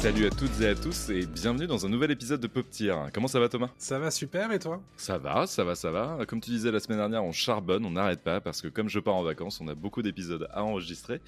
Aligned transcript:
Salut 0.00 0.24
à 0.24 0.30
toutes 0.30 0.58
et 0.62 0.66
à 0.66 0.74
tous 0.74 1.10
et 1.10 1.26
bienvenue 1.26 1.66
dans 1.66 1.84
un 1.84 1.90
nouvel 1.90 2.10
épisode 2.10 2.40
de 2.40 2.46
Pop 2.46 2.64
Tier. 2.70 2.94
Comment 3.12 3.28
ça 3.28 3.38
va 3.38 3.50
Thomas? 3.50 3.68
Ça 3.76 3.98
va 3.98 4.10
super 4.10 4.50
et 4.50 4.58
toi? 4.58 4.82
Ça 4.96 5.18
va, 5.18 5.46
ça 5.46 5.62
va, 5.62 5.74
ça 5.74 5.90
va. 5.90 6.24
Comme 6.26 6.40
tu 6.40 6.48
disais 6.48 6.72
la 6.72 6.80
semaine 6.80 6.96
dernière, 6.96 7.22
on 7.22 7.32
charbonne, 7.32 7.84
on 7.84 7.90
n'arrête 7.90 8.22
pas 8.22 8.40
parce 8.40 8.62
que 8.62 8.68
comme 8.68 8.88
je 8.88 8.98
pars 8.98 9.14
en 9.14 9.22
vacances, 9.22 9.60
on 9.60 9.68
a 9.68 9.74
beaucoup 9.74 10.00
d'épisodes 10.00 10.48
à 10.52 10.64
enregistrer. 10.64 11.16
Et 11.16 11.18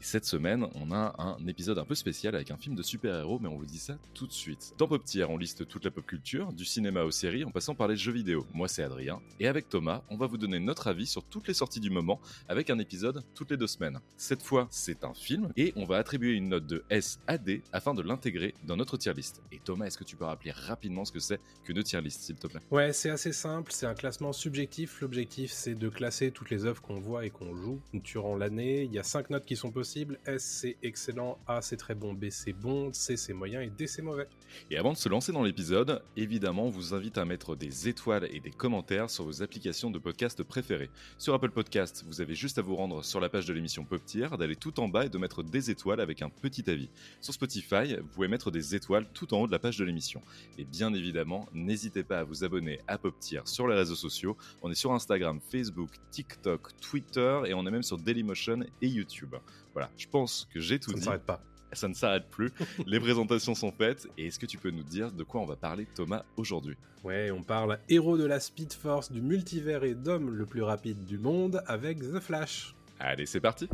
cette 0.00 0.24
semaine, 0.24 0.66
on 0.74 0.90
a 0.90 1.14
un 1.18 1.46
épisode 1.46 1.78
un 1.78 1.84
peu 1.84 1.94
spécial 1.94 2.34
avec 2.34 2.50
un 2.50 2.56
film 2.56 2.74
de 2.74 2.82
super-héros, 2.82 3.38
mais 3.38 3.48
on 3.48 3.58
vous 3.58 3.64
dit 3.64 3.78
ça 3.78 3.96
tout 4.12 4.26
de 4.26 4.32
suite. 4.32 4.74
Dans 4.76 4.88
Pop 4.88 5.04
Tier, 5.04 5.26
on 5.26 5.38
liste 5.38 5.68
toute 5.68 5.84
la 5.84 5.92
pop 5.92 6.04
culture, 6.04 6.52
du 6.52 6.64
cinéma 6.64 7.04
aux 7.04 7.12
séries, 7.12 7.44
en 7.44 7.52
passant 7.52 7.76
par 7.76 7.86
les 7.86 7.96
jeux 7.96 8.10
vidéo. 8.10 8.44
Moi, 8.52 8.66
c'est 8.66 8.82
Adrien. 8.82 9.20
Et 9.38 9.46
avec 9.46 9.68
Thomas, 9.68 10.02
on 10.10 10.16
va 10.16 10.26
vous 10.26 10.36
donner 10.36 10.58
notre 10.58 10.88
avis 10.88 11.06
sur 11.06 11.22
toutes 11.22 11.46
les 11.46 11.54
sorties 11.54 11.78
du 11.78 11.90
moment 11.90 12.20
avec 12.48 12.70
un 12.70 12.80
épisode 12.80 13.22
toutes 13.36 13.52
les 13.52 13.56
deux 13.56 13.68
semaines. 13.68 14.00
Cette 14.16 14.42
fois, 14.42 14.66
c'est 14.68 15.04
un 15.04 15.14
film 15.14 15.52
et 15.56 15.72
on 15.76 15.84
va 15.84 15.98
attribuer 15.98 16.32
une 16.32 16.48
note 16.48 16.66
de 16.66 16.82
S 16.90 17.20
à 17.28 17.38
D 17.38 17.62
afin 17.72 17.94
de 17.94 18.02
l'intégrer 18.16 18.54
dans 18.64 18.76
notre 18.76 18.96
tier 18.96 19.12
list. 19.12 19.42
Et 19.52 19.58
Thomas, 19.58 19.84
est-ce 19.84 19.98
que 19.98 20.04
tu 20.04 20.16
peux 20.16 20.24
rappeler 20.24 20.50
rapidement 20.50 21.04
ce 21.04 21.12
que 21.12 21.20
c'est 21.20 21.38
qu'une 21.64 21.82
tier 21.82 22.00
list, 22.00 22.22
s'il 22.22 22.36
te 22.36 22.46
plaît? 22.46 22.60
Ouais, 22.70 22.94
c'est 22.94 23.10
assez 23.10 23.32
simple, 23.32 23.72
c'est 23.72 23.84
un 23.84 23.94
classement 23.94 24.32
subjectif. 24.32 25.02
L'objectif, 25.02 25.52
c'est 25.52 25.74
de 25.74 25.88
classer 25.90 26.30
toutes 26.30 26.48
les 26.48 26.64
œuvres 26.64 26.80
qu'on 26.80 26.98
voit 26.98 27.26
et 27.26 27.30
qu'on 27.30 27.54
joue 27.54 27.82
durant 27.92 28.34
l'année. 28.34 28.84
Il 28.84 28.92
y 28.92 28.98
a 28.98 29.02
cinq 29.02 29.28
notes 29.28 29.44
qui 29.44 29.54
sont 29.54 29.70
possibles. 29.70 30.18
S, 30.24 30.42
c'est 30.42 30.78
excellent, 30.82 31.38
A, 31.46 31.60
c'est 31.60 31.76
très 31.76 31.94
bon, 31.94 32.14
B, 32.14 32.30
c'est 32.30 32.54
bon, 32.54 32.90
C, 32.94 33.18
c'est 33.18 33.34
moyen 33.34 33.60
et 33.60 33.68
D, 33.68 33.86
c'est 33.86 34.02
mauvais. 34.02 34.28
Et 34.70 34.78
avant 34.78 34.92
de 34.92 34.96
se 34.96 35.10
lancer 35.10 35.32
dans 35.32 35.42
l'épisode, 35.42 36.02
évidemment, 36.16 36.66
on 36.66 36.70
vous 36.70 36.94
invite 36.94 37.18
à 37.18 37.26
mettre 37.26 37.54
des 37.54 37.88
étoiles 37.88 38.28
et 38.32 38.40
des 38.40 38.50
commentaires 38.50 39.10
sur 39.10 39.24
vos 39.24 39.42
applications 39.42 39.90
de 39.90 39.98
podcast 39.98 40.42
préférées. 40.42 40.88
Sur 41.18 41.34
Apple 41.34 41.50
Podcast, 41.50 42.04
vous 42.06 42.22
avez 42.22 42.34
juste 42.34 42.56
à 42.56 42.62
vous 42.62 42.76
rendre 42.76 43.04
sur 43.04 43.20
la 43.20 43.28
page 43.28 43.44
de 43.44 43.52
l'émission 43.52 43.84
Pop 43.84 44.02
Tier, 44.06 44.28
d'aller 44.38 44.56
tout 44.56 44.80
en 44.80 44.88
bas 44.88 45.04
et 45.04 45.10
de 45.10 45.18
mettre 45.18 45.42
des 45.42 45.70
étoiles 45.70 46.00
avec 46.00 46.22
un 46.22 46.30
petit 46.30 46.68
avis. 46.70 46.88
Sur 47.20 47.34
Spotify, 47.34 47.96
vous 48.06 48.12
pouvez 48.12 48.28
mettre 48.28 48.50
des 48.50 48.74
étoiles 48.74 49.06
tout 49.12 49.34
en 49.34 49.42
haut 49.42 49.46
de 49.46 49.52
la 49.52 49.58
page 49.58 49.76
de 49.76 49.84
l'émission. 49.84 50.22
Et 50.58 50.64
bien 50.64 50.94
évidemment, 50.94 51.48
n'hésitez 51.52 52.04
pas 52.04 52.20
à 52.20 52.24
vous 52.24 52.44
abonner 52.44 52.80
à 52.86 52.98
Pop 52.98 53.18
Tier 53.18 53.40
sur 53.44 53.66
les 53.68 53.74
réseaux 53.74 53.94
sociaux. 53.96 54.36
On 54.62 54.70
est 54.70 54.74
sur 54.74 54.92
Instagram, 54.92 55.40
Facebook, 55.50 55.90
TikTok, 56.10 56.78
Twitter 56.80 57.40
et 57.46 57.54
on 57.54 57.66
est 57.66 57.70
même 57.70 57.82
sur 57.82 57.98
Dailymotion 57.98 58.60
et 58.80 58.88
YouTube. 58.88 59.34
Voilà, 59.72 59.90
je 59.96 60.06
pense 60.08 60.48
que 60.52 60.60
j'ai 60.60 60.78
tout 60.78 60.90
Ça 60.90 60.96
ne 60.96 61.00
dit. 61.00 61.04
s'arrête 61.04 61.24
pas. 61.26 61.42
Ça 61.72 61.88
ne 61.88 61.94
s'arrête 61.94 62.28
plus. 62.30 62.52
Les 62.86 63.00
présentations 63.00 63.54
sont 63.54 63.72
faites. 63.72 64.06
Et 64.16 64.26
est-ce 64.28 64.38
que 64.38 64.46
tu 64.46 64.56
peux 64.56 64.70
nous 64.70 64.84
dire 64.84 65.10
de 65.12 65.24
quoi 65.24 65.40
on 65.40 65.46
va 65.46 65.56
parler, 65.56 65.86
Thomas, 65.94 66.24
aujourd'hui? 66.36 66.76
Ouais, 67.04 67.30
on 67.30 67.42
parle 67.42 67.78
héros 67.88 68.16
de 68.16 68.24
la 68.24 68.40
Speed 68.40 68.72
Force, 68.72 69.10
du 69.12 69.20
multivers 69.20 69.84
et 69.84 69.94
d'homme 69.94 70.30
le 70.30 70.46
plus 70.46 70.62
rapide 70.62 71.04
du 71.04 71.18
monde 71.18 71.62
avec 71.66 71.98
The 72.00 72.20
Flash. 72.20 72.74
Allez, 72.98 73.26
c'est 73.26 73.40
parti 73.40 73.68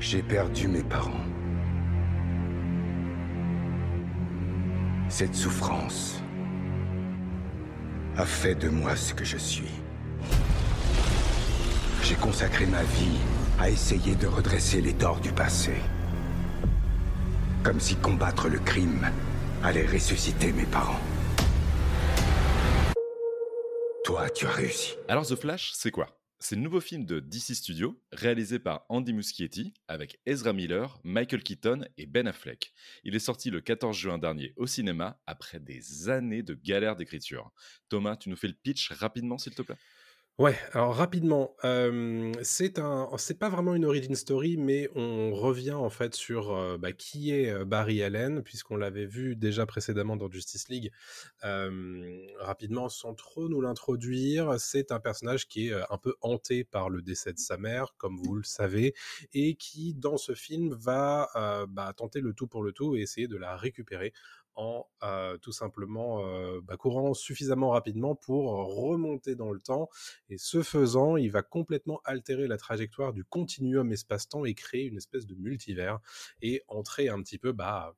J'ai 0.00 0.22
perdu 0.22 0.66
mes 0.68 0.82
parents. 0.82 1.24
Cette 5.12 5.34
souffrance 5.34 6.22
a 8.16 8.24
fait 8.24 8.54
de 8.54 8.70
moi 8.70 8.96
ce 8.96 9.12
que 9.12 9.26
je 9.26 9.36
suis. 9.36 9.68
J'ai 12.02 12.14
consacré 12.14 12.64
ma 12.64 12.82
vie 12.82 13.18
à 13.60 13.68
essayer 13.68 14.14
de 14.14 14.26
redresser 14.26 14.80
les 14.80 14.94
torts 14.94 15.20
du 15.20 15.30
passé. 15.30 15.74
Comme 17.62 17.78
si 17.78 17.94
combattre 17.96 18.48
le 18.48 18.58
crime 18.58 19.06
allait 19.62 19.84
ressusciter 19.84 20.50
mes 20.50 20.64
parents. 20.64 21.00
Toi, 24.04 24.30
tu 24.30 24.46
as 24.46 24.50
réussi. 24.50 24.96
Alors, 25.08 25.26
The 25.26 25.36
Flash, 25.36 25.72
c'est 25.74 25.90
quoi? 25.90 26.08
C'est 26.44 26.56
le 26.56 26.62
nouveau 26.62 26.80
film 26.80 27.04
de 27.04 27.20
DC 27.20 27.54
Studios, 27.54 28.02
réalisé 28.10 28.58
par 28.58 28.84
Andy 28.88 29.12
Muschietti, 29.12 29.74
avec 29.86 30.18
Ezra 30.26 30.52
Miller, 30.52 30.98
Michael 31.04 31.44
Keaton 31.44 31.84
et 31.96 32.06
Ben 32.06 32.26
Affleck. 32.26 32.72
Il 33.04 33.14
est 33.14 33.20
sorti 33.20 33.48
le 33.48 33.60
14 33.60 33.96
juin 33.96 34.18
dernier 34.18 34.52
au 34.56 34.66
cinéma, 34.66 35.22
après 35.26 35.60
des 35.60 36.08
années 36.08 36.42
de 36.42 36.54
galère 36.54 36.96
d'écriture. 36.96 37.52
Thomas, 37.88 38.16
tu 38.16 38.28
nous 38.28 38.34
fais 38.34 38.48
le 38.48 38.54
pitch 38.54 38.90
rapidement, 38.90 39.38
s'il 39.38 39.54
te 39.54 39.62
plaît? 39.62 39.78
Ouais, 40.38 40.56
alors 40.72 40.94
rapidement, 40.96 41.54
c'est 42.42 42.72
pas 43.38 43.48
vraiment 43.50 43.74
une 43.74 43.84
origin 43.84 44.14
story, 44.14 44.56
mais 44.56 44.88
on 44.94 45.34
revient 45.34 45.72
en 45.72 45.90
fait 45.90 46.14
sur 46.14 46.78
bah, 46.78 46.92
qui 46.92 47.30
est 47.32 47.64
Barry 47.66 48.02
Allen, 48.02 48.42
puisqu'on 48.42 48.76
l'avait 48.76 49.04
vu 49.04 49.36
déjà 49.36 49.66
précédemment 49.66 50.16
dans 50.16 50.30
Justice 50.30 50.68
League. 50.70 50.90
Rapidement, 51.42 52.88
sans 52.88 53.14
trop 53.14 53.48
nous 53.48 53.60
l'introduire, 53.60 54.58
c'est 54.58 54.90
un 54.90 55.00
personnage 55.00 55.46
qui 55.48 55.68
est 55.68 55.74
un 55.90 55.98
peu 55.98 56.14
hanté 56.22 56.64
par 56.64 56.88
le 56.88 57.02
décès 57.02 57.34
de 57.34 57.38
sa 57.38 57.58
mère, 57.58 57.94
comme 57.98 58.16
vous 58.16 58.34
le 58.34 58.42
savez, 58.42 58.94
et 59.34 59.54
qui 59.54 59.92
dans 59.94 60.16
ce 60.16 60.34
film 60.34 60.72
va 60.74 61.28
bah, 61.68 61.92
tenter 61.94 62.20
le 62.22 62.32
tout 62.32 62.46
pour 62.46 62.62
le 62.62 62.72
tout 62.72 62.96
et 62.96 63.00
essayer 63.00 63.28
de 63.28 63.36
la 63.36 63.54
récupérer 63.56 64.14
en 64.54 64.86
euh, 65.02 65.38
tout 65.38 65.52
simplement 65.52 66.26
euh, 66.26 66.60
bah, 66.62 66.76
courant 66.76 67.14
suffisamment 67.14 67.70
rapidement 67.70 68.14
pour 68.14 68.52
remonter 68.74 69.34
dans 69.34 69.52
le 69.52 69.60
temps. 69.60 69.88
Et 70.28 70.38
ce 70.38 70.62
faisant, 70.62 71.16
il 71.16 71.30
va 71.30 71.42
complètement 71.42 72.00
altérer 72.04 72.46
la 72.46 72.56
trajectoire 72.56 73.12
du 73.12 73.24
continuum 73.24 73.92
espace-temps 73.92 74.44
et 74.44 74.54
créer 74.54 74.84
une 74.84 74.96
espèce 74.96 75.26
de 75.26 75.34
multivers 75.34 75.98
et 76.40 76.62
entrer 76.68 77.08
un 77.08 77.22
petit 77.22 77.38
peu 77.38 77.52
bah, 77.52 77.94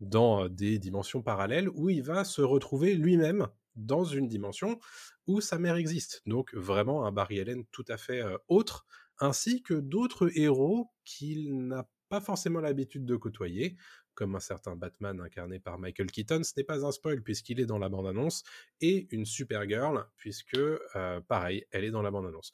dans 0.00 0.48
des 0.48 0.78
dimensions 0.78 1.22
parallèles 1.22 1.68
où 1.70 1.90
il 1.90 2.02
va 2.02 2.24
se 2.24 2.42
retrouver 2.42 2.94
lui-même 2.94 3.48
dans 3.76 4.04
une 4.04 4.28
dimension 4.28 4.78
où 5.26 5.40
sa 5.40 5.58
mère 5.58 5.76
existe. 5.76 6.22
Donc 6.26 6.54
vraiment 6.54 7.06
un 7.06 7.12
Barry 7.12 7.40
Allen 7.40 7.64
tout 7.72 7.84
à 7.88 7.96
fait 7.96 8.22
euh, 8.22 8.36
autre, 8.48 8.86
ainsi 9.18 9.62
que 9.62 9.74
d'autres 9.74 10.30
héros 10.38 10.90
qu'il 11.04 11.66
n'a 11.66 11.88
pas 12.08 12.20
forcément 12.20 12.60
l'habitude 12.60 13.04
de 13.04 13.16
côtoyer, 13.16 13.76
comme 14.14 14.34
un 14.36 14.40
certain 14.40 14.76
Batman 14.76 15.20
incarné 15.20 15.58
par 15.60 15.78
Michael 15.78 16.10
Keaton, 16.10 16.42
ce 16.44 16.52
n'est 16.56 16.64
pas 16.64 16.84
un 16.84 16.92
spoil 16.92 17.22
puisqu'il 17.22 17.60
est 17.60 17.66
dans 17.66 17.78
la 17.78 17.88
bande-annonce, 17.88 18.42
et 18.80 19.06
une 19.10 19.24
Supergirl, 19.26 20.06
puisque, 20.16 20.56
euh, 20.56 21.20
pareil, 21.28 21.64
elle 21.70 21.84
est 21.84 21.90
dans 21.90 22.02
la 22.02 22.10
bande-annonce. 22.10 22.52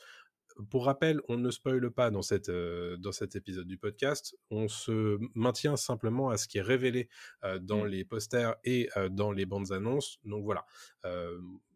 Pour 0.68 0.84
rappel, 0.84 1.20
on 1.28 1.36
ne 1.36 1.50
spoile 1.50 1.90
pas 1.90 2.10
dans, 2.10 2.22
cette, 2.22 2.48
euh, 2.48 2.96
dans 2.98 3.12
cet 3.12 3.36
épisode 3.36 3.66
du 3.66 3.78
podcast, 3.78 4.36
on 4.50 4.68
se 4.68 5.18
maintient 5.34 5.76
simplement 5.76 6.30
à 6.30 6.36
ce 6.36 6.48
qui 6.48 6.58
est 6.58 6.62
révélé 6.62 7.08
euh, 7.44 7.58
dans 7.58 7.84
Mm. 7.84 7.88
les 7.88 8.04
posters 8.04 8.56
et 8.64 8.88
dans 9.10 9.32
les 9.32 9.46
bandes 9.46 9.72
annonces. 9.72 10.18
Donc 10.24 10.44
voilà, 10.44 10.66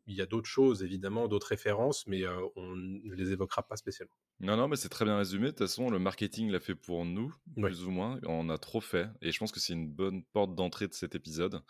il 0.07 0.15
y 0.15 0.21
a 0.21 0.27
d'autres 0.27 0.49
choses 0.49 0.83
évidemment, 0.83 1.29
d'autres 1.29 1.49
références, 1.49 2.07
mais 2.07 2.25
on 2.57 2.77
ne 2.77 3.15
les 3.15 3.33
évoquera 3.33 3.63
pas 3.67 3.77
spécialement. 3.77 4.17
Non, 4.41 4.57
non, 4.57 4.69
mais 4.69 4.77
c'est 4.77 4.89
très 4.89 5.05
bien 5.05 5.17
résumé. 5.17 5.47
De 5.47 5.51
toute 5.51 5.59
façon, 5.61 5.91
le 5.91 5.99
marketing 5.99 6.51
l'a 6.51 6.61
fait 6.61 6.75
pour 6.75 7.05
nous, 7.05 7.35
Ouais. 7.57 7.71
plus 7.71 7.85
ou 7.85 7.91
moins. 7.91 8.19
On 8.27 8.49
a 8.51 8.59
trop 8.59 8.81
fait. 8.81 9.09
Et 9.23 9.31
je 9.33 9.39
pense 9.39 9.53
que 9.53 9.61
c'est 9.61 9.73
une 9.73 9.89
bonne 9.91 10.25
porte 10.25 10.55
d'entrée 10.55 10.89
de 10.89 10.93
cet 10.95 11.15
épisode, 11.15 11.63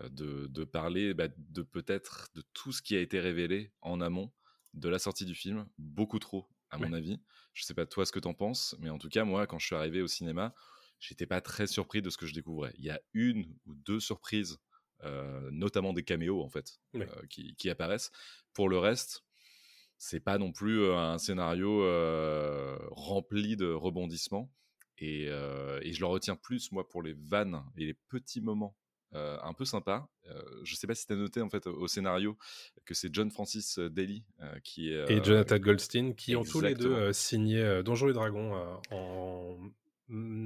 euh, 0.00 0.08
de, 0.08 0.46
de 0.48 0.64
parler 0.64 1.14
bah, 1.14 1.28
de 1.36 1.62
peut-être 1.62 2.28
de 2.34 2.42
tout 2.52 2.72
ce 2.72 2.82
qui 2.82 2.96
a 2.96 3.00
été 3.00 3.20
révélé 3.20 3.72
en 3.80 4.00
amont 4.00 4.32
de 4.74 4.88
la 4.88 4.98
sortie 4.98 5.24
du 5.24 5.34
film. 5.34 5.66
Beaucoup 5.78 6.18
trop, 6.18 6.48
à 6.70 6.78
mon 6.78 6.92
avis. 6.92 7.18
Je 7.54 7.64
sais 7.64 7.74
pas 7.74 7.86
toi 7.86 8.04
ce 8.04 8.12
que 8.12 8.18
t'en 8.20 8.34
penses, 8.34 8.76
mais 8.80 8.90
en 8.90 8.98
tout 8.98 9.08
cas, 9.08 9.24
moi, 9.24 9.46
quand 9.46 9.58
je 9.58 9.66
suis 9.66 9.74
arrivé 9.76 10.02
au 10.02 10.08
cinéma, 10.08 10.54
j'étais 11.00 11.26
pas 11.26 11.40
très 11.40 11.66
surpris 11.66 12.02
de 12.02 12.10
ce 12.10 12.18
que 12.18 12.26
je 12.26 12.34
découvrais. 12.34 12.74
Il 12.78 12.84
y 12.84 12.90
a 12.90 13.00
une 13.14 13.56
ou 13.66 13.74
deux 13.74 14.00
surprises, 14.00 14.58
euh, 15.04 15.48
notamment 15.52 15.92
des 15.92 16.02
caméos, 16.04 16.42
en 16.42 16.48
fait, 16.50 16.78
Ouais. 16.94 17.08
euh, 17.08 17.26
qui, 17.30 17.54
qui 17.54 17.70
apparaissent. 17.70 18.10
Pour 18.52 18.68
le 18.68 18.78
reste, 18.78 19.22
c'est 19.98 20.20
pas 20.20 20.38
non 20.38 20.52
plus 20.52 20.90
un 20.92 21.18
scénario 21.18 21.82
rempli 22.90 23.56
de 23.56 23.70
rebondissements. 23.70 24.50
Et, 25.00 25.24
et 25.24 25.92
je 25.92 26.00
le 26.00 26.06
retiens 26.06 26.36
plus, 26.36 26.72
moi, 26.72 26.88
pour 26.88 27.02
les 27.02 27.14
vannes 27.14 27.62
et 27.76 27.84
les 27.86 27.94
petits 27.94 28.40
moments 28.40 28.76
euh, 29.14 29.38
un 29.42 29.54
peu 29.54 29.64
sympas. 29.64 30.06
Euh, 30.26 30.42
je 30.64 30.74
sais 30.74 30.86
pas 30.86 30.94
si 30.94 31.06
tu 31.06 31.14
as 31.14 31.16
noté, 31.16 31.40
en 31.40 31.48
fait, 31.48 31.66
au 31.66 31.88
scénario, 31.88 32.36
que 32.84 32.92
c'est 32.92 33.08
John 33.14 33.30
Francis 33.30 33.78
Daly 33.78 34.22
euh, 34.42 34.58
qui 34.62 34.92
est. 34.92 35.10
et 35.10 35.24
Jonathan 35.24 35.58
Goldstein, 35.58 36.12
qui 36.14 36.36
ont 36.36 36.44
tous 36.44 36.60
les 36.60 36.74
deux 36.74 37.12
signé 37.14 37.82
Donjons 37.82 38.10
et 38.10 38.12
Dragons 38.12 38.52
en 38.90 39.56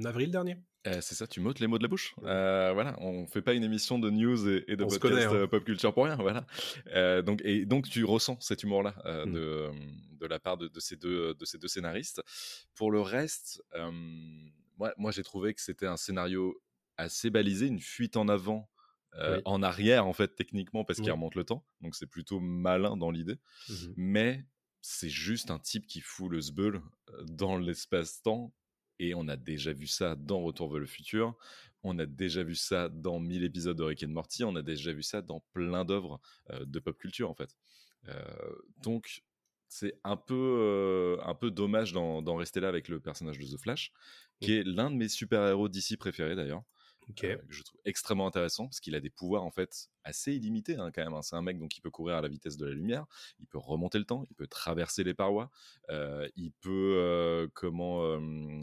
avril 0.05 0.31
dernier. 0.31 0.57
Euh, 0.85 0.99
c'est 1.01 1.15
ça, 1.15 1.27
tu 1.27 1.39
m'ôtes 1.39 1.59
les 1.61 1.67
mots 1.67 1.77
de 1.77 1.83
la 1.83 1.87
bouche. 1.87 2.13
Euh, 2.23 2.71
voilà, 2.73 2.97
on 2.99 3.25
fait 3.25 3.41
pas 3.41 3.53
une 3.53 3.63
émission 3.63 3.99
de 3.99 4.09
news 4.09 4.49
et, 4.49 4.65
et 4.67 4.75
de 4.75 4.83
On 4.83 4.87
podcast 4.89 5.01
connaît, 5.01 5.25
hein. 5.25 5.33
euh, 5.33 5.47
pop 5.47 5.63
culture 5.63 5.93
pour 5.93 6.03
rien. 6.05 6.15
Voilà. 6.17 6.45
Euh, 6.93 7.21
donc 7.21 7.41
et 7.45 7.65
donc 7.65 7.87
tu 7.89 8.03
ressens 8.03 8.37
cet 8.41 8.63
humour-là 8.63 8.93
Mm. 9.25 9.31
de, 9.33 9.69
de 10.19 10.25
la 10.27 10.39
part 10.39 10.57
de, 10.57 10.67
de 10.67 10.79
ces 10.81 10.97
deux 10.97 11.33
de 11.35 11.45
ces 11.45 11.57
deux 11.57 11.69
scénaristes. 11.69 12.21
Pour 12.75 12.91
le 12.91 12.99
reste, 12.99 13.63
moi, 14.77 14.93
moi 14.97 15.11
j'ai 15.11 15.23
trouvé 15.23 15.53
que 15.53 15.61
c'était 15.61 15.87
un 15.87 15.97
scénario 15.97 16.61
assez 16.97 17.29
balisé, 17.29 17.67
une 17.67 17.79
fuite 17.79 18.17
en 18.17 18.27
avant. 18.27 18.69
Oui. 19.15 19.37
en 19.45 19.61
arrière 19.61 20.07
en 20.07 20.13
fait 20.13 20.29
techniquement 20.35 20.83
parce 20.83 20.99
qu'il 20.99 21.11
remonte 21.11 21.35
le 21.35 21.43
temps 21.43 21.63
donc 21.81 21.93
c'est 21.93 22.07
plutôt 22.07 22.39
malin 22.39 22.97
dans 22.97 23.11
l'idée 23.11 23.35
Mhm. 23.69 23.93
mais 23.95 24.43
c'est 24.81 25.07
juste 25.07 25.51
un 25.51 25.59
type 25.59 25.85
qui 25.85 26.01
fout 26.01 26.31
le 26.31 26.41
zbeul 26.41 26.81
dans 27.27 27.59
l'espace-temps. 27.59 28.51
Et 28.99 29.15
on 29.15 29.27
a 29.27 29.35
déjà 29.35 29.73
vu 29.73 29.87
ça 29.87 30.15
dans 30.15 30.41
Retour 30.41 30.71
vers 30.71 30.79
le 30.79 30.85
futur. 30.85 31.35
On 31.83 31.99
a 31.99 32.05
déjà 32.05 32.43
vu 32.43 32.55
ça 32.55 32.89
dans 32.89 33.19
1000 33.19 33.43
épisodes 33.43 33.77
de 33.77 33.83
Rick 33.83 34.03
and 34.03 34.09
Morty. 34.09 34.43
On 34.43 34.55
a 34.55 34.61
déjà 34.61 34.93
vu 34.93 35.03
ça 35.03 35.21
dans 35.21 35.41
plein 35.53 35.83
d'œuvres 35.85 36.21
de 36.51 36.79
pop 36.79 36.97
culture, 36.97 37.29
en 37.29 37.35
fait. 37.35 37.57
donc, 38.77 39.23
c'est 39.67 39.99
un 40.03 40.15
peu, 40.15 41.17
un 41.23 41.35
peu 41.35 41.51
dommage 41.51 41.93
d'en 41.93 42.35
rester 42.35 42.59
là 42.59 42.69
avec 42.69 42.87
le 42.87 42.99
personnage 42.99 43.39
de 43.39 43.45
The 43.45 43.59
Flash, 43.59 43.91
qui 44.39 44.53
est 44.53 44.63
l'un 44.63 44.91
de 44.91 44.95
mes 44.95 45.09
super-héros 45.09 45.67
d'ici 45.67 45.97
préférés 45.97 46.35
d'ailleurs. 46.35 46.63
Euh, 47.23 47.37
que 47.37 47.43
je 47.49 47.63
trouve 47.63 47.79
extrêmement 47.85 48.27
intéressant 48.27 48.65
parce 48.65 48.79
qu'il 48.79 48.95
a 48.95 48.99
des 48.99 49.09
pouvoirs 49.09 49.43
en 49.43 49.51
fait 49.51 49.89
assez 50.03 50.33
illimités 50.33 50.75
hein, 50.75 50.91
quand 50.93 51.03
même. 51.03 51.13
Hein. 51.13 51.21
C'est 51.21 51.35
un 51.35 51.41
mec 51.41 51.59
donc 51.59 51.77
il 51.77 51.81
peut 51.81 51.89
courir 51.89 52.15
à 52.15 52.21
la 52.21 52.27
vitesse 52.27 52.57
de 52.57 52.65
la 52.65 52.73
lumière, 52.73 53.05
il 53.39 53.47
peut 53.47 53.57
remonter 53.57 53.99
le 53.99 54.05
temps, 54.05 54.23
il 54.29 54.35
peut 54.35 54.47
traverser 54.47 55.03
les 55.03 55.13
parois, 55.13 55.49
euh, 55.89 56.27
il 56.35 56.51
peut 56.51 56.95
euh, 56.97 57.47
comment 57.53 58.19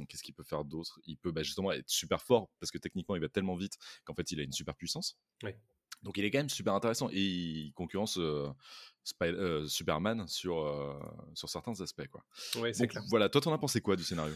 qu'est-ce 0.07 0.23
qu'il 0.23 0.35
peut 0.35 0.45
faire 0.45 0.65
d'autre? 0.65 1.01
Il 1.05 1.17
peut 1.17 1.33
bah, 1.33 1.43
justement 1.43 1.73
être 1.73 1.89
super 1.89 2.23
fort 2.23 2.51
parce 2.61 2.71
que 2.71 2.79
techniquement 2.79 3.17
il 3.17 3.21
va 3.21 3.29
tellement 3.29 3.57
vite 3.57 3.77
qu'en 4.05 4.15
fait 4.15 4.31
il 4.33 4.41
a 4.41 4.43
une 4.43 4.53
super 4.53 4.75
puissance. 4.75 5.19
Donc 6.03 6.17
il 6.17 6.25
est 6.25 6.31
quand 6.31 6.39
même 6.39 6.49
super 6.49 6.73
intéressant 6.75 7.11
et 7.11 7.21
il 7.21 7.73
concurrence 7.75 8.19
Superman 9.67 10.27
sur, 10.29 10.99
sur 11.35 11.49
certains 11.49 11.79
aspects. 11.81 12.09
Quoi. 12.09 12.25
Voilà, 13.11 13.29
toi 13.29 13.41
t'en 13.41 13.53
as 13.53 13.59
pensé 13.59 13.81
quoi 13.81 13.97
du 13.97 14.05
scénario? 14.05 14.35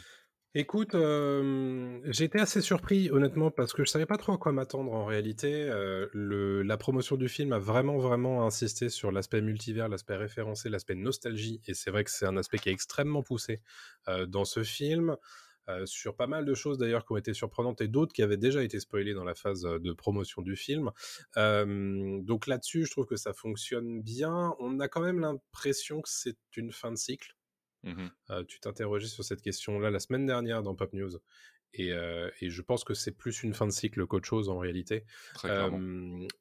Écoute, 0.56 0.94
euh, 0.94 1.98
j'ai 2.04 2.26
été 2.26 2.38
assez 2.38 2.60
surpris, 2.60 3.10
honnêtement, 3.10 3.50
parce 3.50 3.72
que 3.72 3.84
je 3.84 3.90
savais 3.90 4.06
pas 4.06 4.18
trop 4.18 4.34
à 4.34 4.38
quoi 4.38 4.52
m'attendre 4.52 4.92
en 4.92 5.04
réalité. 5.04 5.64
Euh, 5.68 6.62
la 6.62 6.76
promotion 6.76 7.16
du 7.16 7.28
film 7.28 7.52
a 7.52 7.58
vraiment, 7.58 7.98
vraiment 7.98 8.46
insisté 8.46 8.88
sur 8.88 9.10
l'aspect 9.10 9.40
multivers, 9.40 9.88
l'aspect 9.88 10.14
référencé, 10.14 10.68
l'aspect 10.68 10.94
nostalgie, 10.94 11.60
et 11.66 11.74
c'est 11.74 11.90
vrai 11.90 12.04
que 12.04 12.10
c'est 12.12 12.26
un 12.26 12.36
aspect 12.36 12.58
qui 12.58 12.68
est 12.68 12.72
extrêmement 12.72 13.24
poussé 13.24 13.62
euh, 14.06 14.26
dans 14.26 14.44
ce 14.44 14.62
film. 14.62 15.16
Sur 15.86 16.14
pas 16.14 16.26
mal 16.26 16.44
de 16.44 16.52
choses 16.52 16.76
d'ailleurs 16.76 17.06
qui 17.06 17.12
ont 17.12 17.16
été 17.16 17.32
surprenantes 17.32 17.80
et 17.80 17.88
d'autres 17.88 18.12
qui 18.12 18.22
avaient 18.22 18.36
déjà 18.36 18.62
été 18.62 18.78
spoilées 18.78 19.14
dans 19.14 19.24
la 19.24 19.34
phase 19.34 19.62
de 19.62 19.92
promotion 19.94 20.42
du 20.42 20.56
film. 20.56 20.90
Donc 21.34 22.46
là-dessus, 22.46 22.84
je 22.84 22.90
trouve 22.90 23.06
que 23.06 23.16
ça 23.16 23.32
fonctionne 23.32 24.02
bien. 24.02 24.54
On 24.58 24.78
a 24.78 24.88
quand 24.88 25.00
même 25.00 25.20
l'impression 25.20 26.02
que 26.02 26.10
c'est 26.10 26.36
une 26.58 26.70
fin 26.70 26.90
de 26.90 26.98
cycle. 26.98 27.34
Mmh 27.84 28.08
tu 28.48 28.58
t'interrogeais 28.60 29.06
sur 29.06 29.22
cette 29.22 29.42
question-là 29.42 29.90
la 29.90 30.00
semaine 30.00 30.26
dernière 30.26 30.62
dans 30.62 30.74
Pop 30.74 30.92
News. 30.92 31.18
Et, 31.74 31.90
et 32.40 32.50
je 32.50 32.62
pense 32.62 32.84
que 32.84 32.94
c'est 32.94 33.12
plus 33.12 33.42
une 33.42 33.52
fin 33.52 33.66
de 33.66 33.72
cycle 33.72 34.06
qu'autre 34.06 34.26
chose 34.26 34.48
en 34.48 34.58
réalité. 34.58 35.04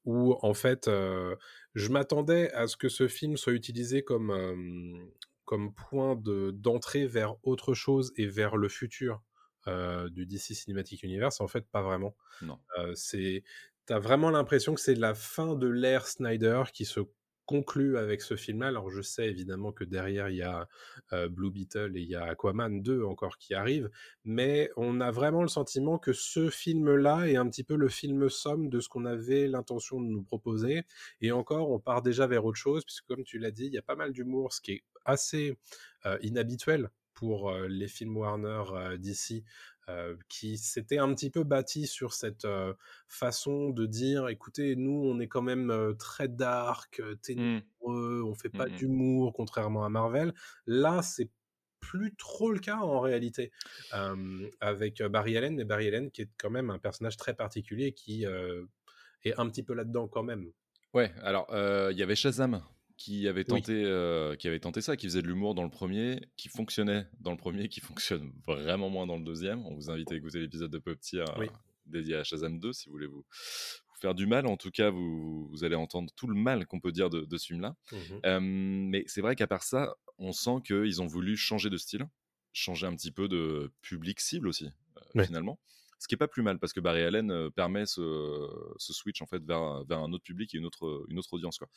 où 0.05 0.35
en 0.41 0.53
fait, 0.53 0.87
je 0.87 1.89
m'attendais 1.89 2.51
à 2.53 2.67
ce 2.67 2.77
que 2.77 2.87
ce 2.87 3.07
film 3.07 3.35
soit 3.35 3.53
utilisé 3.53 4.03
comme, 4.03 5.11
comme 5.45 5.73
point 5.73 6.15
d'entrée 6.15 7.07
vers 7.07 7.35
autre 7.45 7.73
chose 7.73 8.13
et 8.15 8.27
vers 8.27 8.57
le 8.57 8.69
futur 8.69 9.21
du 9.67 10.25
DC 10.25 10.53
Cinematic 10.53 11.03
Universe. 11.03 11.41
En 11.41 11.47
fait, 11.47 11.67
pas 11.69 11.81
vraiment. 11.81 12.15
Non. 12.41 12.59
c'est 12.93 13.43
T'as 13.85 13.99
vraiment 13.99 14.29
l'impression 14.29 14.73
que 14.73 14.79
c'est 14.79 14.95
la 14.95 15.13
fin 15.13 15.55
de 15.55 15.67
l'ère 15.67 16.07
Snyder 16.07 16.63
qui 16.73 16.85
se 16.85 17.01
conclut 17.45 17.97
avec 17.97 18.21
ce 18.21 18.35
film-là. 18.35 18.67
Alors 18.67 18.89
je 18.89 19.01
sais 19.01 19.27
évidemment 19.27 19.71
que 19.71 19.83
derrière 19.83 20.29
il 20.29 20.37
y 20.37 20.43
a 20.43 20.67
Blue 21.29 21.51
Beetle 21.51 21.97
et 21.97 22.01
il 22.01 22.07
y 22.07 22.15
a 22.15 22.23
Aquaman 22.23 22.81
2 22.81 23.03
encore 23.03 23.37
qui 23.37 23.53
arrivent, 23.53 23.89
mais 24.23 24.69
on 24.77 25.01
a 25.01 25.11
vraiment 25.11 25.41
le 25.41 25.47
sentiment 25.47 25.97
que 25.97 26.13
ce 26.13 26.49
film-là 26.49 27.27
est 27.27 27.35
un 27.35 27.49
petit 27.49 27.63
peu 27.63 27.75
le 27.75 27.89
film 27.89 28.29
somme 28.29 28.69
de 28.69 28.79
ce 28.79 28.89
qu'on 28.89 29.05
avait 29.05 29.47
l'intention 29.47 30.01
de 30.01 30.07
nous 30.07 30.23
proposer. 30.23 30.83
Et 31.21 31.31
encore, 31.31 31.71
on 31.71 31.79
part 31.79 32.01
déjà 32.01 32.27
vers 32.27 32.45
autre 32.45 32.57
chose, 32.57 32.85
puisque 32.85 33.05
comme 33.05 33.23
tu 33.23 33.39
l'as 33.39 33.51
dit, 33.51 33.65
il 33.65 33.73
y 33.73 33.77
a 33.77 33.81
pas 33.81 33.95
mal 33.95 34.13
d'humour, 34.13 34.53
ce 34.53 34.61
qui 34.61 34.71
est 34.71 34.83
assez 35.05 35.57
inhabituel 36.21 36.89
pour 37.13 37.53
les 37.53 37.87
films 37.87 38.17
Warner 38.17 38.97
d'ici, 38.97 39.43
euh, 39.89 40.15
qui 40.29 40.57
s'était 40.57 40.97
un 40.97 41.13
petit 41.13 41.29
peu 41.29 41.43
bâti 41.43 41.87
sur 41.87 42.13
cette 42.13 42.45
euh, 42.45 42.73
façon 43.09 43.69
de 43.69 43.85
dire 43.85 44.29
écoutez, 44.29 44.77
nous, 44.77 45.03
on 45.03 45.19
est 45.19 45.27
quand 45.27 45.41
même 45.41 45.71
euh, 45.71 45.93
très 45.93 46.29
dark, 46.29 46.99
mmh. 46.99 47.15
ténébreux, 47.21 48.23
on 48.25 48.33
fait 48.33 48.47
pas 48.47 48.67
mmh 48.67 48.75
d'humour, 48.75 49.33
contrairement 49.33 49.83
à 49.83 49.89
Marvel. 49.89 50.33
Là, 50.67 51.01
c'est 51.01 51.29
plus 51.81 52.15
trop 52.15 52.51
le 52.51 52.59
cas 52.59 52.77
en 52.77 53.01
réalité 53.01 53.51
avec 54.61 55.03
Barry 55.03 55.35
Allen, 55.35 55.55
mais 55.55 55.65
Barry 55.65 55.89
Allen 55.89 56.11
qui 56.11 56.21
est 56.21 56.29
quand 56.37 56.49
même 56.49 56.69
un 56.69 56.79
personnage 56.79 57.17
très 57.17 57.33
particulier 57.33 57.91
qui 57.91 58.23
est 58.23 59.37
un 59.37 59.49
petit 59.49 59.63
peu 59.63 59.73
là-dedans 59.73 60.07
quand 60.07 60.23
même. 60.23 60.49
Ouais, 60.93 61.11
alors 61.21 61.45
il 61.91 61.97
y 61.97 62.01
avait 62.01 62.15
Shazam 62.15 62.63
qui 62.97 63.27
avait 63.27 63.43
tenté, 63.43 63.83
euh, 63.85 64.35
qui 64.35 64.47
avait 64.47 64.59
tenté 64.59 64.81
ça, 64.81 64.95
qui 64.95 65.07
faisait 65.07 65.21
de 65.21 65.27
l'humour 65.27 65.55
dans 65.55 65.63
le 65.63 65.69
premier, 65.69 66.21
qui 66.37 66.49
fonctionnait 66.49 67.07
dans 67.19 67.31
le 67.31 67.37
premier, 67.37 67.67
qui 67.69 67.79
fonctionne 67.79 68.31
vraiment 68.45 68.89
moins 68.89 69.07
dans 69.07 69.17
le 69.17 69.23
deuxième. 69.23 69.65
On 69.65 69.75
vous 69.75 69.89
invite 69.89 70.11
à 70.11 70.15
écouter 70.15 70.39
l'épisode 70.39 70.71
de 70.71 70.77
Pop 70.77 70.99
Tier 70.99 71.25
dédié 71.85 72.15
à 72.15 72.23
Shazam 72.23 72.59
2 72.59 72.71
si 72.71 72.87
vous 72.87 72.93
voulez 72.93 73.07
vous, 73.07 73.25
faire 73.99 74.15
du 74.15 74.25
mal. 74.25 74.47
En 74.47 74.57
tout 74.57 74.71
cas, 74.71 74.89
vous, 74.89 75.49
vous 75.49 75.63
allez 75.63 75.75
entendre 75.75 76.11
tout 76.15 76.27
le 76.27 76.35
mal 76.35 76.65
qu'on 76.65 76.79
peut 76.79 76.91
dire 76.91 77.09
de, 77.09 77.37
ce 77.37 77.45
film-là. 77.47 77.75
Mmh 77.91 78.39
mais 78.39 79.03
c'est 79.07 79.21
vrai 79.21 79.35
qu'à 79.35 79.47
part 79.47 79.63
ça, 79.63 79.95
on 80.17 80.31
sent 80.31 80.61
qu'ils 80.65 81.01
ont 81.01 81.07
voulu 81.07 81.35
changer 81.35 81.69
de 81.69 81.77
style, 81.77 82.07
changer 82.53 82.87
un 82.87 82.95
petit 82.95 83.11
peu 83.11 83.27
de 83.27 83.71
public 83.81 84.19
cible 84.19 84.47
aussi, 84.47 84.69
euh, 85.15 85.23
finalement 85.23 85.59
ce 86.03 86.07
qui 86.09 86.15
est 86.15 86.17
pas 86.17 86.27
plus 86.27 86.43
mal 86.43 86.59
parce 86.59 86.73
que 86.73 86.81
Barry 86.81 87.01
Allen 87.01 87.31
euh, 87.31 87.49
permet 87.49 87.85
ce, 87.85 88.49
switch 88.77 89.21
en 89.21 89.25
fait 89.25 89.41
vers, 89.41 89.85
vers 89.85 89.99
un 89.99 90.11
autre 90.11 90.25
public 90.25 90.53
et 90.53 90.57
une 90.57 90.65
autre, 90.65 91.05
une 91.07 91.17
autre 91.17 91.31
audience 91.31 91.57
quoi. 91.57 91.69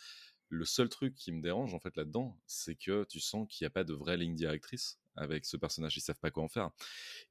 Le 0.48 0.64
seul 0.64 0.88
truc 0.88 1.14
qui 1.14 1.32
me 1.32 1.42
dérange 1.42 1.74
en 1.74 1.80
fait 1.80 1.96
là-dedans, 1.96 2.38
c'est 2.46 2.76
que 2.76 3.04
tu 3.04 3.20
sens 3.20 3.46
qu'il 3.48 3.64
n'y 3.64 3.66
a 3.66 3.70
pas 3.70 3.84
de 3.84 3.94
vraie 3.94 4.16
ligne 4.16 4.34
directrice 4.34 4.98
avec 5.16 5.44
ce 5.44 5.56
personnage. 5.56 5.96
Ils 5.96 6.00
savent 6.00 6.20
pas 6.20 6.30
quoi 6.30 6.44
en 6.44 6.48
faire. 6.48 6.70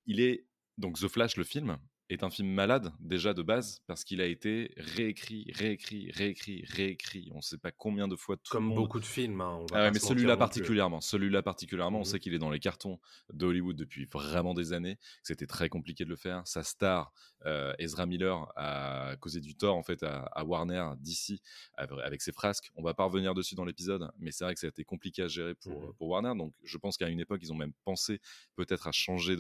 Il 0.06 0.20
est 0.20 0.46
donc 0.78 1.00
The 1.00 1.08
Flash, 1.08 1.38
le 1.38 1.44
film, 1.44 1.78
est 2.10 2.24
un 2.24 2.30
film 2.30 2.50
malade 2.50 2.92
déjà 3.00 3.34
de 3.34 3.42
base 3.42 3.82
parce 3.88 4.04
qu'il 4.04 4.22
a 4.22 4.26
été 4.26 4.72
réécrit, 4.78 5.52
réécrit, 5.54 6.12
réécrit, 6.12 6.64
réécrit. 6.68 7.30
On 7.34 7.38
ne 7.38 7.42
sait 7.42 7.58
pas 7.58 7.72
combien 7.72 8.08
de 8.08 8.16
fois. 8.16 8.38
Tout 8.38 8.52
Comme 8.52 8.74
beaucoup 8.76 9.00
de 9.00 9.06
films. 9.06 9.42
Hein, 9.42 9.66
ah 9.74 9.90
mais 9.92 10.00
celui-là 10.00 10.38
particulièrement, 10.38 11.02
celui-là 11.02 11.42
particulièrement, 11.42 12.00
on 12.00 12.02
mmh 12.02 12.06
sait 12.06 12.20
qu'il 12.20 12.34
est 12.34 12.40
dans 12.40 12.52
les 12.52 12.60
cartons 12.60 13.00
d'Hollywood 13.34 13.76
depuis 13.76 14.06
vraiment 14.06 14.54
des 14.54 14.74
années. 14.74 14.98
C'était 15.24 15.48
très 15.48 15.70
compliqué 15.70 16.06
de 16.06 16.10
le 16.10 16.16
faire. 16.16 16.48
Sa 16.48 16.64
star, 16.64 17.12
euh, 17.46 17.74
Ezra 17.80 18.06
Miller, 18.06 18.52
a 18.56 19.16
causé 19.20 19.42
du 19.42 19.56
tort 19.56 19.76
en 19.76 19.84
fait 19.84 20.04
à, 20.04 20.44
Warner 20.46 20.92
d'ici 21.00 21.42
avec 21.76 22.22
ses 22.22 22.32
frasques. 22.32 22.72
On 22.76 22.84
va 22.84 22.94
pas 22.94 23.06
revenir 23.06 23.34
dessus 23.34 23.56
dans 23.56 23.66
l'épisode, 23.66 24.12
mais 24.20 24.32
c'est 24.32 24.44
vrai 24.44 24.54
que 24.54 24.60
ça 24.60 24.68
a 24.68 24.70
été 24.70 24.84
compliqué 24.84 25.24
à 25.24 25.28
gérer 25.28 25.56
pour, 25.56 25.82
mmh 25.82 25.94
pour 25.98 26.10
Warner. 26.10 26.34
Donc 26.38 26.54
je 26.64 26.78
pense 26.78 26.98
qu'à 26.98 27.10
une 27.10 27.20
époque, 27.20 27.40
ils 27.42 27.52
ont 27.52 27.58
même 27.58 27.74
pensé 27.84 28.20
peut-être 28.56 28.88
à 28.88 28.92
changer 28.92 29.36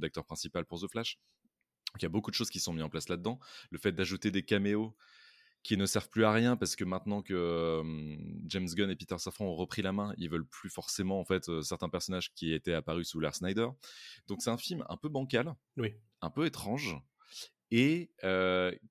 d'acteur 0.00 0.24
principal 0.24 0.64
pour 0.64 0.80
The 0.80 0.90
Flash 0.90 1.18
il 1.96 2.02
y 2.02 2.06
a 2.06 2.08
beaucoup 2.08 2.30
de 2.30 2.36
choses 2.36 2.50
qui 2.50 2.60
sont 2.60 2.72
mises 2.72 2.82
en 2.82 2.88
place 2.88 3.08
là-dedans. 3.08 3.38
Le 3.70 3.78
fait 3.78 3.92
d'ajouter 3.92 4.30
des 4.30 4.42
caméos 4.42 4.94
qui 5.62 5.76
ne 5.76 5.86
servent 5.86 6.08
plus 6.08 6.24
à 6.24 6.32
rien 6.32 6.56
parce 6.56 6.76
que 6.76 6.84
maintenant 6.84 7.22
que 7.22 7.82
James 8.46 8.68
Gunn 8.68 8.90
et 8.90 8.96
Peter 8.96 9.18
Safran 9.18 9.46
ont 9.46 9.56
repris 9.56 9.82
la 9.82 9.92
main, 9.92 10.14
ils 10.16 10.30
veulent 10.30 10.46
plus 10.46 10.70
forcément 10.70 11.20
en 11.20 11.24
fait 11.24 11.50
certains 11.62 11.88
personnages 11.88 12.32
qui 12.34 12.52
étaient 12.52 12.74
apparus 12.74 13.08
sous 13.08 13.20
l'ère 13.20 13.34
Snyder. 13.34 13.68
Donc 14.28 14.42
c'est 14.42 14.50
un 14.50 14.56
film 14.56 14.84
un 14.88 14.96
peu 14.96 15.08
bancal, 15.08 15.54
oui. 15.76 15.94
un 16.20 16.30
peu 16.30 16.46
étrange 16.46 16.96
et 17.70 18.10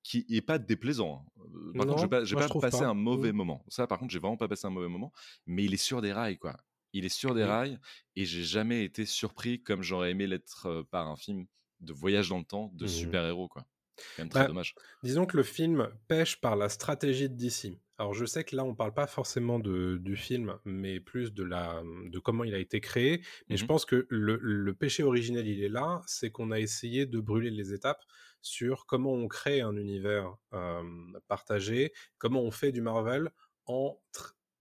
qui 0.04 0.26
est 0.30 0.42
pas 0.42 0.60
déplaisant. 0.60 1.26
Hein. 1.26 1.42
Par 1.76 1.88
contre, 1.88 2.26
je 2.26 2.36
n'ai 2.36 2.48
pas, 2.48 2.60
passé 2.60 2.84
un 2.84 2.94
mauvais 2.94 3.32
mmh. 3.32 3.36
moment. 3.36 3.66
Ça, 3.70 3.88
par 3.88 4.00
contre, 4.00 4.12
j'ai 4.12 4.20
vraiment 4.20 4.38
pas 4.38 4.48
passé 4.48 4.68
un 4.68 4.72
mauvais 4.72 4.90
moment, 4.90 5.12
mais 5.46 5.64
il 5.64 5.74
est 5.74 5.78
sur 5.78 6.02
des 6.02 6.14
rails 6.14 6.38
quoi. 6.38 6.58
Il 6.94 7.06
est 7.06 7.10
sur 7.10 7.34
des 7.34 7.44
rails 7.44 7.80
et 8.16 8.26
j'ai 8.26 8.44
jamais 8.44 8.84
été 8.84 9.06
surpris 9.06 9.62
comme 9.62 9.84
j'aurais 9.84 10.12
aimé 10.12 10.26
l'être 10.26 10.84
par 10.90 11.08
un 11.08 11.16
film 11.16 11.46
de 11.82 11.94
voyage 11.94 12.30
dans 12.30 12.40
le 12.40 12.46
temps 12.46 12.72
de 12.76 12.86
mmh 12.86 12.90
super-héros, 12.90 13.48
quoi. 13.48 13.66
C'est 13.98 14.20
même 14.20 14.30
très 14.30 14.42
bah, 14.42 14.48
dommage. 14.48 14.76
Disons 15.04 15.26
que 15.26 15.38
le 15.38 15.44
film 15.44 15.90
pêche 16.08 16.40
par 16.40 16.56
la 16.56 16.70
stratégie 16.70 17.30
de 17.30 17.36
DC. 17.36 17.80
Alors 18.00 18.14
je 18.14 18.26
sais 18.26 18.44
que 18.44 18.56
là 18.56 18.64
on 18.64 18.76
parle 18.76 18.94
pas 18.94 19.08
forcément 19.08 19.58
de, 19.58 19.98
du 19.98 20.16
film, 20.16 20.60
mais 20.66 21.00
plus 21.00 21.34
de 21.34 21.44
la 21.44 21.82
de 22.06 22.20
comment 22.20 22.44
il 22.44 22.54
a 22.54 22.60
été 22.60 22.80
créé. 22.80 23.24
Mais 23.50 23.58
je 23.58 23.64
mmh 23.64 23.68
pense 23.68 23.86
que 23.86 24.06
le, 24.10 24.38
le, 24.40 24.74
péché 24.76 25.02
originel 25.02 25.48
il 25.48 25.64
est 25.64 25.70
là, 25.70 26.04
c'est 26.06 26.30
qu'on 26.30 26.52
a 26.52 26.60
essayé 26.60 27.08
de 27.08 27.20
brûler 27.20 27.50
les 27.50 27.74
étapes 27.74 28.04
sur 28.44 28.86
comment 28.86 29.14
on 29.14 29.28
crée 29.28 29.62
un 29.62 29.76
univers 29.76 30.36
partagé, 31.28 31.92
comment 32.20 32.42
on 32.42 32.52
fait 32.52 32.72
du 32.72 32.82
Marvel 32.82 33.32
en, 33.66 34.00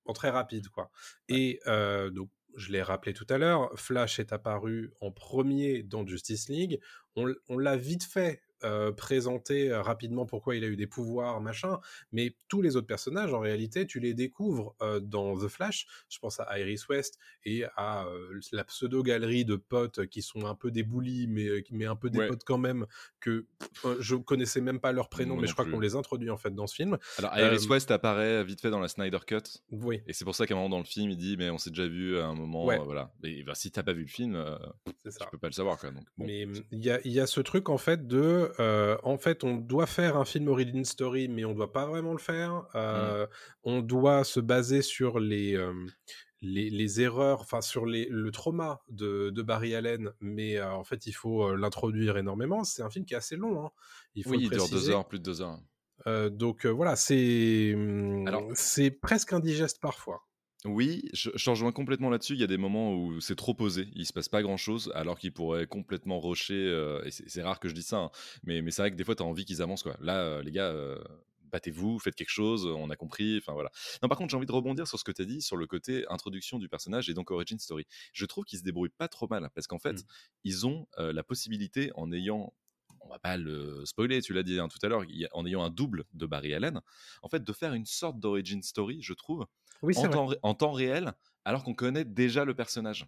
en 0.06 0.12
très 0.14 0.30
rapide 0.30 0.68
quoi. 0.68 0.90
Et 1.28 1.60
donc 1.66 2.30
je 2.56 2.72
l'ai 2.72 2.82
rappelé 2.82 3.12
tout 3.12 3.26
à 3.28 3.38
l'heure, 3.38 3.70
Flash 3.78 4.18
est 4.18 4.32
apparu 4.32 4.92
en 5.00 5.10
premier 5.10 5.82
dans 5.82 6.06
Justice 6.06 6.48
League. 6.48 6.80
On, 7.14 7.58
l'a 7.58 7.76
vite 7.76 8.04
fait 8.04 8.42
euh, 8.64 8.92
présenter 8.92 9.70
euh, 9.70 9.82
rapidement 9.82 10.26
pourquoi 10.26 10.56
il 10.56 10.64
a 10.64 10.66
eu 10.66 10.76
des 10.76 10.86
pouvoirs, 10.86 11.40
machin, 11.40 11.78
mais 12.12 12.34
tous 12.48 12.62
les 12.62 12.76
autres 12.76 12.86
personnages, 12.86 13.32
en 13.32 13.40
réalité, 13.40 13.86
tu 13.86 14.00
les 14.00 14.14
découvres 14.14 14.74
euh, 14.80 14.98
dans 15.00 15.36
The 15.36 15.48
Flash. 15.48 15.86
Je 16.08 16.18
pense 16.18 16.40
à 16.40 16.58
Iris 16.58 16.88
West 16.88 17.18
et 17.44 17.64
à 17.76 18.06
la 18.52 18.64
pseudo-galerie 18.64 19.44
de 19.44 19.56
potes 19.56 20.06
qui 20.06 20.22
sont 20.22 20.46
un 20.46 20.54
peu 20.54 20.70
des 20.70 20.82
bullies, 20.82 21.26
mais, 21.28 21.64
mais 21.70 21.86
un 21.86 21.96
peu 21.96 22.10
des 22.10 22.16
Ouais. 22.16 22.28
potes 22.28 22.44
quand 22.44 22.56
même, 22.56 22.86
que 23.20 23.46
je 24.00 24.14
connaissais 24.16 24.62
même 24.62 24.80
pas 24.80 24.92
leur 24.92 25.10
prénom, 25.10 25.34
Moi 25.34 25.42
mais 25.42 25.48
je 25.48 25.52
crois 25.52 25.66
qu'on 25.66 25.80
les 25.80 25.94
introduit 25.94 26.30
en 26.30 26.38
fait 26.38 26.54
dans 26.54 26.66
ce 26.66 26.74
film. 26.74 26.96
Alors, 27.18 27.36
Iris 27.36 27.68
West 27.68 27.90
apparaît 27.90 28.42
vite 28.42 28.62
fait 28.62 28.70
dans 28.70 28.80
la 28.80 28.88
Snyder 28.88 29.18
Cut. 29.26 29.42
Oui, 29.70 30.00
Et 30.06 30.12
c'est 30.12 30.24
pour 30.24 30.34
ça 30.34 30.46
qu'à 30.46 30.54
un 30.54 30.56
moment 30.56 30.70
dans 30.70 30.78
le 30.78 30.84
film, 30.84 31.10
il 31.10 31.16
dit 31.16 31.36
Mais 31.36 31.50
on 31.50 31.58
s'est 31.58 31.70
déjà 31.70 31.86
vu 31.86 32.18
à 32.18 32.26
un 32.26 32.34
moment. 32.34 32.64
Ouais. 32.64 32.78
voilà. 32.78 33.12
Et 33.22 33.42
bah, 33.42 33.54
si 33.54 33.70
t'as 33.70 33.82
pas 33.82 33.92
vu 33.92 34.02
le 34.02 34.08
film, 34.08 34.42
ça. 35.06 35.26
peux 35.30 35.38
pas 35.38 35.48
le 35.48 35.52
savoir. 35.52 35.78
Quoi. 35.78 35.90
Donc, 35.90 36.04
bon. 36.16 36.26
Mais 36.26 36.46
mmh, 36.46 36.54
il 36.72 36.84
y 36.84 36.90
a, 36.90 37.00
il 37.04 37.12
y 37.12 37.20
a 37.20 37.26
ce 37.26 37.40
truc 37.40 37.68
en 37.68 37.78
fait 37.78 38.06
de, 38.06 38.45
euh, 38.60 38.96
en 39.02 39.18
fait, 39.18 39.44
on 39.44 39.56
doit 39.56 39.86
faire 39.86 40.16
un 40.16 40.24
film 40.24 40.48
origin 40.48 40.84
story, 40.84 41.28
mais 41.28 41.44
on 41.44 41.54
doit 41.54 41.72
pas 41.72 41.86
vraiment 41.86 42.12
le 42.12 42.18
faire. 42.18 42.64
Euh, 42.74 43.26
On 43.64 43.80
doit 43.80 44.24
se 44.24 44.40
baser 44.40 44.82
sur 44.82 45.18
les 45.18 45.54
euh, 45.56 45.72
les, 46.42 46.68
les 46.70 47.00
erreurs, 47.00 47.40
enfin 47.40 47.60
sur 47.60 47.86
les, 47.86 48.06
le 48.10 48.30
trauma 48.30 48.80
de, 48.88 49.30
de 49.30 49.42
Barry 49.42 49.74
Allen, 49.74 50.10
mais 50.20 50.60
en 50.60 50.84
fait, 50.84 51.06
il 51.06 51.12
faut 51.12 51.56
l'introduire 51.56 52.16
énormément. 52.18 52.62
C'est 52.64 52.82
un 52.82 52.90
film 52.90 53.04
qui 53.04 53.14
est 53.14 53.16
assez 53.16 53.36
long. 53.36 53.64
Hein. 53.66 53.70
Il 54.14 54.22
faut 54.24 54.30
oui, 54.30 54.40
il 54.42 54.50
dure 54.50 54.68
deux 54.68 54.90
heures, 54.90 55.06
plus 55.08 55.18
de 55.18 55.24
deux 55.24 55.40
heures. 55.42 55.58
Donc 56.30 56.66
voilà, 56.66 56.94
c'est 56.94 57.74
Alors- 58.26 58.48
c'est 58.54 58.90
presque 58.90 59.32
indigeste 59.32 59.80
parfois. 59.80 60.25
Oui, 60.66 61.08
je, 61.12 61.30
je 61.34 61.50
rejoins 61.50 61.70
complètement 61.70 62.10
là-dessus. 62.10 62.32
Il 62.34 62.40
y 62.40 62.44
a 62.44 62.48
des 62.48 62.56
moments 62.56 62.92
où 62.94 63.20
c'est 63.20 63.36
trop 63.36 63.54
posé, 63.54 63.88
il 63.94 64.04
se 64.04 64.12
passe 64.12 64.28
pas 64.28 64.42
grand-chose, 64.42 64.90
alors 64.94 65.18
qu'il 65.18 65.32
pourrait 65.32 65.66
complètement 65.68 66.18
rusher. 66.18 66.54
euh, 66.54 67.04
et 67.04 67.10
c'est 67.12 67.42
rare 67.42 67.60
que 67.60 67.68
je 67.68 67.74
dise 67.74 67.86
ça, 67.86 67.98
hein, 67.98 68.10
mais, 68.42 68.62
mais 68.62 68.70
c'est 68.72 68.82
vrai 68.82 68.90
que 68.90 68.96
des 68.96 69.04
fois, 69.04 69.14
tu 69.14 69.22
as 69.22 69.26
envie 69.26 69.44
qu'ils 69.44 69.62
avancent. 69.62 69.84
Quoi. 69.84 69.96
Là, 70.00 70.18
euh, 70.24 70.42
les 70.42 70.50
gars, 70.50 70.70
euh, 70.72 70.98
battez-vous, 71.52 72.00
faites 72.00 72.16
quelque 72.16 72.30
chose, 72.30 72.66
on 72.66 72.90
a 72.90 72.96
compris. 72.96 73.36
Enfin 73.38 73.52
voilà. 73.52 73.70
Non, 74.02 74.08
par 74.08 74.18
contre, 74.18 74.30
j'ai 74.30 74.36
envie 74.36 74.46
de 74.46 74.52
rebondir 74.52 74.88
sur 74.88 74.98
ce 74.98 75.04
que 75.04 75.12
tu 75.12 75.22
as 75.22 75.24
dit, 75.26 75.40
sur 75.40 75.56
le 75.56 75.66
côté 75.68 76.04
introduction 76.08 76.58
du 76.58 76.68
personnage 76.68 77.08
et 77.08 77.14
donc 77.14 77.30
origin 77.30 77.58
story. 77.60 77.84
Je 78.12 78.24
trouve 78.26 78.44
qu'ils 78.44 78.58
se 78.58 78.64
débrouillent 78.64 78.88
pas 78.90 79.08
trop 79.08 79.28
mal, 79.28 79.48
parce 79.54 79.68
qu'en 79.68 79.78
fait, 79.78 79.98
Mm. 79.98 80.06
ils 80.42 80.66
ont 80.66 80.86
la 80.98 81.22
possibilité, 81.22 81.92
en 81.94 82.10
ayant 82.12 82.52
on 83.06 83.12
va 83.12 83.18
pas 83.18 83.36
le 83.36 83.84
spoiler, 83.86 84.20
tu 84.22 84.32
l'as 84.32 84.42
dit 84.42 84.58
hein, 84.58 84.68
tout 84.68 84.78
à 84.82 84.88
l'heure, 84.88 85.04
en 85.32 85.46
ayant 85.46 85.62
un 85.62 85.70
double 85.70 86.04
de 86.14 86.26
Barry 86.26 86.54
Allen, 86.54 86.80
en 87.22 87.28
fait, 87.28 87.42
de 87.44 87.52
faire 87.52 87.72
une 87.74 87.86
sorte 87.86 88.18
d'origin 88.20 88.60
story, 88.62 88.98
je 89.02 89.12
trouve, 89.14 89.46
Oui, 89.82 89.94
en 89.96 90.08
temps, 90.08 90.26
ré- 90.26 90.38
en 90.42 90.54
temps 90.54 90.72
réel, 90.72 91.12
alors 91.44 91.64
qu'on 91.64 91.74
connaît 91.74 92.04
déjà 92.04 92.44
le 92.44 92.54
personnage. 92.54 93.06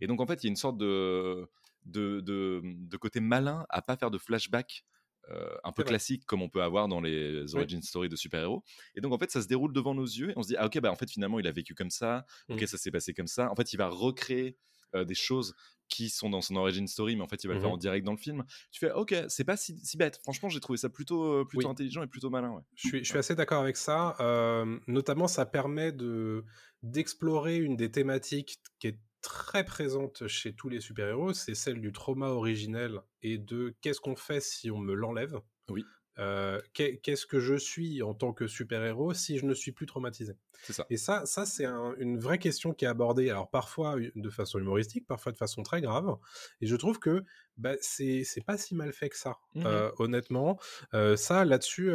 Et 0.00 0.06
donc, 0.06 0.20
en 0.20 0.26
fait, 0.26 0.42
il 0.42 0.46
y 0.46 0.48
a 0.48 0.50
une 0.50 0.56
sorte 0.56 0.78
de, 0.78 1.48
de, 1.84 2.20
de, 2.20 2.62
de 2.64 2.96
côté 2.96 3.20
malin 3.20 3.66
à 3.68 3.82
pas 3.82 3.96
faire 3.96 4.10
de 4.10 4.18
flashback 4.18 4.84
euh, 5.30 5.54
un 5.64 5.72
peu 5.72 5.84
classique 5.84 6.24
comme 6.26 6.42
on 6.42 6.48
peut 6.48 6.62
avoir 6.62 6.88
dans 6.88 7.00
les 7.00 7.54
origin 7.54 7.82
stories 7.82 8.08
de 8.08 8.16
super-héros. 8.16 8.64
Et 8.94 9.00
donc, 9.00 9.12
en 9.12 9.18
fait, 9.18 9.30
ça 9.30 9.42
se 9.42 9.46
déroule 9.48 9.72
devant 9.72 9.94
nos 9.94 10.04
yeux 10.06 10.30
et 10.30 10.34
on 10.36 10.42
se 10.42 10.48
dit, 10.48 10.56
ah 10.56 10.66
ok, 10.66 10.80
bah 10.80 10.90
en 10.90 10.96
fait, 10.96 11.10
finalement, 11.10 11.38
il 11.38 11.46
a 11.46 11.52
vécu 11.52 11.74
comme 11.74 11.90
ça, 11.90 12.24
ok, 12.48 12.62
Mm. 12.62 12.66
ça 12.66 12.78
s'est 12.78 12.90
passé 12.90 13.14
comme 13.14 13.26
ça. 13.28 13.50
En 13.50 13.54
fait, 13.54 13.72
il 13.72 13.76
va 13.76 13.88
recréer 13.88 14.56
euh, 14.94 15.04
des 15.04 15.14
choses 15.14 15.54
qui 15.88 16.08
sont 16.08 16.30
dans 16.30 16.40
son 16.40 16.54
origin 16.54 16.86
story, 16.86 17.16
mais 17.16 17.22
en 17.22 17.26
fait, 17.28 17.42
il 17.42 17.48
va 17.48 17.54
le 17.54 17.60
faire 17.60 17.68
Mhm. 17.70 17.74
en 17.74 17.78
direct 17.78 18.06
dans 18.06 18.12
le 18.12 18.18
film. 18.18 18.44
Tu 18.70 18.78
fais, 18.78 18.92
ok, 18.92 19.12
c'est 19.28 19.42
pas 19.44 19.56
si, 19.56 19.76
si 19.84 19.96
bête. 19.96 20.20
Franchement, 20.22 20.48
j'ai 20.48 20.60
trouvé 20.60 20.76
ça 20.76 20.88
plutôt, 20.88 21.24
euh, 21.24 21.44
plutôt 21.44 21.66
Oui. 21.66 21.70
intelligent 21.72 22.02
et 22.04 22.06
plutôt 22.06 22.30
malin. 22.30 22.50
Ouais. 22.52 22.62
Je 22.76 22.88
suis, 22.88 22.98
je 23.00 23.08
suis 23.08 23.18
assez 23.18 23.34
d'accord 23.34 23.60
avec 23.62 23.76
ça. 23.76 24.14
Euh, 24.20 24.78
notamment, 24.86 25.26
ça 25.26 25.46
permet 25.46 25.90
de 25.92 26.44
d'explorer 26.82 27.56
une 27.58 27.76
des 27.76 27.90
thématiques 27.90 28.58
qui 28.78 28.86
est 28.86 28.98
très 29.20 29.64
présente 29.64 30.26
chez 30.28 30.54
tous 30.54 30.68
les 30.70 30.80
super-héros, 30.80 31.34
c'est 31.34 31.54
celle 31.54 31.80
du 31.80 31.92
trauma 31.92 32.28
originel 32.28 33.00
et 33.22 33.36
de 33.36 33.74
qu'est-ce 33.82 34.00
qu'on 34.00 34.16
fait 34.16 34.40
si 34.40 34.70
on 34.70 34.78
me 34.78 34.94
l'enlève. 34.94 35.40
Oui. 35.68 35.84
Euh, 36.18 36.60
qu'est- 36.74 36.98
qu'est-ce 36.98 37.24
que 37.26 37.40
je 37.40 37.54
suis 37.54 38.02
en 38.02 38.14
tant 38.14 38.32
que 38.32 38.46
super-héros 38.46 39.14
si 39.14 39.38
je 39.38 39.46
ne 39.46 39.54
suis 39.54 39.72
plus 39.72 39.86
traumatisé? 39.86 40.34
Ça. 40.70 40.90
Et 40.90 40.96
ça, 40.96 41.24
ça 41.26 41.46
c'est 41.46 41.64
un- 41.64 41.94
une 41.98 42.18
vraie 42.18 42.38
question 42.38 42.74
qui 42.74 42.84
est 42.84 42.88
abordée, 42.88 43.30
alors 43.30 43.48
parfois 43.50 43.96
de 44.14 44.30
façon 44.30 44.58
humoristique, 44.58 45.06
parfois 45.06 45.32
de 45.32 45.36
façon 45.38 45.62
très 45.62 45.80
grave. 45.80 46.16
Et 46.60 46.66
je 46.66 46.76
trouve 46.76 46.98
que 46.98 47.24
bah, 47.56 47.74
c'est 47.80 48.24
pas 48.46 48.58
si 48.58 48.74
mal 48.74 48.92
fait 48.92 49.08
que 49.10 49.16
ça, 49.16 49.36
Mhm. 49.54 49.64
euh, 49.66 49.90
honnêtement. 49.98 50.58
Euh, 50.94 51.16
ça, 51.16 51.44
là-dessus, 51.44 51.92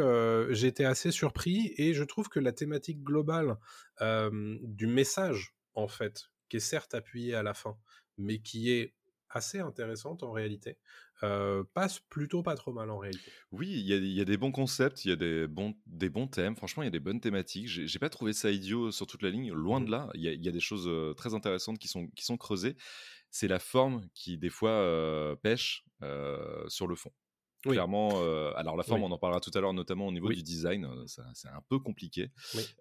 j'étais 0.50 0.84
assez 0.84 1.10
surpris 1.12 1.74
et 1.76 1.94
je 1.94 2.04
trouve 2.04 2.28
que 2.28 2.40
la 2.40 2.52
thématique 2.52 3.02
globale 3.02 3.58
du 4.62 4.86
message, 4.86 5.54
en 5.74 5.88
fait, 5.88 6.26
qui 6.48 6.56
est 6.58 6.60
certes 6.60 6.94
appuyée 6.94 7.34
à 7.34 7.42
la 7.42 7.54
fin, 7.54 7.78
mais 8.18 8.40
qui 8.40 8.70
est 8.72 8.94
assez 9.28 9.58
intéressante 9.58 10.22
en 10.22 10.30
réalité, 10.32 10.78
euh, 11.22 11.64
passe 11.74 12.00
plutôt 12.00 12.42
pas 12.42 12.56
trop 12.56 12.72
mal 12.72 12.90
en 12.90 12.98
réalité. 12.98 13.32
Oui, 13.52 13.68
il 13.70 13.86
y, 13.86 13.92
a- 13.92 13.96
il 13.96 14.12
y 14.12 14.20
a 14.20 14.24
des 14.24 14.36
bons 14.36 14.52
concepts, 14.52 15.04
il 15.04 15.08
y 15.08 15.12
a 15.12 15.16
des 15.16 15.46
bons, 15.46 15.74
des 15.86 16.10
bons 16.10 16.26
thèmes. 16.26 16.56
Franchement, 16.56 16.82
il 16.82 16.86
y 16.86 16.88
a 16.88 16.90
des 16.90 17.00
bonnes 17.00 17.20
thématiques. 17.20 17.68
J'ai 17.68 17.98
pas 17.98 18.10
trouvé 18.10 18.32
ça 18.32 18.50
idiot 18.50 18.90
sur 18.90 19.06
toute 19.06 19.22
la 19.22 19.30
ligne. 19.30 19.52
Loin 19.52 19.80
de 19.80 19.86
Mhm. 19.86 19.90
là, 19.90 20.08
il 20.14 20.22
y 20.22 20.28
a, 20.28 20.32
il 20.32 20.44
y 20.44 20.48
a 20.48 20.52
des 20.52 20.60
choses 20.60 20.86
euh, 20.88 21.14
très 21.14 21.34
intéressantes 21.34 21.78
qui 21.78 21.88
sont, 21.88 22.08
qui 22.08 22.24
sont 22.24 22.36
creusées. 22.36 22.76
C'est 23.30 23.48
la 23.48 23.58
forme 23.58 24.08
qui, 24.14 24.38
des 24.38 24.50
fois, 24.50 24.70
euh, 24.70 25.36
pêche 25.36 25.84
euh, 26.02 26.68
sur 26.68 26.86
le 26.86 26.94
fond. 26.96 27.12
Oui. 27.66 27.74
Clairement, 27.74 28.20
euh, 28.22 28.52
alors 28.56 28.76
la 28.76 28.82
forme, 28.84 29.02
Oui. 29.02 29.08
on 29.10 29.12
en 29.12 29.18
parlera 29.18 29.40
tout 29.40 29.50
à 29.54 29.60
l'heure, 29.60 29.72
notamment 29.74 30.06
au 30.06 30.12
niveau 30.12 30.28
Oui. 30.28 30.36
du 30.36 30.42
design, 30.42 30.84
euh, 30.84 31.04
c'est 31.06 31.48
un 31.48 31.60
peu 31.68 31.78
compliqué. 31.78 32.30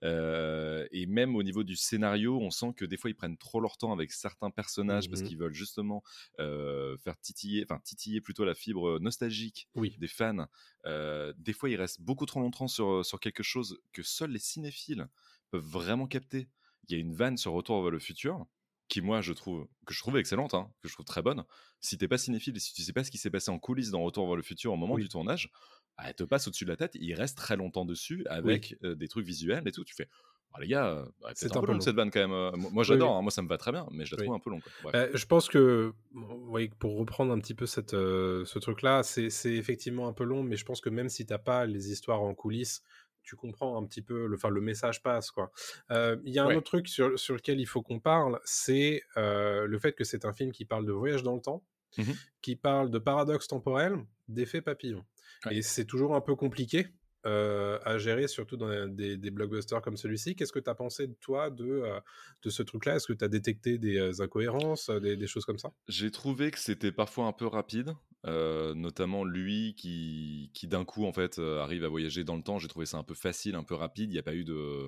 Euh, 0.04 0.88
et 0.92 1.06
même 1.08 1.36
au 1.36 1.44
niveau 1.44 1.64
du 1.64 1.76
scénario, 1.76 2.38
on 2.40 2.52
sent 2.52 2.74
que 2.78 2.86
des 2.86 2.98
fois 2.98 3.10
ils 3.10 3.16
prennent 3.16 3.38
trop 3.38 3.60
leur 3.60 3.78
temps 3.78 3.92
avec 3.92 4.12
certains 4.12 4.52
personnages 4.52 5.10
parce 5.10 5.22
Mhm. 5.22 5.28
qu'ils 5.28 5.38
veulent 5.38 5.54
justement 5.54 6.04
euh, 6.40 6.98
faire 6.98 7.20
titiller, 7.20 7.66
enfin 7.68 7.80
titiller 7.84 8.22
plutôt 8.22 8.46
la 8.46 8.54
fibre 8.56 9.00
nostalgique 9.00 9.68
Oui. 9.76 9.96
des 9.98 10.08
fans. 10.08 10.48
Des 10.86 11.54
fois, 11.54 11.70
ils 11.70 11.76
restent 11.76 12.02
beaucoup 12.02 12.26
trop 12.26 12.40
longtemps 12.40 12.68
sur, 12.68 13.04
sur 13.06 13.20
quelque 13.20 13.44
chose 13.44 13.80
que 13.92 14.04
seuls 14.04 14.32
les 14.32 14.40
cinéphiles 14.40 15.08
peuvent 15.52 15.64
vraiment 15.66 16.08
capter. 16.08 16.48
Il 16.88 16.94
y 16.94 16.96
a 16.96 17.02
une 17.02 17.14
vanne 17.14 17.38
sur 17.38 17.54
Retour 17.54 17.82
vers 17.82 17.92
le 17.92 18.00
futur 18.00 18.46
qui, 18.88 19.02
moi, 19.02 19.22
je 19.22 19.34
trouve 19.34 19.68
que 19.86 19.94
je 19.94 20.00
trouve 20.00 20.18
excellente, 20.18 20.54
hein, 20.54 20.70
que 20.82 20.88
je 20.90 20.94
trouve 20.94 21.06
très 21.06 21.22
bonne. 21.22 21.44
Si 21.82 21.98
t'es 21.98 22.08
pas 22.08 22.18
cinéphile 22.18 22.56
et 22.56 22.60
si 22.60 22.74
tu 22.74 22.82
sais 22.84 22.94
pas 22.94 23.04
ce 23.04 23.12
qui 23.12 23.18
s'est 23.18 23.30
passé 23.32 23.50
en 23.52 23.60
coulisses 23.60 23.92
dans 23.92 24.02
Retour 24.04 24.28
vers 24.28 24.36
le 24.36 24.44
futur 24.44 24.74
au 24.74 24.78
moment 24.78 24.94
Oui. 24.96 25.02
du 25.04 25.10
tournage, 25.10 25.50
ah, 25.98 26.10
elle 26.10 26.16
te 26.16 26.24
passe 26.24 26.48
au-dessus 26.48 26.66
de 26.66 26.70
la 26.70 26.78
tête. 26.78 26.92
Il 26.96 27.14
reste 27.16 27.38
très 27.38 27.56
longtemps 27.58 27.86
dessus 27.86 28.26
avec 28.30 28.76
euh, 28.84 28.96
des 28.96 29.08
trucs 29.08 29.26
visuels 29.26 29.68
et 29.68 29.72
tout. 29.72 29.84
Tu 29.86 29.96
fais, 29.96 30.08
Ah, 30.54 30.60
les 30.62 30.68
gars, 30.68 30.88
euh, 30.88 31.06
bah, 31.22 31.32
C'est 31.36 31.56
un, 31.56 31.60
un 31.60 31.62
peu 31.62 31.68
long 31.68 31.74
long. 31.74 31.80
cette 31.82 31.96
vanne 31.96 32.12
quand 32.12 32.20
même. 32.20 32.32
Euh, 32.32 32.52
Moi, 32.72 32.84
j'adore, 32.84 33.12
oui. 33.14 33.18
hein, 33.18 33.22
moi 33.24 33.32
ça 33.32 33.42
me 33.42 33.48
va 33.48 33.58
très 33.58 33.72
bien, 33.72 33.88
mais 33.92 34.06
je 34.06 34.16
la 34.16 34.22
trouve 34.24 34.36
un 34.36 34.40
peu 34.40 34.50
long. 34.52 34.60
Quoi. 34.82 34.92
Bah, 34.92 35.08
je 35.14 35.26
pense 35.26 35.48
que, 35.50 35.94
oui, 36.14 36.70
pour 36.80 36.98
reprendre 36.98 37.32
un 37.34 37.40
petit 37.40 37.56
peu 37.56 37.66
cette, 37.66 37.94
euh, 37.94 38.46
ce 38.46 38.60
truc-là, 38.60 39.04
c'est 39.04 39.30
c'est 39.30 39.54
effectivement 39.54 40.08
un 40.08 40.14
peu 40.14 40.24
long, 40.24 40.44
mais 40.44 40.58
je 40.58 40.64
pense 40.66 40.80
que 40.82 40.90
même 40.90 41.10
si 41.10 41.26
t'as 41.26 41.38
pas 41.40 41.66
les 41.66 41.92
histoires 41.92 42.22
en 42.22 42.34
coulisses, 42.36 42.84
tu 43.26 43.36
comprends 43.36 43.82
un 43.82 43.86
petit 43.86 44.02
peu, 44.02 44.28
le, 44.28 44.36
enfin, 44.36 44.50
le 44.50 44.62
message 44.62 45.02
passe, 45.04 45.32
quoi. 45.32 45.52
Euh, 45.92 46.18
Il 46.24 46.34
y 46.34 46.40
a 46.40 46.44
un 46.44 46.48
Ouais. 46.48 46.56
autre 46.56 46.68
truc 46.68 46.88
sur, 46.88 47.18
sur 47.20 47.34
lequel 47.36 47.60
il 47.60 47.66
faut 47.66 47.82
qu'on 47.82 48.00
parle, 48.00 48.40
c'est 48.46 49.02
euh, 49.18 49.66
le 49.68 49.80
fait 49.80 49.94
que 49.94 50.04
c'est 50.04 50.24
un 50.26 50.34
film 50.34 50.52
qui 50.52 50.66
parle 50.66 50.86
de 50.86 50.92
voyage 50.94 51.24
dans 51.24 51.36
le 51.36 51.42
temps, 51.42 51.64
Mhm. 51.98 52.14
qui 52.42 52.56
parle 52.56 52.92
de 52.92 53.00
paradoxe 53.00 53.48
temporel, 53.48 53.98
d'effet 54.28 54.62
papillon. 54.62 55.04
Ouais. 55.46 55.58
Et 55.58 55.62
c'est 55.62 55.86
toujours 55.86 56.16
un 56.16 56.22
peu 56.22 56.36
compliqué. 56.36 56.88
Euh, 57.26 57.80
à 57.84 57.98
gérer, 57.98 58.28
surtout 58.28 58.56
dans 58.56 58.88
des, 58.88 59.18
blockbusters 59.18 59.82
comme 59.82 59.98
celui-ci. 59.98 60.36
Qu'est-ce 60.36 60.52
que 60.52 60.60
tu 60.60 60.70
as 60.70 60.76
pensé 60.76 61.10
toi 61.22 61.50
de, 61.50 61.66
euh, 61.66 62.00
ce 62.46 62.62
truc-là? 62.62 62.96
Est-ce 62.96 63.08
que 63.08 63.14
tu 63.14 63.26
as 63.26 63.28
détecté 63.28 63.78
des 63.78 63.98
euh, 63.98 64.22
incohérences, 64.22 64.90
des, 64.90 65.28
choses 65.28 65.46
comme 65.46 65.58
ça? 65.58 65.72
J'ai 65.88 66.12
trouvé 66.12 66.52
que 66.52 66.60
c'était 66.60 66.92
parfois 66.92 67.26
un 67.26 67.34
peu 67.34 67.48
rapide, 67.48 67.94
notamment 68.24 69.24
lui 69.24 69.76
qui, 69.76 70.52
qui 70.54 70.68
d'un 70.68 70.86
coup 70.86 71.06
en 71.06 71.14
fait 71.14 71.40
arrive 71.40 71.84
à 71.84 71.90
voyager 71.90 72.24
dans 72.24 72.36
le 72.36 72.44
temps. 72.44 72.60
J'ai 72.60 72.68
trouvé 72.68 72.86
ça 72.86 72.98
un 72.98 73.04
peu 73.04 73.16
facile, 73.16 73.56
un 73.56 73.64
peu 73.64 73.76
rapide. 73.76 74.12
Il 74.12 74.14
n'y 74.14 74.20
a 74.20 74.24
pas 74.24 74.36
eu 74.36 74.44
de, 74.44 74.88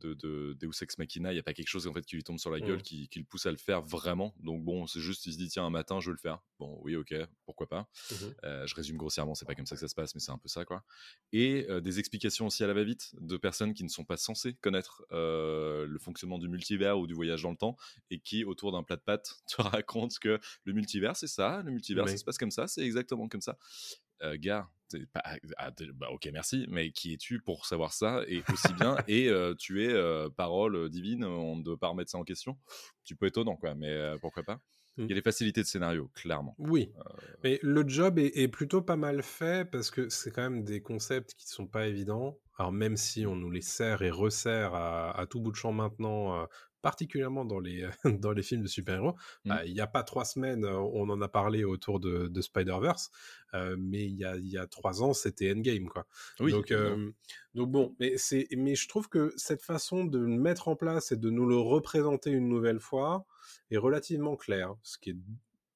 de, 0.00 0.14
de 0.14 0.56
Deus 0.60 0.82
Ex 0.82 0.98
Machina, 0.98 1.30
il 1.32 1.34
n'y 1.34 1.40
a 1.40 1.42
pas 1.42 1.54
quelque 1.54 1.68
chose 1.68 1.86
en 1.86 1.92
fait 1.92 2.04
qui 2.04 2.16
lui 2.16 2.24
tombe 2.24 2.38
sur 2.38 2.50
la 2.50 2.60
gueule, 2.60 2.78
Mm. 2.78 2.82
qui, 2.82 3.08
qui 3.08 3.18
le 3.18 3.24
pousse 3.24 3.46
à 3.46 3.50
le 3.50 3.56
faire 3.56 3.82
vraiment. 3.82 4.34
Donc 4.40 4.62
bon, 4.64 4.86
c'est 4.86 5.00
juste, 5.00 5.26
il 5.26 5.32
se 5.32 5.38
dit 5.38 5.48
tiens 5.48 5.64
un 5.64 5.70
matin 5.70 6.00
je 6.00 6.06
vais 6.10 6.12
le 6.14 6.18
faire. 6.18 6.42
Bon 6.58 6.78
oui 6.82 6.96
ok, 6.96 7.14
pourquoi 7.44 7.68
pas. 7.68 7.88
Mhm. 8.10 8.34
Euh, 8.44 8.66
je 8.66 8.74
résume 8.74 8.96
grossièrement, 8.96 9.34
c'est 9.34 9.44
pas 9.46 9.54
comme 9.54 9.66
ça 9.66 9.74
que 9.76 9.80
ça 9.80 9.88
se 9.88 9.94
passe, 9.94 10.14
mais 10.14 10.20
c'est 10.20 10.30
un 10.32 10.38
peu 10.38 10.48
ça, 10.48 10.64
quoi. 10.64 10.84
Et 11.32 11.66
euh, 11.68 11.80
des 11.80 11.98
explications 11.98 12.46
aussi 12.46 12.62
à 12.64 12.66
la 12.66 12.74
va-vite 12.74 13.14
de 13.20 13.36
personnes 13.36 13.74
qui 13.74 13.84
ne 13.84 13.88
sont 13.88 14.04
pas 14.04 14.16
censées 14.16 14.54
connaître 14.54 15.04
euh, 15.12 15.86
le 15.86 15.98
fonctionnement 15.98 16.38
du 16.38 16.48
multivers 16.48 16.98
ou 16.98 17.06
du 17.06 17.14
voyage 17.14 17.42
dans 17.42 17.50
le 17.50 17.56
temps 17.56 17.76
et 18.10 18.18
qui, 18.20 18.44
autour 18.44 18.72
d'un 18.72 18.82
plat 18.82 18.96
de 18.96 19.02
pâtes, 19.02 19.36
te 19.48 19.60
racontent 19.62 20.14
que 20.20 20.38
le 20.64 20.72
multivers, 20.72 21.16
c'est 21.16 21.26
ça, 21.26 21.62
le 21.64 21.70
multivers, 21.70 22.04
Oui. 22.04 22.10
ça 22.12 22.16
se 22.18 22.24
passe 22.24 22.38
comme 22.38 22.50
ça, 22.50 22.66
c'est 22.68 22.82
exactement 22.82 23.28
comme 23.28 23.40
ça. 23.42 23.58
Euh, 24.24 24.36
gars, 24.38 24.68
pas- 25.12 25.22
ah, 25.58 25.70
bah, 25.94 26.08
ok, 26.10 26.28
merci, 26.32 26.66
mais 26.68 26.90
qui 26.90 27.12
es-tu 27.12 27.40
pour 27.40 27.66
savoir 27.66 27.92
ça 27.92 28.22
et 28.28 28.42
aussi 28.52 28.72
bien 28.74 28.96
Et 29.08 29.28
euh, 29.28 29.54
tu 29.58 29.84
es 29.84 29.92
euh, 29.92 30.28
parole 30.30 30.88
divine, 30.88 31.24
on 31.24 31.56
ne 31.56 31.62
doit 31.62 31.78
pas 31.78 31.88
remettre 31.88 32.10
ça 32.10 32.18
en 32.18 32.24
question. 32.24 32.56
Tu 33.04 33.16
peux 33.16 33.26
étonnant, 33.26 33.56
quoi, 33.56 33.74
mais 33.74 33.90
euh, 33.90 34.18
pourquoi 34.18 34.42
pas 34.42 34.60
Il 34.96 35.08
y 35.08 35.12
a 35.12 35.14
des 35.16 35.22
facilités 35.22 35.60
de 35.62 35.66
scénario, 35.66 36.10
clairement. 36.14 36.54
Oui, 36.58 36.92
mais 37.42 37.58
le 37.62 37.86
job 37.86 38.18
est, 38.18 38.36
est 38.38 38.48
plutôt 38.48 38.82
pas 38.82 38.96
mal 38.96 39.22
fait 39.22 39.68
parce 39.68 39.90
que 39.90 40.08
c'est 40.08 40.30
quand 40.30 40.42
même 40.42 40.64
des 40.64 40.80
concepts 40.80 41.34
qui 41.34 41.48
sont 41.48 41.66
pas 41.66 41.86
évidents. 41.88 42.38
Alors 42.56 42.70
même 42.70 42.96
si 42.96 43.26
on 43.26 43.34
nous 43.34 43.50
les 43.50 43.60
sert 43.62 44.02
et 44.02 44.10
resserre 44.10 44.74
à, 44.74 45.18
à 45.18 45.26
tout 45.26 45.40
bout 45.40 45.50
de 45.50 45.56
champ 45.56 45.72
maintenant, 45.72 46.46
particulièrement 46.84 47.46
dans 47.46 47.60
les, 47.60 47.88
dans 48.20 48.32
les 48.32 48.42
films 48.42 48.62
de 48.62 48.68
super-héros. 48.68 49.16
Mmh. 49.44 49.48
Bah, 49.48 49.64
il 49.64 49.72
n'y 49.72 49.80
a 49.80 49.86
pas 49.86 50.02
trois 50.02 50.26
semaines, 50.26 50.66
on 50.66 51.08
en 51.08 51.20
a 51.22 51.28
parlé 51.28 51.64
autour 51.64 51.98
de, 51.98 52.28
de 52.28 52.40
Spider-Verse, 52.42 53.10
mais 53.78 54.04
il 54.04 54.16
y 54.16 54.24
a, 54.24 54.36
y 54.36 54.58
a 54.58 54.66
trois 54.66 55.02
ans, 55.02 55.14
c'était 55.14 55.50
Endgame, 55.50 55.88
quoi. 55.88 56.06
Oui, 56.40 56.52
donc, 56.52 56.72
donc 57.54 57.70
bon, 57.70 57.96
mais, 57.98 58.18
c'est, 58.18 58.46
mais 58.56 58.74
je 58.74 58.86
trouve 58.88 59.08
que 59.08 59.32
cette 59.36 59.62
façon 59.62 60.04
de 60.04 60.18
le 60.18 60.26
mettre 60.26 60.68
en 60.68 60.76
place 60.76 61.12
et 61.12 61.16
de 61.16 61.30
nous 61.30 61.46
le 61.46 61.56
représenter 61.56 62.30
une 62.30 62.48
nouvelle 62.48 62.80
fois 62.80 63.24
est 63.70 63.78
relativement 63.78 64.36
claire, 64.36 64.74
ce 64.82 64.98
qui 64.98 65.10
est, 65.10 65.16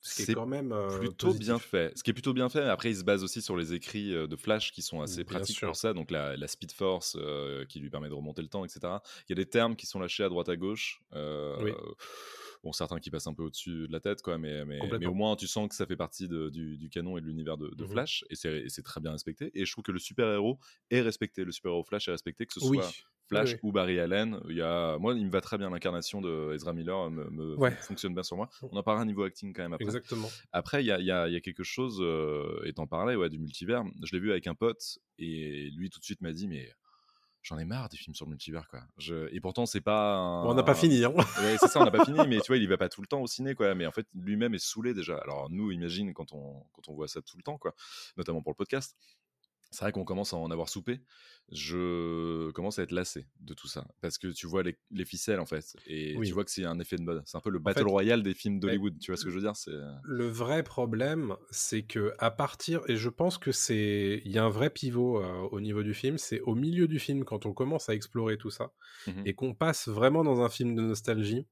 ce 0.09 0.15
qui 0.15 0.23
est 0.23 0.27
C'est 0.27 0.35
quand 0.35 0.47
même 0.47 0.73
euh, 0.73 1.11
plutôt 1.13 1.35
bien 1.35 1.59
fait. 1.61 1.93
Ce 1.97 2.03
qui 2.03 2.11
est 2.11 2.15
plutôt 2.15 2.33
bien 2.33 2.49
fait, 2.49 2.63
mais 2.63 2.71
après, 2.71 2.91
il 2.91 2.97
se 2.97 3.05
base 3.05 3.23
aussi 3.23 3.43
sur 3.43 3.57
les 3.57 3.75
écrits 3.75 4.15
euh, 4.15 4.27
de 4.27 4.37
Flash 4.37 4.73
qui 4.73 4.81
sont 4.83 5.03
assez 5.03 5.23
Bien 5.23 5.25
pratiques 5.25 5.59
sûr. 5.59 5.67
pour 5.67 5.77
ça. 5.77 5.93
Donc, 5.93 6.11
la, 6.11 6.37
la 6.37 6.49
Speed 6.49 6.73
Force 6.73 7.17
euh, 7.21 7.65
qui 7.67 7.79
lui 7.81 7.91
permet 7.91 8.09
de 8.09 8.15
remonter 8.15 8.41
le 8.43 8.49
temps, 8.49 8.65
etc. 8.65 9.03
Il 9.29 9.33
y 9.33 9.35
a 9.35 9.37
des 9.37 9.49
termes 9.49 9.77
qui 9.77 9.87
sont 9.87 10.01
lâchés 10.01 10.25
à 10.25 10.29
droite 10.31 10.49
à 10.49 10.57
gauche. 10.57 11.03
euh, 11.15 11.57
Oui. 11.59 11.73
Bon, 12.65 12.73
certains 12.73 12.99
qui 13.01 13.11
passent 13.11 13.27
un 13.27 13.35
peu 13.35 13.45
au-dessus 13.45 13.87
de 13.87 13.93
la 13.93 14.01
tête, 14.01 14.23
quoi, 14.23 14.39
mais, 14.39 14.65
mais, 14.65 14.95
mais 14.95 15.07
Complètement. 15.07 15.07
au 15.07 15.15
moins 15.15 15.37
tu 15.37 15.47
sens 15.47 15.69
que 15.69 15.75
ça 15.75 15.87
fait 15.87 15.97
partie 15.97 16.29
de- 16.29 16.49
du, 16.51 16.77
du 16.77 16.89
canon 16.91 17.17
et 17.19 17.21
de 17.21 17.27
l'univers 17.27 17.57
de, 17.57 17.69
de 17.75 17.85
Mhm. 17.85 17.87
Flash, 17.87 18.25
et 18.31 18.35
c'est 18.37 18.59
et 18.63 18.69
c'est 18.69 18.83
très 18.83 19.01
bien 19.01 19.13
respecté. 19.13 19.51
Et 19.55 19.65
je 19.65 19.73
trouve 19.73 19.85
que 19.85 19.93
le 19.93 19.99
super-héros 19.99 20.59
est 20.91 21.01
respecté, 21.01 21.45
le 21.45 21.53
super-héros 21.53 21.85
Flash 21.85 22.09
est 22.09 22.13
respecté, 22.13 22.47
que 22.47 22.53
ce 22.55 22.61
Oui. 22.61 22.79
soit 22.79 22.97
Flash 23.29 23.53
oui. 23.53 23.59
ou 23.63 23.73
Barry 23.73 24.01
Allen. 24.01 24.41
Il 24.49 24.57
y 24.57 24.63
a... 24.63 24.97
Moi, 24.99 25.15
il 25.15 25.27
me 25.27 25.31
va 25.31 25.41
très 25.41 25.59
bien, 25.59 25.71
l'incarnation 25.71 26.21
de 26.21 26.53
Ezra 26.55 26.73
Miller 26.73 27.11
me, 27.11 27.29
me- 27.31 27.57
Ouais. 27.57 27.71
fonctionne 27.73 28.15
bien 28.15 28.23
sur 28.23 28.37
moi. 28.37 28.49
On 28.63 28.77
en 28.77 28.83
parlera 28.83 29.05
niveau 29.05 29.23
acting 29.25 29.53
quand 29.55 29.63
même 29.63 29.73
après. 29.75 29.85
Exactement. 29.85 30.29
Après, 30.53 30.83
il 30.83 30.87
y 30.87 30.93
a, 30.93 30.99
y 31.01 31.11
a- 31.11 31.29
y 31.29 31.37
a 31.37 31.41
quelque 31.41 31.63
chose, 31.65 31.99
euh, 32.01 32.61
et 32.65 32.73
t'en 32.73 32.87
parlais, 32.87 33.17
ouais, 33.17 33.29
du 33.29 33.39
multivers. 33.39 33.85
Je 34.03 34.13
l'ai 34.13 34.21
vu 34.21 34.31
avec 34.31 34.47
un 34.47 34.55
pote, 34.55 34.99
et 35.19 35.71
lui 35.77 35.91
tout 35.91 35.99
de 36.01 36.05
suite 36.05 36.21
m'a 36.23 36.33
dit, 36.33 36.49
mais 36.49 36.73
j'en 37.43 37.57
ai 37.59 37.65
marre 37.65 37.89
des 37.89 37.97
films 37.97 38.15
sur 38.15 38.27
le 38.27 38.31
multivers, 38.31 38.67
quoi. 38.69 38.81
Je... 38.99 39.29
Et 39.35 39.41
pourtant, 39.41 39.65
c'est 39.67 39.81
pas. 39.81 40.17
un- 40.17 40.45
Bon, 40.45 40.51
on 40.51 40.55
n'a 40.55 40.63
pas 40.63 40.75
fini. 40.75 41.05
Hein. 41.05 41.13
Ouais, 41.43 41.57
c'est 41.61 41.69
ça, 41.69 41.81
on 41.81 41.85
n'a 41.85 41.91
pas 41.91 42.05
fini, 42.05 42.19
mais 42.29 42.41
tu 42.41 42.49
vois, 42.49 42.57
il 42.57 42.63
y 42.63 42.67
va 42.67 42.77
pas 42.77 42.89
tout 42.89 43.01
le 43.01 43.07
temps 43.07 43.21
au 43.21 43.27
ciné, 43.27 43.55
quoi. 43.55 43.75
Mais 43.75 43.87
en 43.87 43.93
fait, 43.93 44.07
lui-même 44.15 44.55
est 44.55 44.59
saoulé 44.65 44.93
déjà. 44.95 45.17
Alors, 45.19 45.49
nous, 45.51 45.71
imagine 45.71 46.13
quand 46.15 46.33
on, 46.33 46.63
quand 46.73 46.89
on 46.89 46.95
voit 46.95 47.09
ça 47.09 47.21
tout 47.23 47.37
le 47.37 47.43
temps, 47.43 47.59
quoi, 47.59 47.75
notamment 48.17 48.43
pour 48.43 48.53
le 48.53 48.57
podcast. 48.57 48.97
C'est 49.71 49.85
vrai 49.85 49.93
qu'on 49.93 50.05
commence 50.05 50.33
à 50.33 50.37
en 50.37 50.51
avoir 50.51 50.69
soupé. 50.69 51.01
Je 51.51 52.51
commence 52.53 52.79
à 52.79 52.83
être 52.83 52.93
lassé 52.93 53.27
de 53.41 53.55
tout 53.55 53.69
ça. 53.69 53.87
Parce 54.01 54.19
que 54.19 54.29
tu 54.29 54.47
vois 54.47 54.63
les, 54.63 54.77
les 54.91 55.05
ficelles, 55.05 55.41
en 55.41 55.47
fait. 55.47 55.77
Et 55.87 56.15
Oui. 56.17 56.27
tu 56.27 56.33
vois 56.35 56.45
que 56.45 56.51
c'est 56.51 56.65
un 56.65 56.79
effet 56.79 56.97
de 56.97 57.03
mode. 57.03 57.23
C'est 57.27 57.37
un 57.37 57.41
peu 57.41 57.51
le 57.51 57.59
battle 57.59 57.81
fait, 57.81 57.85
royale 57.91 58.23
des 58.23 58.35
films 58.35 58.61
d'Hollywood. 58.61 58.99
Tu 58.99 59.11
vois 59.11 59.17
ce 59.17 59.25
que 59.25 59.31
je 59.31 59.37
veux 59.37 59.43
dire? 59.43 59.57
C'est. 59.57 59.73
Le 60.03 60.27
vrai 60.29 60.63
problème, 60.63 61.37
c'est 61.51 61.83
que 61.83 62.13
à 62.19 62.31
partir, 62.31 62.83
et 62.89 62.97
je 62.97 63.09
pense 63.09 63.39
que 63.39 63.53
c'est, 63.53 64.23
il 64.25 64.31
y 64.33 64.39
a 64.39 64.45
un 64.45 64.49
vrai 64.51 64.71
pivot 64.71 65.23
euh, 65.23 65.49
au 65.51 65.61
niveau 65.61 65.83
du 65.83 65.95
film, 65.95 66.19
c'est 66.19 66.41
au 66.43 66.55
milieu 66.55 66.87
du 66.89 66.99
film 66.99 67.25
quand 67.25 67.47
on 67.47 67.53
commence 67.53 67.89
à 67.89 67.95
explorer 67.95 68.37
tout 68.39 68.51
ça 68.51 68.73
Mhm. 69.07 69.23
et 69.27 69.35
qu'on 69.35 69.55
passe 69.55 69.89
vraiment 69.89 70.25
dans 70.25 70.41
un 70.43 70.49
film 70.49 70.75
de 70.75 70.83
nostalgie 70.83 71.47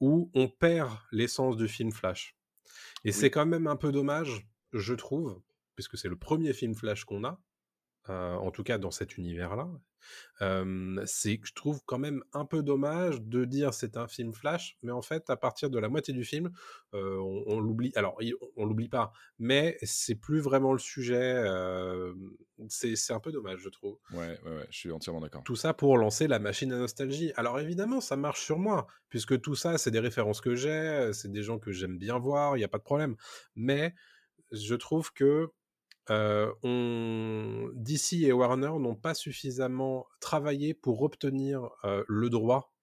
où 0.00 0.30
on 0.34 0.48
perd 0.48 0.90
l'essence 1.12 1.56
du 1.56 1.68
film 1.68 1.92
Flash. 1.92 2.36
Et 3.04 3.12
c'est 3.12 3.30
quand 3.30 3.46
même 3.46 3.66
un 3.66 3.76
peu 3.76 3.92
dommage, 3.92 4.48
je 4.72 4.94
trouve, 4.94 5.40
puisque 5.74 5.96
c'est 5.96 6.08
le 6.08 6.16
premier 6.16 6.52
film 6.52 6.74
Flash 6.74 7.04
qu'on 7.04 7.24
a, 7.24 7.40
euh, 8.10 8.34
en 8.34 8.50
tout 8.50 8.62
cas 8.62 8.78
dans 8.78 8.90
cet 8.90 9.16
univers-là. 9.18 9.68
Euh, 10.40 11.02
c'est 11.04 11.38
que 11.38 11.46
je 11.48 11.52
trouve 11.52 11.80
quand 11.84 11.98
même 11.98 12.22
un 12.32 12.46
peu 12.46 12.62
dommage 12.62 13.20
de 13.20 13.44
dire 13.44 13.74
c'est 13.74 13.96
un 13.96 14.06
film 14.08 14.32
Flash, 14.32 14.78
mais 14.82 14.92
en 14.92 15.02
fait, 15.02 15.28
à 15.28 15.36
partir 15.36 15.68
de 15.68 15.78
la 15.78 15.88
moitié 15.88 16.14
du 16.14 16.24
film, 16.24 16.50
euh, 16.94 17.18
on, 17.18 17.44
on 17.46 17.60
l'oublie. 17.60 17.92
Alors, 17.94 18.16
il- 18.20 18.34
on, 18.56 18.64
l'oublie 18.64 18.88
pas, 18.88 19.12
mais 19.38 19.76
c'est 19.82 20.14
plus 20.14 20.40
vraiment 20.40 20.72
le 20.72 20.78
sujet. 20.78 21.44
c'est 22.68 22.96
c'est 22.96 23.12
un 23.12 23.20
peu 23.20 23.32
dommage, 23.32 23.60
je 23.60 23.68
trouve. 23.68 23.98
Ouais, 24.12 24.38
ouais, 24.44 24.56
ouais, 24.56 24.66
je 24.70 24.78
suis 24.78 24.90
entièrement 24.92 25.20
d'accord. 25.20 25.42
Tout 25.44 25.56
ça 25.56 25.74
pour 25.74 25.98
lancer 25.98 26.26
la 26.28 26.38
machine 26.38 26.72
à 26.72 26.78
nostalgie. 26.78 27.32
Alors 27.36 27.58
évidemment, 27.60 28.00
ça 28.00 28.16
marche 28.16 28.42
sur 28.44 28.58
moi, 28.58 28.86
puisque 29.08 29.40
tout 29.40 29.54
ça, 29.54 29.78
c'est 29.78 29.90
des 29.90 30.00
références 30.00 30.40
que 30.40 30.54
j'ai, 30.54 31.10
c'est 31.12 31.30
des 31.30 31.42
gens 31.42 31.58
que 31.58 31.72
j'aime 31.72 31.98
bien 31.98 32.18
voir, 32.18 32.56
il 32.56 32.60
n'y 32.60 32.64
a 32.64 32.68
pas 32.68 32.78
de 32.78 32.84
problème. 32.84 33.16
Mais 33.56 33.94
je 34.52 34.74
trouve 34.74 35.12
que 35.12 35.50
euh, 36.10 36.52
on... 36.62 37.70
DC 37.74 38.14
et 38.24 38.32
Warner 38.32 38.72
n'ont 38.78 38.94
pas 38.96 39.14
suffisamment 39.14 40.06
travaillé 40.20 40.74
pour 40.74 41.02
obtenir 41.02 41.70
euh, 41.84 42.04
le 42.08 42.30
droit 42.30 42.74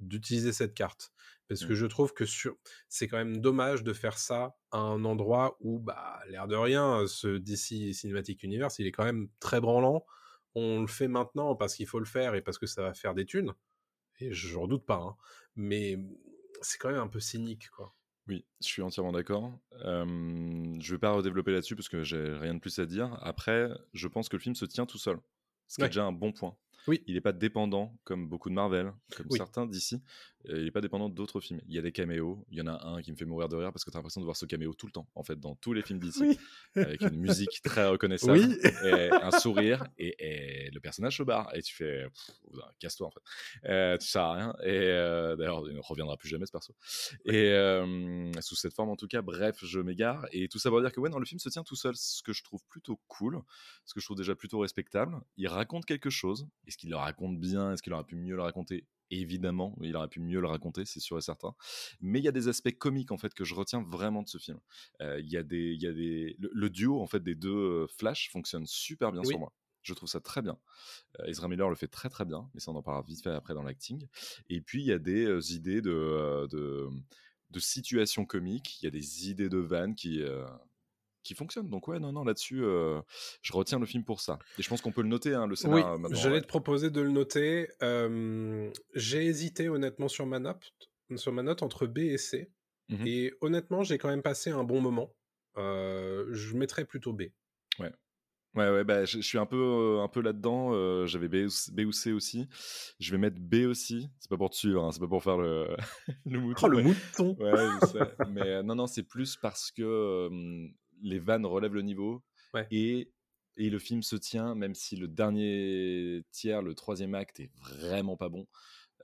d'utiliser 0.00 0.52
cette 0.52 0.74
carte. 0.74 1.12
Parce 1.48 1.64
que 1.64 1.72
Mm. 1.74 1.76
je 1.76 1.86
trouve 1.86 2.12
que 2.12 2.24
sur... 2.24 2.56
c'est 2.88 3.08
quand 3.08 3.18
même 3.18 3.38
dommage 3.38 3.84
de 3.84 3.92
faire 3.92 4.18
ça 4.18 4.56
à 4.70 4.78
un 4.78 5.04
endroit 5.04 5.56
où, 5.60 5.78
bah, 5.78 6.20
l'air 6.28 6.48
de 6.48 6.56
rien, 6.56 7.04
ce 7.06 7.36
DC 7.38 7.92
Cinematic 7.94 8.42
Universe, 8.42 8.78
il 8.78 8.86
est 8.86 8.92
quand 8.92 9.04
même 9.04 9.28
très 9.38 9.60
branlant. 9.60 10.04
On 10.54 10.80
le 10.80 10.86
fait 10.86 11.08
maintenant 11.08 11.54
parce 11.56 11.74
qu'il 11.76 11.86
faut 11.86 11.98
le 11.98 12.04
faire 12.04 12.34
et 12.34 12.42
parce 12.42 12.58
que 12.58 12.66
ça 12.66 12.82
va 12.82 12.94
faire 12.94 13.14
des 13.14 13.26
thunes. 13.26 13.52
Et 14.20 14.32
j'en 14.32 14.66
doute 14.66 14.84
pas. 14.86 14.96
hein. 14.96 15.16
Mais 15.56 15.98
c'est 16.62 16.78
quand 16.78 16.90
même 16.90 17.00
un 17.00 17.08
peu 17.08 17.20
cynique, 17.20 17.70
quoi. 17.70 17.94
Oui, 18.28 18.44
je 18.60 18.66
suis 18.66 18.82
entièrement 18.82 19.12
d'accord. 19.12 19.52
Euh, 19.84 20.76
je 20.80 20.94
vais 20.94 20.98
pas 20.98 21.10
redévelopper 21.10 21.52
là-dessus 21.52 21.74
parce 21.74 21.88
que 21.88 22.02
j'ai 22.04 22.22
rien 22.34 22.54
de 22.54 22.60
plus 22.60 22.78
à 22.78 22.86
dire. 22.86 23.18
Après, 23.20 23.68
je 23.94 24.08
pense 24.08 24.28
que 24.28 24.36
le 24.36 24.42
film 24.42 24.54
se 24.54 24.64
tient 24.64 24.86
tout 24.86 24.98
seul, 24.98 25.18
ce 25.66 25.76
qui 25.76 25.82
est 25.82 25.88
déjà 25.88 26.04
un 26.04 26.12
bon 26.12 26.32
point. 26.32 26.56
Oui. 26.88 27.02
Il 27.06 27.14
n'est 27.14 27.20
pas 27.20 27.32
dépendant, 27.32 27.96
comme 28.04 28.28
beaucoup 28.28 28.48
de 28.50 28.54
Marvel, 28.54 28.92
comme 29.16 29.26
Oui. 29.30 29.38
certains 29.38 29.66
d'ici. 29.66 30.02
euh, 30.48 30.58
il 30.58 30.64
n'est 30.64 30.70
pas 30.72 30.80
dépendant 30.80 31.08
d'autres 31.08 31.40
films. 31.40 31.60
Il 31.68 31.74
y 31.74 31.78
a 31.78 31.82
des 31.82 31.92
caméos. 31.92 32.44
Il 32.50 32.58
y 32.58 32.60
en 32.62 32.66
a 32.66 32.84
un 32.84 33.00
qui 33.02 33.12
me 33.12 33.16
fait 33.16 33.24
mourir 33.24 33.48
de 33.48 33.54
rire 33.56 33.70
parce 33.72 33.84
que 33.84 33.90
tu 33.90 33.96
as 33.96 34.00
l'impression 34.00 34.20
de 34.20 34.24
voir 34.24 34.36
ce 34.36 34.44
caméo 34.46 34.74
tout 34.74 34.86
le 34.86 34.92
temps, 34.92 35.06
en 35.14 35.22
fait, 35.22 35.38
dans 35.38 35.54
tous 35.54 35.72
les 35.72 35.82
films 35.82 36.00
d'ici, 36.00 36.20
Oui. 36.22 36.38
avec 36.74 37.00
une 37.02 37.16
musique 37.20 37.60
très 37.62 37.86
reconnaissable, 37.86 38.38
Oui. 38.40 38.56
et 38.84 39.10
un 39.10 39.30
sourire, 39.30 39.84
et, 39.98 40.66
et 40.66 40.70
le 40.72 40.80
personnage 40.80 41.16
se 41.18 41.22
barre. 41.22 41.54
Et 41.54 41.62
tu 41.62 41.74
fais, 41.76 42.06
casse-toi, 42.80 43.06
en 43.06 43.10
fait. 43.12 43.20
Euh, 43.68 43.96
tu 43.98 44.08
sers 44.08 44.22
à 44.22 44.34
rien. 44.34 44.54
Et 44.64 44.70
euh, 44.70 45.36
d'ailleurs, 45.36 45.62
il 45.68 45.76
ne 45.76 45.80
reviendra 45.80 46.16
plus 46.16 46.28
jamais, 46.28 46.46
ce 46.46 46.52
perso. 46.52 46.74
Et 47.24 47.50
euh, 47.52 48.32
sous 48.40 48.56
cette 48.56 48.74
forme, 48.74 48.90
en 48.90 48.96
tout 48.96 49.06
cas, 49.06 49.22
bref, 49.22 49.58
je 49.64 49.78
m'égare. 49.78 50.26
Et 50.32 50.48
tout 50.48 50.58
ça 50.58 50.70
pour 50.70 50.80
dire 50.80 50.90
que 50.92 50.98
ouais, 51.00 51.10
non, 51.10 51.20
le 51.20 51.24
film 51.26 51.38
se 51.38 51.48
tient 51.50 51.62
tout 51.62 51.76
seul, 51.76 51.94
ce 51.96 52.22
que 52.24 52.32
je 52.32 52.42
trouve 52.42 52.64
plutôt 52.68 52.98
cool, 53.06 53.40
ce 53.84 53.94
que 53.94 54.00
je 54.00 54.06
trouve 54.06 54.16
déjà 54.16 54.34
plutôt 54.34 54.58
respectable. 54.58 55.20
Il 55.36 55.46
raconte 55.46 55.84
quelque 55.86 56.10
chose. 56.10 56.48
Est-ce 56.72 56.78
qu'il 56.78 56.88
le 56.88 56.96
raconte 56.96 57.38
bien 57.38 57.70
Est-ce 57.70 57.82
qu'il 57.82 57.92
aurait 57.92 58.02
pu 58.04 58.16
mieux 58.16 58.34
le 58.34 58.40
raconter? 58.40 58.86
Évidemment, 59.10 59.76
il 59.82 59.94
aurait 59.94 60.08
pu 60.08 60.20
mieux 60.20 60.40
le 60.40 60.46
raconter, 60.46 60.86
c'est 60.86 60.98
sûr 61.00 61.18
et 61.18 61.20
certain. 61.20 61.54
Mais 62.00 62.18
il 62.18 62.24
y 62.24 62.28
a 62.28 62.32
des 62.32 62.48
aspects 62.48 62.72
comiques 62.72 63.12
en 63.12 63.18
fait 63.18 63.34
que 63.34 63.44
je 63.44 63.54
retiens 63.54 63.82
vraiment 63.82 64.22
de 64.22 64.28
ce 64.28 64.38
film. 64.38 64.58
Euh, 65.02 65.20
Il 65.20 65.28
y 65.30 65.36
a 65.36 65.42
des, 65.42 65.74
il 65.74 65.82
y 65.82 65.86
a 65.86 65.92
des, 65.92 66.34
le, 66.38 66.50
le 66.50 66.70
duo 66.70 66.98
en 67.02 67.06
fait 67.06 67.22
des 67.22 67.34
deux 67.34 67.50
euh, 67.54 67.86
Flash 67.98 68.30
fonctionne 68.30 68.64
super 68.66 69.12
bien 69.12 69.20
Oui. 69.20 69.28
sur 69.28 69.38
moi. 69.38 69.52
Je 69.82 69.92
trouve 69.92 70.08
ça 70.08 70.20
très 70.20 70.40
bien. 70.40 70.56
Euh, 71.20 71.26
Ezra 71.26 71.46
Miller 71.46 71.68
le 71.68 71.74
fait 71.76 71.88
très 71.88 72.08
très 72.08 72.24
bien, 72.24 72.48
mais 72.54 72.60
ça 72.60 72.70
on 72.70 72.76
en 72.76 72.82
parlera 72.82 73.04
vite 73.06 73.22
fait 73.22 73.28
après 73.32 73.52
dans 73.52 73.64
l'acting. 73.64 74.06
Et 74.48 74.62
puis 74.62 74.80
il 74.80 74.86
y 74.86 74.92
a 74.92 74.98
des 74.98 75.26
euh, 75.26 75.40
idées 75.52 75.82
de, 75.82 76.46
de, 76.50 76.88
de 77.50 77.60
situations 77.60 78.24
comiques, 78.24 78.80
il 78.80 78.86
y 78.86 78.88
a 78.88 78.90
des 78.90 79.28
idées 79.28 79.50
de 79.50 79.58
vannes 79.58 79.94
qui, 79.94 80.22
qui 81.22 81.34
fonctionnent. 81.34 81.68
Donc 81.68 81.88
ouais, 81.88 81.98
non, 81.98 82.12
non, 82.12 82.24
là-dessus, 82.24 82.62
euh, 82.64 83.00
je 83.42 83.52
retiens 83.52 83.78
le 83.78 83.86
film 83.86 84.04
pour 84.04 84.20
ça. 84.20 84.38
Et 84.58 84.62
je 84.62 84.68
pense 84.68 84.80
qu'on 84.80 84.92
peut 84.92 85.02
le 85.02 85.08
noter, 85.08 85.34
hein, 85.34 85.46
le 85.46 85.52
Oui, 85.52 85.56
scénario. 85.56 85.98
maintenant, 85.98 86.18
j'allais 86.18 86.34
ouais. 86.36 86.40
te 86.42 86.46
proposer 86.46 86.90
de 86.90 87.00
le 87.00 87.10
noter. 87.10 87.68
Euh, 87.82 88.70
j'ai 88.94 89.24
hésité 89.26 89.68
honnêtement 89.68 90.08
sur 90.08 90.26
ma 90.26 90.38
note, 90.38 90.72
sur 91.16 91.32
ma 91.32 91.42
note 91.42 91.62
entre 91.62 91.86
B 91.86 91.98
et 91.98 92.18
C. 92.18 92.50
Mhm. 92.88 93.06
Et 93.06 93.32
honnêtement, 93.40 93.82
j'ai 93.82 93.98
quand 93.98 94.08
même 94.08 94.22
passé 94.22 94.50
un 94.50 94.64
bon 94.64 94.80
moment. 94.80 95.14
Euh, 95.56 96.26
je 96.32 96.56
mettrais 96.56 96.84
plutôt 96.84 97.12
B. 97.12 97.22
Ouais, 98.54 98.68
ouais, 98.68 98.84
bah, 98.84 99.06
je, 99.06 99.16
je 99.16 99.26
suis 99.26 99.38
un 99.38 99.46
peu, 99.46 99.56
euh, 99.56 100.02
un 100.02 100.08
peu 100.08 100.20
là-dedans. 100.20 100.74
euh, 100.74 101.06
J'avais 101.06 101.28
B, 101.28 101.46
ou 101.46 101.48
C- 101.48 101.72
B 101.72 101.86
ou 101.86 101.92
C 101.92 102.12
aussi. 102.12 102.46
Je 103.00 103.10
vais 103.10 103.16
mettre 103.16 103.38
B 103.40 103.64
aussi. 103.66 104.10
C'est 104.18 104.28
pas 104.28 104.36
pour 104.36 104.50
te 104.50 104.56
suivre, 104.56 104.84
hein, 104.84 104.92
c'est 104.92 105.00
pas 105.00 105.08
pour 105.08 105.22
faire 105.22 105.38
le, 105.38 105.68
le 106.26 106.38
mouton. 106.38 106.66
Oh, 106.66 106.68
le 106.68 106.76
mais- 106.76 106.82
mouton 106.82 107.34
Ouais, 107.40 107.70
je 107.72 107.78
sais. 107.86 108.14
Mais 108.28 108.42
euh, 108.42 108.62
non, 108.62 108.74
non, 108.74 108.86
c'est 108.86 109.04
plus 109.04 109.36
parce 109.36 109.70
que 109.70 109.82
euh, 109.82 110.68
les 111.02 111.18
vannes 111.18 111.46
relèvent 111.46 111.74
le 111.74 111.82
niveau 111.82 112.22
Ouais. 112.54 112.66
et, 112.70 113.10
et 113.56 113.70
le 113.70 113.78
film 113.78 114.02
se 114.02 114.16
tient, 114.16 114.54
même 114.54 114.74
si 114.74 114.96
le 114.96 115.08
dernier 115.08 116.22
tiers, 116.30 116.62
le 116.62 116.74
troisième 116.74 117.14
acte 117.14 117.40
est 117.40 117.50
vraiment 117.60 118.16
pas 118.16 118.28
bon. 118.28 118.46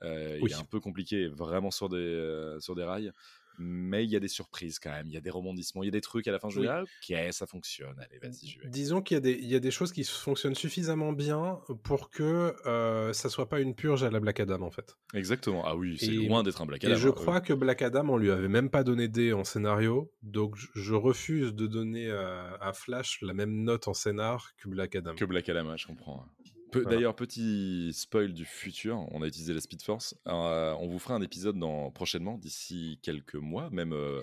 Euh, 0.03 0.37
Oui. 0.41 0.49
Il 0.49 0.53
est 0.53 0.59
un 0.59 0.63
peu 0.65 0.79
compliqué, 0.79 1.27
vraiment 1.27 1.71
sur 1.71 1.89
des, 1.89 1.97
euh, 1.97 2.59
sur 2.59 2.75
des 2.75 2.83
rails. 2.83 3.11
Mais 3.61 4.05
il 4.05 4.09
y 4.09 4.15
a 4.15 4.19
des 4.21 4.29
surprises 4.29 4.79
quand 4.79 4.89
même, 4.91 5.05
il 5.07 5.13
y 5.13 5.17
a 5.17 5.21
des 5.21 5.29
rebondissements, 5.29 5.83
il 5.83 5.87
y 5.87 5.89
a 5.89 5.91
des 5.91 5.99
trucs 6.01 6.27
à 6.27 6.31
la 6.31 6.39
fin. 6.39 6.49
Je 6.49 6.59
me 6.59 6.63
dis, 6.63 6.69
ah, 6.69 6.83
ok, 6.83 7.33
ça 7.33 7.45
fonctionne, 7.45 7.93
allez, 7.99 8.17
vas-y, 8.19 8.47
je 8.47 8.59
vais. 8.61 8.67
Disons 8.69 9.01
qu'il 9.01 9.15
y, 9.15 9.17
a 9.17 9.21
des- 9.21 9.37
il 9.41 9.47
y 9.47 9.55
a 9.55 9.59
des 9.59 9.71
choses 9.71 9.91
qui 9.91 10.03
fonctionnent 10.05 10.55
suffisamment 10.55 11.11
bien 11.11 11.59
pour 11.83 12.09
que 12.09 12.55
euh, 12.65 13.11
ça 13.13 13.27
soit 13.29 13.49
pas 13.49 13.59
une 13.59 13.75
purge 13.75 14.03
à 14.03 14.09
la 14.09 14.19
Black 14.21 14.39
Adam 14.39 14.61
en 14.61 14.71
fait. 14.71 14.95
Exactement. 15.13 15.63
Ah 15.65 15.75
oui, 15.75 15.97
c'est 15.99 16.07
Et- 16.07 16.27
loin 16.27 16.41
d'être 16.43 16.61
un 16.61 16.65
Black 16.65 16.83
Et 16.83 16.87
Adam. 16.87 16.95
je 16.95 17.09
hein, 17.09 17.11
crois 17.11 17.41
que 17.41 17.53
Black 17.53 17.81
Adam, 17.81 18.07
on 18.09 18.17
lui 18.17 18.31
avait 18.31 18.47
même 18.47 18.69
pas 18.69 18.83
donné 18.83 19.07
D 19.09 19.33
en 19.33 19.43
scénario, 19.43 20.11
donc 20.23 20.55
je- 20.75 20.93
refuse 20.93 21.53
de 21.53 21.67
donner 21.67 22.11
à, 22.11 22.57
à 22.61 22.73
Flash 22.73 23.19
la 23.21 23.33
même 23.33 23.63
note 23.63 23.87
en 23.87 23.93
scénar 23.93 24.51
que 24.57 24.69
Black 24.69 24.95
Adam. 24.95 25.15
Que 25.15 25.25
Black 25.25 25.49
Adam, 25.49 25.75
je 25.77 25.87
comprends. 25.87 26.25
Voilà. 26.73 26.89
D'ailleurs, 26.89 27.15
petit 27.15 27.91
spoil 27.93 28.33
du 28.33 28.45
futur, 28.45 29.05
on 29.11 29.21
a 29.21 29.27
utilisé 29.27 29.53
la 29.53 29.61
Speed 29.61 29.81
Force. 29.81 30.15
Euh, 30.27 30.73
on 30.79 30.87
vous 30.87 30.99
fera 30.99 31.15
un 31.15 31.21
épisode 31.21 31.57
dans, 31.57 31.91
prochainement, 31.91 32.37
d'ici 32.37 32.99
quelques 33.01 33.35
mois, 33.35 33.69
même 33.71 33.93
euh, 33.93 34.21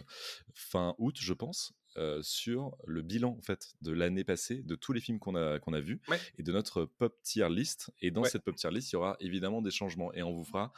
fin 0.55 0.95
août, 0.99 1.17
je 1.19 1.33
pense, 1.33 1.73
euh, 1.97 2.21
sur 2.23 2.77
le 2.87 3.03
bilan 3.03 3.37
en 3.39 3.43
fait 3.43 3.75
de 3.81 3.91
l'année 3.93 4.23
passée, 4.25 4.63
de 4.63 4.75
tous 4.75 4.93
les 4.93 5.01
films 5.01 5.19
qu'on 5.19 5.35
a 5.35 5.59
qu'on 5.59 5.73
a 5.73 5.81
vus 5.81 6.01
Ouais. 6.09 6.21
et 6.39 6.43
de 6.43 6.53
notre 6.53 6.85
pop 6.85 7.17
tier 7.23 7.49
list. 7.49 7.91
Et 8.03 8.11
dans 8.11 8.23
Ouais. 8.23 8.29
cette 8.29 8.43
pop 8.43 8.55
tier 8.55 8.71
list, 8.71 8.93
il 8.93 8.95
y 8.95 8.97
aura 8.97 9.17
évidemment 9.21 9.63
des 9.63 9.71
changements 9.71 10.13
et 10.13 10.23
on 10.23 10.33
vous 10.33 10.45
fera 10.45 10.73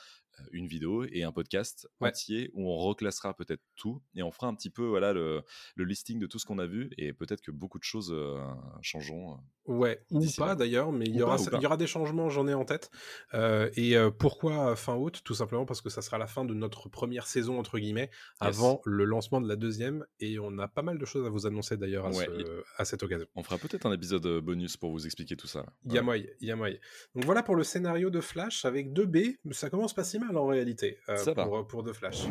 une 0.52 0.66
vidéo 0.66 1.04
et 1.10 1.22
un 1.24 1.32
podcast 1.32 1.88
Ouais. 2.00 2.08
entier 2.10 2.50
où 2.54 2.70
on 2.70 2.76
reclassera 2.76 3.34
peut-être 3.34 3.62
tout 3.76 4.00
et 4.14 4.22
on 4.22 4.30
fera 4.30 4.46
un 4.46 4.54
petit 4.54 4.70
peu 4.70 4.84
voilà 4.86 5.12
le, 5.12 5.42
le 5.76 5.84
listing 5.84 6.18
de 6.18 6.26
tout 6.26 6.38
ce 6.38 6.46
qu'on 6.46 6.58
a 6.58 6.66
vu 6.66 6.90
et 6.98 7.12
peut-être 7.12 7.40
que 7.40 7.50
beaucoup 7.50 7.78
de 7.78 7.84
choses 7.84 8.12
euh, 8.12 8.38
changeront. 8.82 9.38
Ouais, 9.66 10.02
ou 10.10 10.24
pas 10.38 10.54
d'ailleurs, 10.54 10.92
mais 10.92 11.04
il 11.04 11.14
y, 11.16 11.22
aura, 11.22 11.36
il 11.52 11.60
y 11.62 11.66
aura 11.66 11.76
des 11.76 11.86
changements, 11.86 12.30
j'en 12.30 12.48
ai 12.48 12.54
en 12.54 12.64
tête. 12.64 12.90
Euh, 13.34 13.68
et 13.76 13.96
euh, 13.98 14.10
pourquoi 14.10 14.74
fin 14.76 14.96
août? 14.96 15.20
Tout 15.24 15.34
simplement 15.34 15.66
parce 15.66 15.82
que 15.82 15.90
ça 15.90 16.00
sera 16.00 16.16
la 16.16 16.26
fin 16.26 16.46
de 16.46 16.54
notre 16.54 16.88
première 16.88 17.26
saison, 17.26 17.58
entre 17.58 17.78
guillemets, 17.78 18.10
avant 18.40 18.80
le 18.86 19.04
lancement 19.04 19.42
de 19.42 19.48
la 19.48 19.56
deuxième. 19.56 20.06
Et 20.20 20.38
on 20.38 20.56
a 20.58 20.68
pas 20.68 20.80
mal 20.82 20.98
de 20.98 21.04
choses 21.04 21.26
à 21.26 21.28
vous 21.28 21.46
annoncer 21.46 21.76
d'ailleurs 21.76 22.06
à, 22.06 22.10
Ouais, 22.10 22.24
ce- 22.24 22.62
à 22.78 22.84
cette 22.86 23.02
occasion. 23.02 23.26
On 23.34 23.42
fera 23.42 23.58
peut-être 23.58 23.84
un 23.84 23.92
épisode 23.92 24.24
euh, 24.24 24.40
bonus 24.40 24.78
pour 24.78 24.90
vous 24.90 25.04
expliquer 25.04 25.36
tout 25.36 25.46
ça. 25.46 25.60
là. 25.60 25.66
Il 25.84 25.92
y 25.92 25.98
a 25.98 26.56
Ouais. 26.56 26.80
Donc 27.14 27.24
voilà 27.26 27.42
pour 27.42 27.54
le 27.54 27.62
scénario 27.62 28.08
de 28.10 28.20
Flash 28.22 28.64
avec 28.64 28.92
2 28.94 29.04
B. 29.06 29.16
Ça 29.52 29.68
commence 29.70 29.92
pas 29.94 30.02
si 30.04 30.18
mal 30.18 30.27
en 30.36 30.46
réalité 30.46 30.98
euh, 31.08 31.16
Ça 31.16 31.32
va. 31.32 31.44
pour, 31.44 31.66
pour 31.66 31.84
The 31.84 31.92
Flash. 31.92 32.26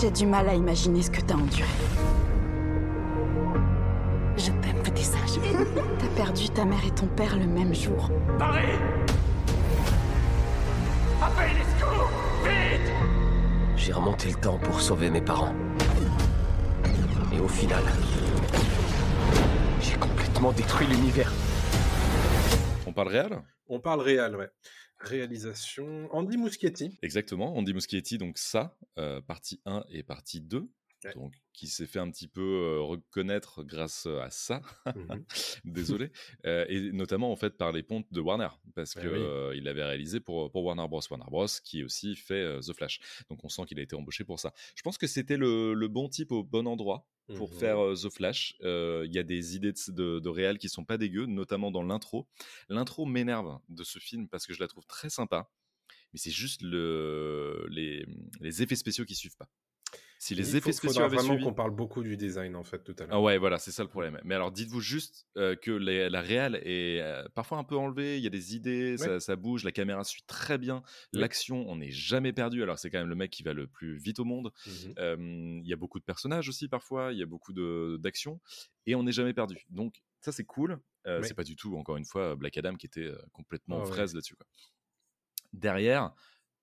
J'ai 0.00 0.10
du 0.10 0.26
mal 0.26 0.48
à 0.48 0.54
imaginer 0.54 1.02
ce 1.02 1.10
que 1.10 1.20
t'as 1.20 1.34
enduré. 1.34 1.68
Je 4.36 4.46
t'aime, 4.46 4.82
petit 4.84 5.04
sage. 5.04 5.40
T'as 5.98 6.06
perdu 6.24 6.48
ta 6.50 6.64
mère 6.64 6.84
et 6.86 6.90
ton 6.92 7.06
père 7.08 7.36
le 7.36 7.46
même 7.46 7.74
jour. 7.74 8.08
Paris 8.38 8.66
Appelle 11.20 11.50
les 11.56 11.80
secours 11.80 12.08
Vite 12.44 12.92
J'ai 13.76 13.92
remonté 13.92 14.28
le 14.28 14.34
temps 14.36 14.58
pour 14.58 14.80
sauver 14.80 15.10
mes 15.10 15.20
parents. 15.20 15.54
Et 17.32 17.40
au 17.40 17.48
final, 17.48 17.82
j'ai 19.80 19.96
complètement 19.96 20.52
détruit 20.52 20.86
l'univers. 20.86 21.32
On 22.86 22.92
parle 22.92 23.08
réel? 23.08 23.42
On 23.68 23.80
parle 23.80 24.00
réel, 24.00 24.36
ouais. 24.36 24.48
Réalisation 24.98 26.08
Andy 26.12 26.36
Muschietti. 26.36 26.98
Exactement, 27.02 27.56
Andy 27.56 27.72
Muschietti, 27.74 28.18
donc 28.18 28.38
ça, 28.38 28.76
euh, 28.98 29.20
partie 29.20 29.60
1 29.64 29.84
et 29.90 30.02
partie 30.02 30.40
2, 30.40 30.68
Ouais. 31.04 31.12
donc, 31.14 31.34
qui 31.52 31.68
s'est 31.68 31.86
fait 31.86 31.98
un 32.00 32.10
petit 32.10 32.26
peu 32.28 32.40
euh, 32.40 32.80
reconnaître 32.80 33.62
grâce 33.62 34.06
à 34.06 34.30
ça, 34.30 34.60
Mhm. 34.94 35.24
désolé, 35.64 36.10
euh, 36.46 36.64
et 36.68 36.92
notamment 36.92 37.30
en 37.30 37.36
fait 37.36 37.56
par 37.56 37.70
les 37.72 37.82
pontes 37.82 38.06
de 38.12 38.20
Warner, 38.20 38.48
parce 38.74 38.94
Eh 38.96 39.02
que 39.02 39.06
oui. 39.08 39.18
euh, 39.18 39.54
il 39.56 39.64
l'avait 39.64 39.84
réalisé 39.84 40.18
pour, 40.20 40.50
pour 40.50 40.64
Warner 40.64 40.86
Bros. 40.88 41.00
Warner 41.10 41.26
Bros. 41.30 41.46
qui 41.64 41.84
aussi 41.84 42.16
fait 42.16 42.58
The 42.60 42.72
Flash. 42.72 43.00
Donc 43.30 43.44
on 43.44 43.48
sent 43.48 43.62
qu'il 43.66 43.78
a 43.78 43.82
été 43.82 43.94
embauché 43.96 44.24
pour 44.24 44.40
ça. 44.40 44.52
Je 44.74 44.82
pense 44.82 44.98
que 44.98 45.06
c'était 45.06 45.36
le, 45.36 45.74
le 45.74 45.88
bon 45.88 46.08
type 46.08 46.32
au 46.32 46.42
bon 46.42 46.66
endroit 46.66 47.06
pour 47.36 47.50
Mhm. 47.52 47.58
faire 47.58 47.78
euh, 47.84 47.94
The 47.94 48.08
Flash. 48.10 48.56
Euh, 48.62 49.04
Il 49.06 49.14
y 49.14 49.18
a 49.18 49.22
des 49.22 49.54
idées 49.54 49.72
de, 49.72 49.92
de, 49.92 50.18
de 50.18 50.28
réal 50.28 50.58
qui 50.58 50.68
sont 50.68 50.84
pas 50.84 50.96
dégueu, 50.98 51.26
notamment 51.26 51.70
dans 51.70 51.82
l'intro. 51.82 52.26
L'intro 52.68 53.04
m'énerve 53.06 53.58
de 53.68 53.84
ce 53.84 53.98
film 53.98 54.28
parce 54.28 54.46
que 54.46 54.54
je 54.54 54.60
la 54.60 54.66
trouve 54.68 54.86
très 54.86 55.10
sympa, 55.10 55.50
mais 56.12 56.18
c'est 56.18 56.30
juste 56.32 56.62
le, 56.62 57.66
les, 57.70 58.06
les 58.40 58.62
effets 58.62 58.76
spéciaux 58.76 59.04
qui 59.04 59.14
suivent 59.14 59.36
pas. 59.36 59.48
Si 60.20 60.34
les 60.34 60.56
effets 60.56 60.72
faut- 60.72 60.76
spéciaux 60.78 61.02
avaient 61.04 61.14
vraiment 61.14 61.28
suivi... 61.34 61.44
qu'on 61.44 61.54
parle 61.54 61.70
beaucoup 61.70 62.02
du 62.02 62.16
design 62.16 62.56
en 62.56 62.64
fait 62.64 62.82
tout 62.82 62.94
à 62.98 63.02
l'heure. 63.02 63.14
Ah 63.14 63.20
ouais, 63.20 63.38
voilà, 63.38 63.58
c'est 63.58 63.70
ça 63.70 63.84
le 63.84 63.88
problème. 63.88 64.20
Mais 64.24 64.34
alors, 64.34 64.50
dites-vous 64.50 64.80
juste 64.80 65.28
euh, 65.36 65.54
que 65.54 65.70
les- 65.70 66.08
la 66.10 66.20
réal 66.20 66.56
est 66.64 67.00
euh, 67.00 67.24
parfois 67.36 67.58
un 67.58 67.62
peu 67.64 67.76
enlevée, 67.76 68.18
il 68.18 68.24
y 68.24 68.26
a 68.26 68.30
des 68.30 68.56
idées, 68.56 68.96
ça, 68.96 69.10
Ouais. 69.12 69.20
ça 69.20 69.36
bouge, 69.36 69.62
la 69.62 69.70
caméra 69.70 70.02
suit 70.02 70.24
très 70.26 70.58
bien, 70.58 70.82
l'action, 71.12 71.68
on 71.68 71.76
n'est 71.76 71.92
jamais 71.92 72.32
perdu, 72.32 72.64
alors 72.64 72.80
c'est 72.80 72.90
quand 72.90 72.98
même 72.98 73.08
le 73.08 73.14
mec 73.14 73.30
qui 73.30 73.44
va 73.44 73.52
le 73.52 73.68
plus 73.68 73.96
vite 73.96 74.18
au 74.18 74.24
monde. 74.24 74.52
Euh, 74.98 75.16
Il 75.62 75.66
y 75.68 75.72
a 75.72 75.76
beaucoup 75.76 76.00
de 76.00 76.04
personnages 76.04 76.48
aussi 76.48 76.66
parfois, 76.68 77.12
il 77.12 77.18
y 77.18 77.22
a 77.22 77.26
beaucoup 77.26 77.52
de- 77.52 77.96
d'actions, 78.00 78.40
et 78.86 78.96
on 78.96 79.04
n'est 79.04 79.12
jamais 79.12 79.34
perdu. 79.34 79.64
Donc, 79.70 80.02
ça, 80.20 80.32
c'est 80.32 80.44
cool. 80.44 80.80
Euh, 81.06 81.20
Oui. 81.20 81.28
C'est 81.28 81.34
pas 81.34 81.44
du 81.44 81.54
tout, 81.54 81.76
encore 81.76 81.96
une 81.96 82.04
fois, 82.04 82.34
Black 82.34 82.56
Adam 82.58 82.74
qui 82.74 82.86
était 82.86 83.08
complètement 83.32 83.78
Ah 83.82 83.84
ouais. 83.84 83.92
fraise 83.92 84.14
là-dessus. 84.14 84.34
Derrière, 85.52 86.12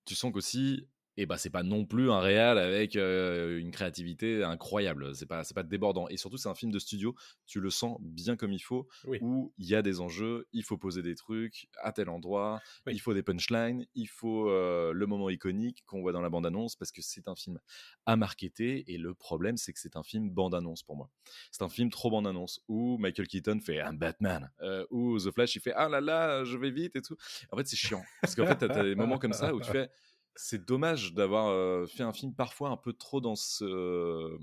tu 0.06 0.13
sens 0.13 0.32
qu'aussi, 0.32 0.88
et 1.17 1.25
bah 1.25 1.38
c'est 1.38 1.49
pas 1.49 1.63
non 1.63 1.86
plus 1.86 2.12
un 2.12 2.19
réal 2.19 2.58
avec 2.58 2.95
euh, 2.95 3.60
une 3.60 3.71
créativité 3.71 4.43
incroyable. 4.43 5.15
C'est 5.15 5.25
pas 5.25 5.43
c'est 5.43 5.54
pas 5.54 5.63
débordant. 5.63 6.08
Et 6.10 6.17
surtout 6.17 6.38
c'est 6.38 6.49
un 6.49 6.56
film 6.56 6.71
de 6.71 6.80
studio. 6.80 7.15
Tu 7.45 7.60
le 7.60 7.69
sens 7.69 7.97
bien 8.01 8.36
comme 8.36 8.51
il 8.51 8.60
faut. 8.60 8.88
Oui. 9.06 9.19
Où 9.21 9.54
il 9.58 9.67
y 9.67 9.75
a 9.75 9.82
des 9.82 10.01
enjeux. 10.01 10.47
Il 10.51 10.63
faut 10.63 10.78
poser 10.78 11.01
des 11.01 11.15
trucs 11.15 11.69
à 11.82 11.91
tel 11.91 12.10
endroit. 12.10 12.62
Oui. 12.86 12.93
Il 12.93 12.99
faut 12.99 13.13
des 13.13 13.23
punchlines. 13.23 13.86
Il 13.95 14.08
faut 14.08 14.49
euh, 14.49 14.91
le 14.93 15.06
moment 15.06 15.30
iconique 15.30 15.84
qu'on 15.86 16.01
voit 16.01 16.12
dans 16.12 16.21
la 16.21 16.30
bande 16.30 16.45
annonce 16.45 16.75
parce 16.75 16.91
que 16.91 17.01
c'est 17.01 17.28
un 17.28 17.36
film 17.36 17.60
à 18.06 18.15
marketer. 18.15 18.84
Et 18.91 18.97
le 18.97 19.13
problème 19.13 19.58
c'est 19.58 19.71
que 19.71 19.80
c'est 19.80 19.95
un 19.95 20.04
film 20.04 20.30
bande 20.30 20.54
annonce 20.54 20.84
pour 20.84 20.97
moi. 20.97 21.10
C'est 21.51 21.63
un 21.63 21.69
film 21.69 21.89
trop 21.89 22.10
bande 22.10 22.28
annonce 22.28 22.62
où 22.67 22.97
Michael 22.97 23.28
Keaton 23.28 23.60
fait 23.62 23.80
un 23.80 23.93
Batman. 23.93 24.51
Euh, 24.62 24.86
où 24.89 25.17
The 25.17 25.32
Flash 25.32 25.56
il 25.56 25.62
fait 25.62 25.73
ah 25.75 25.88
là 25.88 26.01
là 26.01 26.43
je 26.43 26.58
vais 26.58 26.71
vite 26.71 26.95
et 26.97 27.01
tout. 27.01 27.15
En 27.51 27.58
fait 27.58 27.67
c'est 27.67 27.78
chiant 27.78 28.04
parce 28.21 28.36
qu'en 28.36 28.45
fait 28.45 28.58
t'as, 28.58 28.67
t'as 28.67 28.84
des 28.84 28.95
moments 28.95 29.17
comme 29.17 29.34
ça 29.34 29.54
où 29.54 29.62
tu 29.62 29.71
fais 29.71 29.89
c'est 30.36 30.65
dommage 30.65 31.13
d'avoir 31.13 31.88
fait 31.89 32.04
un 32.04 32.13
film 32.13 32.34
parfois 32.36 32.69
un 32.69 32.78
peu 32.78 32.93
trop 32.93 33.21
dans 33.21 33.36
ce 33.36 34.38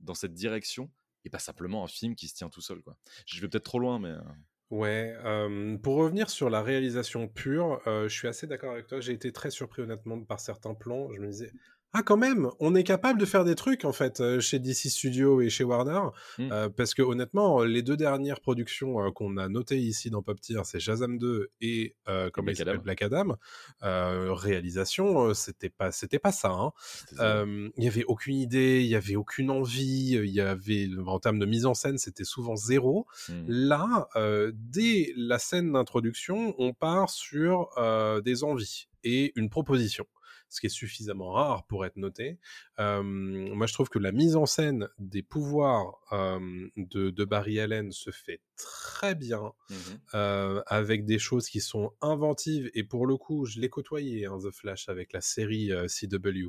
dans 0.00 0.14
cette 0.14 0.34
direction 0.34 0.90
et 1.24 1.30
pas 1.30 1.38
simplement 1.38 1.84
un 1.84 1.88
film 1.88 2.14
qui 2.14 2.28
se 2.28 2.34
tient 2.34 2.50
tout 2.50 2.60
seul 2.60 2.82
quoi. 2.82 2.96
Je 3.26 3.40
vais 3.40 3.48
peut-être 3.48 3.64
trop 3.64 3.78
loin 3.78 3.98
mais 3.98 4.14
Ouais, 4.70 5.14
pour 5.82 5.94
revenir 5.94 6.28
sur 6.28 6.50
la 6.50 6.60
réalisation 6.60 7.28
pure, 7.28 7.80
je 7.86 8.08
suis 8.08 8.26
assez 8.26 8.46
d'accord 8.48 8.72
avec 8.72 8.88
toi. 8.88 9.00
J'ai 9.00 9.12
été 9.12 9.30
très 9.32 9.50
surpris 9.50 9.82
honnêtement 9.82 10.20
par 10.24 10.40
certains 10.40 10.74
plans. 10.74 11.12
Je 11.12 11.20
me 11.20 11.28
disais, 11.28 11.52
ah 11.98 12.02
quand 12.02 12.16
même, 12.16 12.50
on 12.60 12.74
est 12.74 12.84
capable 12.84 13.18
de 13.18 13.24
faire 13.24 13.44
des 13.44 13.54
trucs 13.54 13.84
en 13.84 13.92
fait 13.92 14.20
euh, 14.20 14.40
chez 14.40 14.58
DC 14.58 14.90
Studios 14.90 15.40
et 15.40 15.48
chez 15.48 15.64
Warner, 15.64 16.00
Mm. 16.38 16.52
Euh, 16.52 16.68
parce 16.68 16.94
que 16.94 17.02
honnêtement, 17.02 17.64
les 17.64 17.82
deux 17.82 17.96
dernières 17.96 18.40
productions 18.40 19.04
euh, 19.04 19.10
qu'on 19.10 19.36
a 19.36 19.48
notées 19.48 19.78
ici 19.78 20.10
dans 20.10 20.22
Pop 20.22 20.40
Tier, 20.40 20.60
c'est 20.64 20.80
Shazam 20.80 21.18
2 21.18 21.50
et 21.60 21.96
euh, 22.08 22.30
comment 22.32 22.46
Black 22.46 22.58
il 22.58 22.68
Adam. 22.68 22.82
Black 22.82 23.02
Adam. 23.02 23.36
Réalisation, 23.82 25.34
c'était 25.34 25.70
pas, 25.70 25.92
c'était 25.92 26.18
pas 26.18 26.32
ça. 26.32 26.50
Hein. 26.50 26.72
Il 27.76 27.84
y 27.84 27.88
avait 27.88 28.04
aucune 28.04 28.36
idée, 28.36 28.80
il 28.82 28.88
y 28.88 28.96
avait 28.96 29.16
aucune 29.16 29.50
envie, 29.50 30.12
il 30.12 30.30
y 30.30 30.40
avait 30.40 30.88
en 31.06 31.18
termes 31.18 31.38
de 31.38 31.46
mise 31.46 31.66
en 31.66 31.74
scène, 31.74 31.98
c'était 31.98 32.24
souvent 32.24 32.56
zéro. 32.56 33.06
Hmm. 33.28 33.44
Là, 33.46 34.08
dès 34.54 35.12
la 35.16 35.38
scène 35.38 35.72
d'introduction, 35.72 36.54
on 36.58 36.72
part 36.72 37.10
sur 37.10 37.70
des 38.24 38.44
envies 38.44 38.88
et 39.04 39.32
une 39.36 39.48
proposition, 39.48 40.06
ce 40.48 40.60
qui 40.60 40.66
est 40.66 40.70
suffisamment 40.70 41.30
rare 41.32 41.66
pour 41.66 41.84
être 41.84 41.96
noté. 41.96 42.38
Euh, 42.78 43.02
moi, 43.02 43.66
je 43.66 43.72
trouve 43.72 43.88
que 43.88 43.98
la 43.98 44.12
mise 44.12 44.36
en 44.36 44.46
scène 44.46 44.88
des 44.98 45.22
pouvoirs 45.22 45.98
euh, 46.12 46.68
de, 46.76 47.10
de 47.10 47.24
Barry 47.24 47.60
Allen 47.60 47.92
se 47.92 48.10
fait 48.10 48.40
très 48.56 49.14
bien, 49.14 49.52
euh, 50.14 50.62
avec 50.66 51.04
des 51.04 51.18
choses 51.18 51.48
qui 51.48 51.60
sont 51.60 51.92
inventives. 52.00 52.70
Et 52.74 52.84
pour 52.84 53.06
le 53.06 53.16
coup, 53.16 53.44
je 53.44 53.60
l'ai 53.60 53.68
côtoyé, 53.68 54.26
hein, 54.26 54.38
The 54.42 54.50
Flash, 54.50 54.88
avec 54.88 55.12
la 55.12 55.20
série 55.20 55.70
CW. 55.88 56.48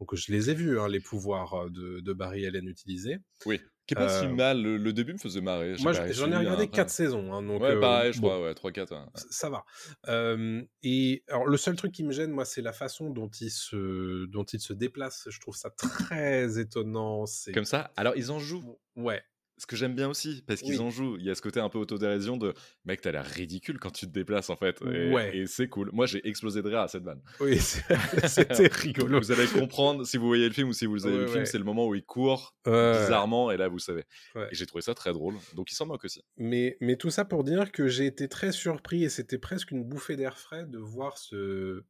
Donc, 0.00 0.14
je 0.14 0.32
les 0.32 0.50
ai 0.50 0.54
vus, 0.54 0.78
hein, 0.78 0.88
les 0.88 1.00
pouvoirs 1.00 1.70
de, 1.70 2.00
de 2.00 2.12
Barry 2.12 2.46
Allen 2.46 2.68
utilisés. 2.68 3.18
Oui. 3.46 3.60
Qui 3.88 3.94
est 3.94 3.96
pas 3.96 4.08
si 4.20 4.26
Euh, 4.26 4.34
mal. 4.34 4.62
Le, 4.62 4.76
le 4.76 4.92
début 4.92 5.14
me 5.14 5.18
faisait 5.18 5.40
marrer. 5.40 5.74
Moi, 5.80 5.92
j'en 5.94 6.04
ai 6.04 6.12
suivi, 6.12 6.36
regardé 6.36 6.64
après. 6.64 6.76
4 6.76 6.90
saisons. 6.90 7.32
hein, 7.32 7.42
donc, 7.42 7.60
Ouais, 7.62 7.70
euh, 7.70 7.80
pareil, 7.80 8.12
je 8.12 8.20
bon, 8.20 8.28
crois. 8.28 8.42
Ouais, 8.42 8.54
3-4. 8.54 8.92
ouais. 8.92 8.98
c- 9.16 9.26
ça 9.30 9.48
va. 9.50 9.64
Euh, 10.08 10.62
et 10.82 11.24
alors, 11.28 11.46
le 11.46 11.56
seul 11.56 11.74
truc 11.74 11.90
qui 11.92 12.04
me 12.04 12.12
gêne, 12.12 12.30
moi, 12.30 12.44
c'est 12.44 12.62
la 12.62 12.72
façon 12.74 13.08
dont 13.10 13.28
il 13.40 13.50
se, 13.50 14.26
dont 14.26 14.44
il 14.44 14.60
se 14.60 14.72
déplace. 14.74 15.26
Je 15.30 15.40
trouve 15.40 15.56
ça 15.56 15.70
très 15.70 16.60
étonnant. 16.60 17.24
Comme 17.54 17.64
ça? 17.64 17.90
Alors 17.96 18.14
ils 18.16 18.30
en 18.30 18.38
jouent? 18.38 18.78
ouais. 18.96 19.22
Ce 19.58 19.66
que 19.66 19.74
j'aime 19.76 19.94
bien 19.94 20.08
aussi, 20.08 20.42
parce 20.46 20.60
qu'ils 20.60 20.74
Oui. 20.74 20.78
en 20.80 20.90
jouent. 20.90 21.16
Il 21.18 21.24
y 21.26 21.30
a 21.30 21.34
ce 21.34 21.42
côté 21.42 21.58
un 21.60 21.68
peu 21.68 21.78
autodérision 21.78 22.36
de 22.36 22.54
mec, 22.84 23.00
t'as 23.00 23.10
l'air 23.10 23.26
ridicule 23.26 23.78
quand 23.80 23.90
tu 23.90 24.06
te 24.06 24.12
déplaces 24.12 24.50
en 24.50 24.56
fait. 24.56 24.80
Et, 24.82 25.10
Ouais. 25.12 25.36
et 25.36 25.46
c'est 25.46 25.68
cool. 25.68 25.90
Moi, 25.92 26.06
j'ai 26.06 26.26
explosé 26.28 26.62
de 26.62 26.68
rire 26.68 26.80
à 26.80 26.88
cette 26.88 27.02
vanne. 27.02 27.20
Oui, 27.40 27.58
c'était 27.58 28.68
rigolo. 28.72 29.18
Vous 29.20 29.32
allez 29.32 29.46
comprendre 29.48 30.06
si 30.06 30.16
vous 30.16 30.26
voyez 30.28 30.46
le 30.46 30.54
film 30.54 30.68
ou 30.68 30.72
si 30.72 30.86
vous 30.86 31.06
avez 31.06 31.16
Ouais, 31.16 31.22
le 31.22 31.26
film, 31.28 31.44
c'est 31.44 31.58
le 31.58 31.64
moment 31.64 31.86
où 31.86 31.94
il 31.94 32.04
court 32.04 32.54
bizarrement 32.64 33.50
et 33.50 33.56
là 33.56 33.68
vous 33.68 33.78
savez. 33.78 34.04
Et 34.36 34.54
j'ai 34.54 34.66
trouvé 34.66 34.82
ça 34.82 34.94
très 34.94 35.12
drôle. 35.12 35.34
Donc 35.54 35.70
il 35.72 35.74
s'en 35.74 35.86
moque 35.86 36.04
aussi. 36.04 36.22
Mais, 36.36 36.76
mais 36.80 36.96
tout 36.96 37.10
ça 37.10 37.24
pour 37.24 37.44
dire 37.44 37.72
que 37.72 37.88
j'ai 37.88 38.06
été 38.06 38.28
très 38.28 38.52
surpris 38.52 39.04
et 39.04 39.08
c'était 39.08 39.38
presque 39.38 39.70
une 39.72 39.84
bouffée 39.84 40.16
d'air 40.16 40.38
frais 40.38 40.66
de 40.66 40.78
voir 40.78 41.18
ce, 41.18 41.82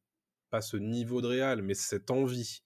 pas 0.49 0.61
ce 0.61 0.77
niveau 0.77 1.21
de 1.21 1.27
réal, 1.27 1.61
mais 1.61 1.73
cette 1.75 2.09
envie 2.11 2.61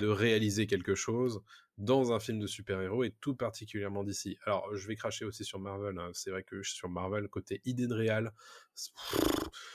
de 0.00 0.06
réaliser 0.06 0.66
quelque 0.66 0.94
chose 0.94 1.40
dans 1.78 2.12
un 2.12 2.20
film 2.20 2.38
de 2.38 2.46
super-héros 2.46 3.02
et 3.04 3.10
tout 3.20 3.34
particulièrement 3.34 4.04
d'ici. 4.04 4.38
Alors, 4.44 4.74
je 4.76 4.86
vais 4.86 4.94
cracher 4.94 5.24
aussi 5.24 5.44
sur 5.44 5.58
Marvel. 5.58 5.98
hein. 5.98 6.10
C'est 6.12 6.30
vrai 6.30 6.42
que 6.44 6.62
sur 6.62 6.88
Marvel, 6.88 7.28
côté 7.28 7.60
idée 7.64 7.86
de 7.86 7.94
réal, 7.94 8.32
c'est- 8.74 8.92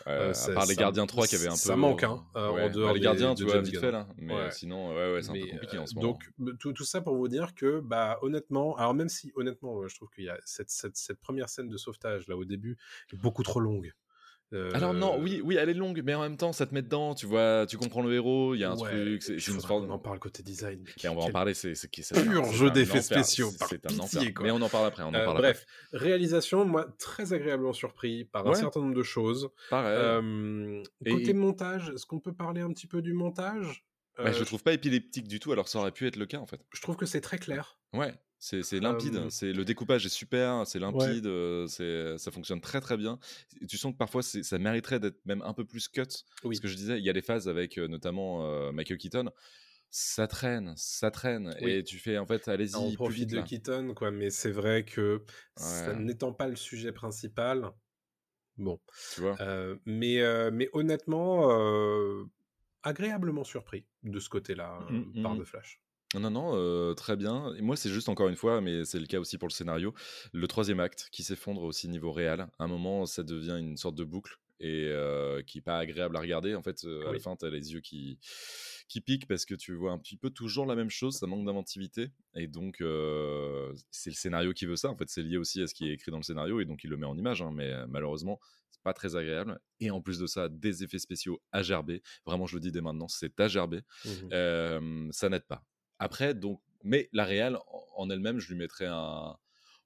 Euh, 0.07 0.33
Euh, 0.33 0.51
à 0.51 0.53
part 0.53 0.65
les 0.65 0.75
Gardiens 0.75 1.05
3 1.05 1.27
qui 1.27 1.35
avaient 1.35 1.47
un 1.47 1.51
peu. 1.51 1.55
ça 1.57 1.75
manque, 1.75 2.03
hein, 2.03 2.25
euh, 2.35 2.51
Ouais. 2.51 2.63
en 2.63 2.69
dehors 2.69 2.87
Bah, 2.89 2.93
les 2.93 2.99
des- 2.99 3.03
Gardiens, 3.05 3.33
de 3.33 3.37
tu 3.39 3.43
vois, 3.43 3.55
James 3.55 3.63
vite 3.63 3.73
Gunn. 3.73 3.81
fait 3.81 3.91
là. 3.91 4.07
Mais 4.17 4.33
Ouais. 4.35 4.51
sinon, 4.51 4.89
ouais, 4.95 5.13
ouais, 5.13 5.21
c'est 5.21 5.29
un 5.29 5.33
Mais, 5.33 5.41
peu 5.41 5.47
compliqué 5.51 5.77
euh, 5.77 5.81
en 5.81 5.85
ce 5.85 5.95
moment. 5.95 6.07
Donc, 6.07 6.57
tout, 6.59 6.73
tout 6.73 6.83
ça 6.85 7.01
pour 7.01 7.15
vous 7.15 7.27
dire 7.27 7.53
que, 7.53 7.79
bah, 7.81 8.17
honnêtement, 8.21 8.75
alors 8.77 8.93
même 8.93 9.09
si, 9.09 9.31
honnêtement, 9.35 9.81
euh, 9.81 9.87
je 9.87 9.95
trouve 9.95 10.09
qu'il 10.09 10.23
y 10.25 10.29
a 10.29 10.37
cette, 10.45 10.69
cette, 10.69 10.95
cette 10.97 11.19
première 11.19 11.49
scène 11.49 11.67
de 11.69 11.77
sauvetage 11.77 12.27
là 12.27 12.35
au 12.37 12.45
début 12.45 12.77
est 13.13 13.17
beaucoup 13.17 13.43
trop 13.43 13.59
longue. 13.59 13.93
Euh, 14.51 14.71
Alors 14.73 14.95
non, 14.95 15.19
oui, 15.19 15.41
oui, 15.43 15.57
elle 15.59 15.69
est 15.69 15.75
longue, 15.75 16.01
mais 16.03 16.15
en 16.15 16.21
même 16.21 16.37
temps, 16.37 16.53
ça 16.53 16.65
te 16.65 16.73
met 16.73 16.81
dedans, 16.81 17.13
tu 17.13 17.27
vois, 17.27 17.65
tu 17.67 17.77
comprends 17.77 18.01
le 18.01 18.11
héros, 18.13 18.55
il 18.55 18.59
y 18.59 18.63
a 18.63 18.71
un 18.71 18.77
ouais, 18.77 18.89
truc, 18.89 19.21
c'est 19.23 19.47
une 19.47 19.61
qu'on 19.61 19.89
en 19.89 19.99
parle 19.99 20.17
côté 20.17 20.41
design. 20.41 20.83
Et 21.03 21.07
on 21.07 21.15
va 21.15 21.21
en 21.21 21.29
parler, 21.29 21.53
c'est 21.53 21.75
c'est 21.75 21.87
pur 21.89 22.43
jeu 22.45 22.71
d'effets 22.71 23.01
spéciaux, 23.01 23.51
c'est- 23.51 23.85
un 23.91 23.99
enfer. 23.99 24.33
quoi. 24.33 24.45
Mais 24.45 24.51
on 24.51 24.61
en 24.61 24.69
parle 24.69 24.87
après, 24.87 25.03
on 25.03 25.09
en 25.09 25.13
Euh, 25.13 25.23
parle 25.25 25.37
bref, 25.37 25.65
réalisation, 25.93 26.65
moi, 26.65 26.87
très 26.97 27.33
agréablement 27.33 27.73
surpris 27.73 28.25
par 28.25 28.47
un 28.47 28.53
certain 28.55 28.79
nombre 28.81 28.95
de 28.95 29.03
choses. 29.03 29.49
Pareil. 29.69 29.95
Euh, 29.97 30.83
Et- 31.05 31.11
côté 31.11 31.33
montage, 31.33 31.91
est-ce 31.93 32.05
qu'on 32.07 32.19
peut 32.19 32.33
parler 32.33 32.61
un 32.61 32.71
petit 32.71 32.87
peu 32.87 33.01
du 33.03 33.13
montage? 33.13 33.85
Euh, 34.19 34.33
je 34.33 34.39
le 34.39 34.45
trouve 34.45 34.63
pas 34.63 34.73
épileptique 34.73 35.27
du 35.27 35.39
tout, 35.39 35.51
alors 35.51 35.67
ça 35.67 35.79
aurait 35.79 35.91
pu 35.91 36.05
être 36.07 36.15
le 36.17 36.25
cas 36.25 36.39
en 36.39 36.45
fait. 36.45 36.59
je 36.73 36.81
trouve 36.81 36.95
que 36.97 37.05
c'est 37.05 37.21
très 37.21 37.37
clair. 37.37 37.79
Ouais, 37.93 38.13
c'est 38.37 38.61
limpide, 38.79 39.15
Euh, 39.15 39.29
c'est 39.29 39.51
le 39.53 39.65
découpage 39.65 40.05
est 40.05 40.09
super, 40.09 40.65
c'est 40.67 40.79
limpide, 40.79 41.25
euh, 41.25 41.67
c'est 41.67 42.17
ça 42.17 42.31
fonctionne 42.31 42.61
très 42.61 42.81
très 42.81 42.97
bien. 42.97 43.19
Tu 43.67 43.77
sens 43.77 43.91
que 43.93 43.97
parfois 43.97 44.21
ça 44.23 44.57
mériterait 44.59 44.99
d'être 44.99 45.25
même 45.25 45.41
un 45.41 45.53
peu 45.53 45.65
plus 45.65 45.87
cut. 45.87 46.03
Oui. 46.43 46.55
Ce 46.55 46.61
que 46.61 46.67
je 46.67 46.75
disais, 46.75 46.97
il 46.99 47.03
y 47.05 47.09
a 47.09 47.13
des 47.13 47.21
phases 47.21 47.47
avec 47.49 47.77
euh, 47.77 47.87
notamment 47.87 48.45
euh, 48.45 48.71
Michael 48.71 48.97
Keaton, 48.97 49.31
ça 49.89 50.27
traîne, 50.27 50.73
ça 50.77 51.09
traîne, 51.11 51.55
Oui. 51.61 51.71
et 51.71 51.83
tu 51.83 51.97
fais 51.97 52.17
en 52.19 52.25
fait 52.27 52.47
allez-y 52.47 52.75
on 52.75 52.87
plus 52.89 52.95
profite 52.95 53.29
vite 53.31 53.39
de. 53.39 53.41
Keaton, 53.41 53.93
quoi, 53.95 54.11
mais 54.11 54.29
c'est 54.29 54.51
vrai 54.51 54.85
que 54.85 55.23
ça 55.55 55.89
Ouais. 55.93 55.99
n'étant 55.99 56.31
pas 56.33 56.47
le 56.47 56.55
sujet 56.55 56.91
principal, 56.91 57.71
bon. 58.57 58.79
Tu 59.15 59.21
vois? 59.21 59.35
Euh, 59.41 59.75
mais, 59.85 60.21
euh, 60.21 60.51
mais 60.53 60.69
honnêtement, 60.73 61.49
euh, 61.51 62.23
agréablement 62.83 63.43
surpris 63.43 63.85
de 64.03 64.19
ce 64.19 64.29
côté-là 64.29 64.79
euh, 64.89 64.93
Mm, 64.93 65.23
par 65.23 65.35
mm. 65.35 65.41
The 65.41 65.45
Flash. 65.45 65.81
Non, 66.15 66.31
non, 66.31 66.51
euh, 66.55 66.95
très 66.95 67.15
bien. 67.15 67.53
Et 67.55 67.61
moi, 67.61 67.75
c'est 67.75 67.91
juste 67.91 68.09
encore 68.09 68.29
une 68.29 68.35
fois, 68.35 68.61
mais 68.61 68.83
c'est 68.83 68.99
le 68.99 69.05
cas 69.05 69.19
aussi 69.19 69.37
pour 69.37 69.47
le 69.47 69.53
scénario, 69.53 69.93
le 70.33 70.47
troisième 70.47 70.79
acte 70.79 71.07
qui 71.11 71.21
s'effondre 71.21 71.61
aussi 71.61 71.87
niveau 71.87 72.11
réel. 72.11 72.47
À 72.57 72.63
un 72.63 72.67
moment, 72.67 73.05
ça 73.05 73.21
devient 73.21 73.57
une 73.59 73.77
sorte 73.77 73.95
de 73.95 74.03
boucle 74.03 74.39
et 74.59 74.87
euh, 74.89 75.41
qui 75.43 75.59
est 75.59 75.61
pas 75.61 75.77
agréable 75.77 76.17
à 76.17 76.19
regarder. 76.19 76.55
En 76.55 76.63
fait, 76.63 76.83
euh, 76.83 77.07
à 77.07 77.13
la 77.13 77.19
fin, 77.19 77.35
tu 77.35 77.45
as 77.45 77.49
les 77.49 77.73
yeux 77.73 77.79
qui, 77.79 78.17
qui 78.87 79.01
piquent 79.01 79.27
parce 79.27 79.45
que 79.45 79.53
tu 79.53 79.73
vois 79.73 79.91
un 79.91 79.99
petit 79.99 80.17
peu 80.17 80.31
toujours 80.31 80.65
la 80.65 80.75
même 80.75 80.89
chose, 80.89 81.15
ça 81.15 81.27
manque 81.27 81.45
d'inventivité. 81.45 82.09
Et 82.35 82.47
donc, 82.47 82.81
euh, 82.81 83.71
c'est 83.91 84.09
le 84.09 84.15
scénario 84.15 84.51
qui 84.53 84.65
veut 84.65 84.75
ça. 84.75 84.89
En 84.89 84.97
fait, 84.97 85.09
c'est 85.09 85.21
lié 85.21 85.37
aussi 85.37 85.61
à 85.61 85.67
ce 85.67 85.73
qui 85.73 85.89
est 85.89 85.93
écrit 85.93 86.11
dans 86.11 86.17
le 86.17 86.23
scénario 86.23 86.59
et 86.59 86.65
donc 86.65 86.83
il 86.83 86.89
le 86.89 86.97
met 86.97 87.05
en 87.05 87.17
image. 87.17 87.41
hein, 87.41 87.51
mais 87.53 87.71
malheureusement, 87.87 88.39
pas 88.83 88.93
très 88.93 89.15
agréable. 89.15 89.59
Et 89.79 89.91
en 89.91 90.01
plus 90.01 90.19
de 90.19 90.27
ça, 90.27 90.49
des 90.49 90.83
effets 90.83 90.99
spéciaux 90.99 91.41
à 91.51 91.61
gerber. 91.63 92.01
Vraiment, 92.25 92.45
je 92.45 92.55
le 92.55 92.61
dis 92.61 92.71
dès 92.71 92.81
maintenant, 92.81 93.07
c'est 93.07 93.39
à 93.39 93.47
gerber. 93.47 93.81
Euh, 94.33 95.07
ça 95.11 95.29
n'aide 95.29 95.45
pas. 95.45 95.63
Après, 95.99 96.33
donc, 96.33 96.61
mais 96.83 97.09
la 97.11 97.25
réelle 97.25 97.57
en- 97.95 98.09
elle-même, 98.09 98.39
je 98.39 98.49
lui 98.49 98.55
mettrais 98.57 98.87
un. 98.87 99.35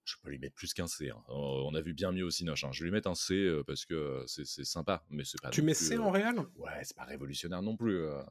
Je 0.06 0.15
peux 0.21 0.29
lui 0.29 0.38
mettre 0.38 0.56
plus 0.56 0.73
qu'un 0.73 0.86
C. 0.88 1.10
hein. 1.10 1.23
Euh, 1.29 1.34
On 1.34 1.73
a 1.75 1.82
vu 1.82 1.93
bien 1.93 2.12
mieux 2.12 2.25
au 2.25 2.29
Cinoche. 2.29 2.63
hein. 2.65 2.71
Je 2.73 2.84
lui 2.84 2.91
mettre 2.91 3.10
un 3.10 3.15
C 3.15 3.34
euh, 3.36 3.63
parce 3.65 3.86
que 3.86 3.93
euh, 3.93 4.23
c'est 4.27 4.45
c'est 4.45 4.65
sympa, 4.65 5.03
mais 5.10 5.23
c'est 5.23 5.41
pas. 5.41 5.49
Tu 5.49 5.62
mets 5.62 5.73
plus, 5.73 5.86
C 5.88 5.95
euh, 5.95 6.01
en 6.01 6.12
réel? 6.12 6.36
Ouais, 6.58 6.82
c'est 6.84 6.95
pas 6.95 7.06
révolutionnaire 7.06 7.62
non 7.62 7.77
plus. 7.77 7.97
euh. 7.99 8.21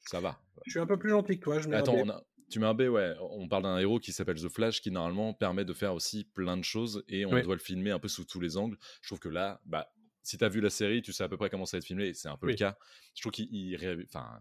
Ça 0.00 0.20
va. 0.20 0.40
Je 0.66 0.72
suis 0.72 0.80
un 0.80 0.86
peu 0.86 0.98
plus 0.98 1.10
gentil 1.10 1.38
que 1.38 1.44
toi, 1.44 1.58
je 1.60 1.68
mets 1.68 1.76
un 1.76 1.80
Attends, 1.80 1.94
B. 1.94 2.00
on 2.04 2.08
a- 2.10 2.22
tu 2.50 2.58
mets 2.60 2.66
un 2.66 2.74
B, 2.74 2.82
ouais. 2.82 3.14
On 3.20 3.48
parle 3.48 3.64
d'un 3.64 3.78
héros 3.78 3.98
qui 3.98 4.12
s'appelle 4.12 4.40
The 4.40 4.48
Flash 4.48 4.80
qui 4.80 4.90
normalement 4.90 5.34
permet 5.34 5.64
de 5.64 5.72
faire 5.72 5.94
aussi 5.94 6.24
plein 6.24 6.56
de 6.56 6.64
choses 6.64 7.04
et 7.08 7.26
on 7.26 7.32
Oui. 7.32 7.42
doit 7.42 7.54
le 7.54 7.60
filmer 7.60 7.90
un 7.90 7.98
peu 7.98 8.08
sous 8.08 8.24
tous 8.24 8.40
les 8.40 8.56
angles. 8.56 8.76
Je 9.02 9.08
trouve 9.08 9.18
que 9.20 9.28
là, 9.28 9.60
bah, 9.64 9.88
si 10.22 10.38
tu 10.38 10.44
as 10.44 10.48
vu 10.48 10.60
la 10.60 10.70
série, 10.70 11.02
tu 11.02 11.12
sais 11.12 11.22
à 11.24 11.28
peu 11.28 11.36
près 11.36 11.50
comment 11.50 11.66
ça 11.66 11.76
va 11.76 11.78
être 11.78 11.84
filmé 11.86 12.06
et 12.08 12.14
c'est 12.14 12.28
un 12.28 12.36
peu 12.36 12.46
Oui. 12.46 12.52
le 12.52 12.58
cas. 12.58 12.76
Je 13.14 13.20
trouve 13.22 13.32
qu'il 13.32 13.76
enfin, 14.04 14.38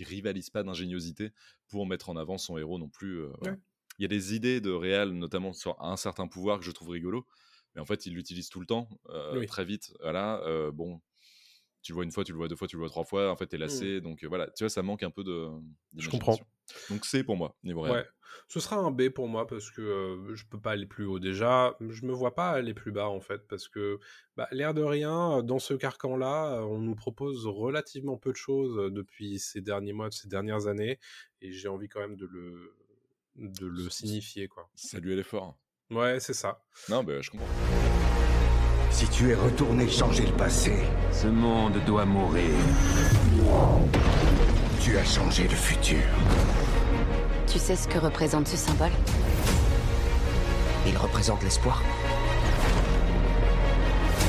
rivalise, 0.00 0.50
pas 0.50 0.62
d'ingéniosité 0.62 1.32
pour 1.68 1.86
mettre 1.86 2.08
en 2.10 2.16
avant 2.16 2.38
son 2.38 2.56
héros 2.58 2.78
non 2.78 2.88
plus. 2.88 3.20
euh. 3.20 3.28
Ouais. 3.42 3.56
Il 3.98 4.02
y 4.02 4.04
a 4.06 4.08
des 4.08 4.34
idées 4.34 4.60
de 4.62 4.70
réel, 4.70 5.10
notamment 5.10 5.52
sur 5.52 5.80
un 5.82 5.96
certain 5.96 6.26
pouvoir 6.26 6.58
que 6.58 6.64
je 6.64 6.70
trouve 6.70 6.88
rigolo, 6.88 7.26
mais 7.74 7.80
en 7.82 7.84
fait, 7.84 8.06
il 8.06 8.14
l'utilise 8.14 8.48
tout 8.48 8.58
le 8.60 8.66
temps, 8.66 8.88
euh, 9.10 9.38
Oui. 9.38 9.46
très 9.46 9.64
vite. 9.66 9.92
Voilà, 10.00 10.40
euh, 10.46 10.72
bon. 10.72 11.00
Tu 11.82 11.92
le 11.92 11.94
vois 11.94 12.04
une 12.04 12.12
fois, 12.12 12.24
tu 12.24 12.32
le 12.32 12.38
vois 12.38 12.48
deux 12.48 12.56
fois, 12.56 12.68
tu 12.68 12.76
le 12.76 12.80
vois 12.80 12.88
trois 12.88 13.04
fois. 13.04 13.30
En 13.30 13.36
fait, 13.36 13.46
t'es 13.46 13.58
lassé. 13.58 14.00
Donc 14.00 14.22
euh, 14.22 14.28
voilà, 14.28 14.46
tu 14.50 14.64
vois, 14.64 14.70
ça 14.70 14.82
manque 14.82 15.02
un 15.02 15.10
peu 15.10 15.24
de. 15.24 15.48
Mmh. 15.48 15.62
Je 15.98 16.08
comprends. 16.08 16.38
Donc 16.90 17.04
c'est 17.04 17.24
pour 17.24 17.36
moi, 17.36 17.56
niveau 17.64 17.82
réel. 17.82 17.96
Ouais, 17.96 18.06
ce 18.48 18.60
sera 18.60 18.76
un 18.76 18.90
B 18.90 19.08
pour 19.08 19.28
moi 19.28 19.46
parce 19.46 19.70
que 19.70 19.82
euh, 19.82 20.34
je 20.34 20.44
peux 20.46 20.60
pas 20.60 20.72
aller 20.72 20.86
plus 20.86 21.04
haut 21.04 21.18
déjà. 21.18 21.76
Je 21.80 22.06
me 22.06 22.12
vois 22.12 22.34
pas 22.34 22.50
aller 22.50 22.74
plus 22.74 22.92
bas 22.92 23.08
en 23.08 23.20
fait 23.20 23.46
parce 23.48 23.68
que 23.68 23.98
bah, 24.36 24.48
l'air 24.52 24.74
de 24.74 24.82
rien, 24.82 25.42
dans 25.42 25.58
ce 25.58 25.74
carcan-là, 25.74 26.64
on 26.64 26.78
nous 26.78 26.94
propose 26.94 27.46
relativement 27.46 28.16
peu 28.16 28.30
de 28.30 28.36
choses 28.36 28.78
euh, 28.78 28.90
depuis 28.90 29.38
ces 29.38 29.60
derniers 29.60 29.92
mois, 29.92 30.10
ces 30.10 30.28
dernières 30.28 30.66
années, 30.66 30.98
et 31.40 31.52
j'ai 31.52 31.68
envie 31.68 31.88
quand 31.88 32.00
même 32.00 32.16
de 32.16 32.26
le 32.26 32.74
de 33.36 33.66
le 33.66 33.88
signifier 33.88 34.46
quoi. 34.46 34.68
Saluer 34.74 35.16
l'effort. 35.16 35.58
Ouais, 35.90 36.20
c'est 36.20 36.34
ça. 36.34 36.62
Non, 36.88 37.02
bah, 37.04 37.20
je 37.20 37.30
comprends. 37.30 38.01
Si 38.92 39.06
tu 39.08 39.30
es 39.30 39.34
retourné 39.34 39.88
changer 39.88 40.26
le 40.26 40.32
passé, 40.32 40.74
Ce 41.12 41.26
monde 41.26 41.78
doit 41.86 42.04
mourir. 42.04 42.50
tu 44.80 44.96
as 44.98 45.04
changé 45.04 45.44
le 45.44 45.54
futur. 45.56 46.02
Tu 47.46 47.58
sais 47.58 47.76
ce 47.76 47.86
que 47.88 47.98
représente 47.98 48.48
ce 48.48 48.56
symbole? 48.56 48.90
Il 50.86 50.96
représente 50.96 51.42
l'espoir. 51.42 51.82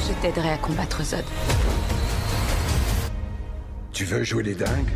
Je 0.07 0.13
t'aiderai 0.21 0.49
à 0.51 0.57
combattre 0.57 1.03
Zod. 1.03 1.25
Tu 3.91 4.05
veux 4.05 4.23
jouer 4.23 4.43
les 4.43 4.55
dingues? 4.55 4.91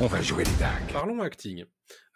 On 0.00 0.06
va 0.06 0.20
jouer 0.20 0.44
les 0.44 0.56
dingues. 0.58 0.92
Parlons 0.92 1.22
acting. 1.22 1.64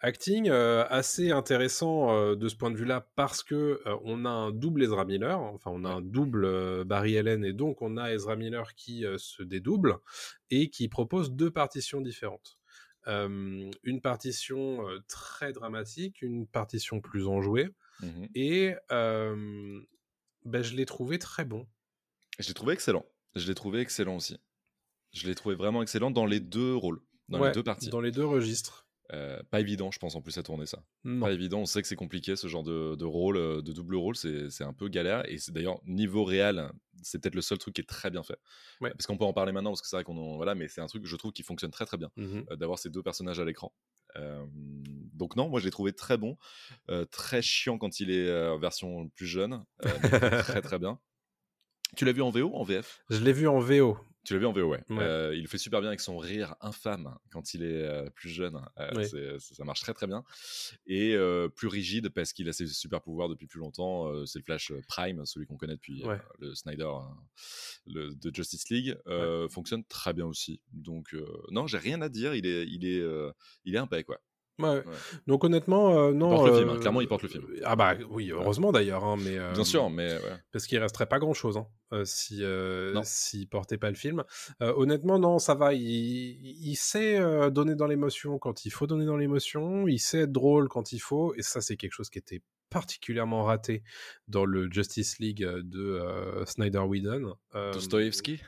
Acting 0.03 0.49
euh, 0.49 0.83
assez 0.89 1.29
intéressant 1.31 2.11
euh, 2.11 2.35
de 2.35 2.47
ce 2.49 2.55
point 2.55 2.71
de 2.71 2.75
vue-là 2.77 3.07
parce 3.15 3.43
que 3.43 3.81
euh, 3.85 3.95
on 4.03 4.25
a 4.25 4.29
un 4.29 4.51
double 4.51 4.81
Ezra 4.83 5.05
Miller, 5.05 5.39
enfin 5.39 5.69
on 5.71 5.85
a 5.85 5.89
un 5.89 6.01
double 6.01 6.83
Barry 6.85 7.17
Allen 7.17 7.45
et 7.45 7.53
donc 7.53 7.81
on 7.83 7.97
a 7.97 8.11
Ezra 8.11 8.35
Miller 8.35 8.73
qui 8.73 9.05
se 9.17 9.43
dédouble 9.43 9.97
et 10.49 10.69
qui 10.71 10.87
propose 10.89 11.31
deux 11.33 11.51
partitions 11.51 12.01
différentes. 12.01 12.57
Une 13.07 13.99
partition 14.01 14.83
très 15.07 15.51
dramatique, 15.53 16.21
une 16.21 16.47
partition 16.47 16.99
plus 17.01 17.27
enjouée 17.27 17.69
Mhm. 18.01 18.27
et 18.33 18.73
ben, 18.89 20.63
je 20.63 20.75
l'ai 20.75 20.85
trouvé 20.87 21.19
très 21.19 21.45
bon. 21.45 21.67
Je 22.39 22.47
l'ai 22.47 22.53
trouvé 22.55 22.73
excellent. 22.73 23.05
Je 23.35 23.47
l'ai 23.47 23.53
trouvé 23.55 23.79
excellent 23.81 24.15
aussi. 24.15 24.37
Je 25.13 25.27
l'ai 25.27 25.35
trouvé 25.35 25.55
vraiment 25.55 25.81
excellent 25.83 26.09
dans 26.09 26.25
les 26.25 26.39
deux 26.39 26.73
rôles, 26.75 27.01
dans 27.29 27.39
Ouais, 27.39 27.49
les 27.49 27.53
deux 27.53 27.63
parties. 27.63 27.89
Dans 27.89 28.01
les 28.01 28.11
deux 28.11 28.25
registres. 28.25 28.87
Euh, 29.13 29.41
pas 29.49 29.59
évident, 29.59 29.91
je 29.91 29.99
pense, 29.99 30.15
en 30.15 30.21
plus, 30.21 30.37
à 30.37 30.43
tourner 30.43 30.65
ça. 30.65 30.83
Non. 31.03 31.25
Pas 31.25 31.33
évident, 31.33 31.59
on 31.59 31.65
sait 31.65 31.81
que 31.81 31.87
c'est 31.87 31.97
compliqué, 31.97 32.35
ce 32.37 32.47
genre 32.47 32.63
de, 32.63 32.95
de 32.95 33.03
rôle, 33.05 33.35
euh, 33.37 33.61
de 33.61 33.73
double 33.73 33.95
rôle, 33.95 34.15
c'est 34.15 34.63
un 34.63 34.71
peu 34.73 34.87
galère. 34.87 35.29
Et 35.29 35.37
c'est 35.37 35.51
d'ailleurs, 35.51 35.81
niveau 35.85 36.23
réel, 36.23 36.71
c'est 37.01 37.19
peut-être 37.21 37.35
le 37.35 37.41
seul 37.41 37.57
truc 37.57 37.73
qui 37.75 37.81
est 37.81 37.85
très 37.89 38.09
bien 38.09 38.23
fait. 38.23 38.37
Ouais. 38.79 38.91
Parce 38.91 39.07
qu'on 39.07 39.17
peut 39.17 39.25
en 39.25 39.33
parler 39.33 39.51
maintenant, 39.51 39.71
parce 39.71 39.81
que 39.81 39.87
c'est 39.89 39.97
vrai 39.97 40.05
qu'on 40.05 40.17
en- 40.17 40.37
Voilà, 40.37 40.55
mais 40.55 40.67
c'est 40.69 40.79
un 40.81 40.87
truc 40.87 41.03
que 41.03 41.09
je 41.09 41.15
trouve 41.17 41.33
qui 41.33 41.43
fonctionne 41.43 41.71
très 41.71 41.85
très 41.85 41.97
bien. 41.97 42.09
Mhm. 42.15 42.45
euh, 42.51 42.55
d'avoir 42.55 42.79
ces 42.79 42.89
deux 42.89 43.03
personnages 43.03 43.39
à 43.39 43.45
l'écran. 43.45 43.73
Euh, 44.17 44.45
donc 45.13 45.35
non, 45.35 45.47
moi 45.49 45.59
je 45.59 45.65
l'ai 45.65 45.71
trouvé 45.71 45.93
très 45.93 46.17
bon, 46.17 46.37
très 47.11 47.41
chiant 47.41 47.77
quand 47.77 47.99
il 48.01 48.11
est 48.11 48.47
en 48.49 48.57
version 48.59 49.07
plus 49.09 49.25
jeune, 49.27 49.63
très 49.79 50.61
très 50.61 50.79
bien. 50.79 50.99
Tu 51.97 52.05
l'as 52.05 52.13
vu 52.13 52.21
en 52.21 52.29
VO 52.29 52.43
ou 52.49 52.55
en 52.55 52.63
VF 52.63 53.03
Je 53.09 53.19
l'ai 53.19 53.33
vu 53.33 53.49
en 53.49 53.59
VO. 53.59 53.97
Tu 54.23 54.33
l'as 54.33 54.39
vu 54.39 54.45
en 54.45 54.51
VO, 54.51 54.67
ouais. 54.69 54.83
Ouais. 54.89 54.99
Euh, 55.03 55.35
il 55.35 55.41
le 55.41 55.47
fait 55.47 55.57
super 55.57 55.79
bien 55.81 55.87
avec 55.89 55.99
son 55.99 56.17
rire 56.19 56.55
infâme 56.61 57.17
quand 57.31 57.55
il 57.55 57.63
est 57.63 57.81
euh, 57.83 58.07
plus 58.11 58.29
jeune. 58.29 58.61
Euh, 58.79 58.93
Ouais. 58.95 59.39
ça, 59.39 59.63
marche 59.63 59.81
très 59.81 59.93
très 59.95 60.05
bien. 60.05 60.23
Et 60.85 61.15
plus 61.55 61.67
rigide 61.67 62.09
parce 62.09 62.31
qu'il 62.33 62.47
a 62.47 62.53
ses 62.53 62.67
super 62.67 63.01
pouvoirs 63.01 63.29
depuis 63.29 63.47
plus 63.47 63.59
longtemps. 63.59 64.25
C'est 64.27 64.37
le 64.39 64.43
Flash 64.43 64.71
Prime, 64.87 65.25
celui 65.25 65.47
qu'on 65.47 65.57
connaît 65.57 65.73
depuis 65.75 66.03
Ouais. 66.05 66.19
le 66.39 66.53
Snyder 66.53 66.83
euh, 66.83 66.99
le, 67.87 68.13
de 68.13 68.35
Justice 68.35 68.69
League. 68.69 68.95
Fonctionne 69.49 69.83
très 69.85 70.13
bien 70.13 70.25
aussi. 70.27 70.61
Donc 70.71 71.15
non, 71.49 71.65
j'ai 71.67 71.77
rien 71.79 72.01
à 72.01 72.09
dire. 72.09 72.35
Il 72.35 72.45
est, 72.45 72.65
il 72.67 72.85
est, 72.85 73.03
il 73.65 73.75
est 73.75 73.79
impec, 73.79 74.05
quoi. 74.05 74.19
Ouais. 74.63 74.83
Donc 75.27 75.43
honnêtement, 75.43 75.97
euh, 75.97 76.11
non. 76.13 76.29
porte 76.29 76.47
le 76.47 76.57
film, 76.57 76.69
hein. 76.69 76.75
euh, 76.75 76.79
Clairement, 76.79 77.01
il 77.01 77.07
porte 77.07 77.23
le 77.23 77.29
film. 77.29 77.43
Ah 77.63 77.75
bah 77.75 77.95
oui, 78.09 78.31
heureusement 78.31 78.71
d'ailleurs, 78.71 79.03
hein, 79.03 79.15
mais. 79.19 79.37
euh, 79.37 79.51
Bien 79.53 79.63
sûr, 79.63 79.89
mais 79.89 80.13
ouais. 80.13 80.19
Parce 80.51 80.65
qu'il 80.67 80.77
resterait 80.79 81.05
pas 81.07 81.19
grand 81.19 81.33
chose 81.33 81.57
hein, 81.57 81.67
si 82.05 82.43
s'il 83.03 83.47
portait 83.49 83.77
pas 83.77 83.89
le 83.89 83.95
film. 83.95 84.23
Honnêtement, 84.59 85.19
non, 85.19 85.39
ça 85.39 85.55
va. 85.55 85.73
Il, 85.73 85.81
il 85.83 86.75
sait 86.75 87.19
donner 87.51 87.75
dans 87.75 87.87
l'émotion 87.87 88.37
quand 88.39 88.65
il 88.65 88.69
faut 88.71 88.87
donner 88.87 89.05
dans 89.05 89.17
l'émotion. 89.17 89.87
Il 89.87 89.99
sait 89.99 90.19
être 90.21 90.31
drôle 90.31 90.67
quand 90.69 90.91
il 90.93 90.99
faut. 90.99 91.33
Et 91.35 91.41
ça, 91.41 91.61
c'est 91.61 91.77
quelque 91.77 91.93
chose 91.93 92.09
qui 92.09 92.19
était 92.19 92.41
particulièrement 92.69 93.43
raté 93.43 93.83
dans 94.29 94.45
le 94.45 94.71
Justice 94.71 95.19
League 95.19 95.43
de 95.45 95.81
euh, 96.01 96.45
Snyder 96.45 96.79
Whedon. 96.79 97.35
Euh, 97.53 97.73
Dostoevsky? 97.73 98.39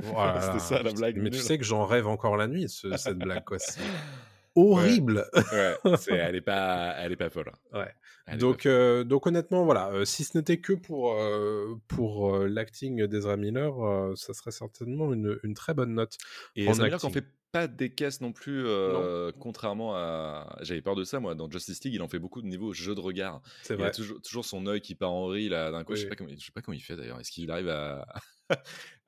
voilà. 0.00 0.40
C'était 0.52 0.58
ça, 0.60 0.82
la 0.82 0.92
blague 0.92 1.16
Mais 1.20 1.30
tu 1.30 1.38
sais 1.40 1.58
que 1.58 1.64
j'en 1.64 1.84
rêve 1.84 2.06
encore 2.06 2.36
la 2.36 2.46
nuit, 2.46 2.68
ce- 2.68 2.96
cette 2.96 3.18
blague, 3.18 3.42
quoi. 3.44 3.56
Horrible. 4.54 5.26
ouais, 5.52 5.76
c'est- 5.98 6.14
elle 6.14 6.36
est 6.36 6.40
pas, 6.40 6.94
elle 6.98 7.12
est 7.12 7.16
pas 7.16 7.30
folle. 7.30 7.52
Ouais. 7.72 7.88
Elle 8.26 8.34
est 8.34 8.38
Donc, 8.38 8.66
euh, 8.66 9.04
donc 9.04 9.26
honnêtement, 9.26 9.64
voilà, 9.64 9.88
euh, 9.90 10.04
si 10.04 10.24
ce 10.24 10.36
n'était 10.38 10.58
que 10.58 10.72
pour, 10.72 11.12
euh, 11.20 11.74
pour 11.88 12.38
l'acting 12.38 13.06
d'Ezra 13.06 13.36
Miller, 13.36 14.16
ça 14.16 14.32
serait 14.32 14.50
certainement 14.52 15.12
une, 15.12 15.38
une 15.42 15.54
très 15.54 15.74
bonne 15.74 15.94
note. 15.94 16.16
Et 16.56 16.64
Ezra 16.64 16.84
Miller 16.84 16.94
acting. 16.94 17.12
fait 17.12 17.26
pas 17.52 17.66
des 17.68 17.90
caisses 17.94 18.20
non 18.20 18.32
plus, 18.32 18.64
euh, 18.66 19.30
contrairement 19.38 19.94
à. 19.94 20.56
J'avais 20.62 20.80
peur 20.82 20.96
de 20.96 21.04
ça, 21.04 21.20
moi. 21.20 21.34
Dans 21.36 21.48
Justice 21.48 21.84
League, 21.84 21.94
il 21.94 22.02
en 22.02 22.08
fait 22.08 22.18
beaucoup 22.18 22.42
de 22.42 22.48
niveau 22.48 22.72
jeu 22.72 22.94
de 22.96 23.00
regard. 23.00 23.42
C'est 23.62 23.74
Il 23.74 23.78
vrai. 23.78 23.88
a 23.88 23.90
toujours, 23.92 24.20
toujours 24.22 24.44
son 24.44 24.66
œil 24.66 24.80
qui 24.80 24.94
part 24.96 25.12
en 25.12 25.26
vrille, 25.28 25.48
là, 25.50 25.70
d'un 25.70 25.84
coup. 25.84 25.94
Je 25.94 26.00
sais 26.02 26.08
pas 26.08 26.16
comment, 26.16 26.30
je 26.36 26.44
sais 26.44 26.50
pas 26.52 26.62
comment 26.62 26.76
il 26.76 26.80
fait 26.80 26.96
d'ailleurs. 26.96 27.20
Est-ce 27.20 27.30
qu'il 27.30 27.50
arrive 27.52 27.68
à. 27.68 28.06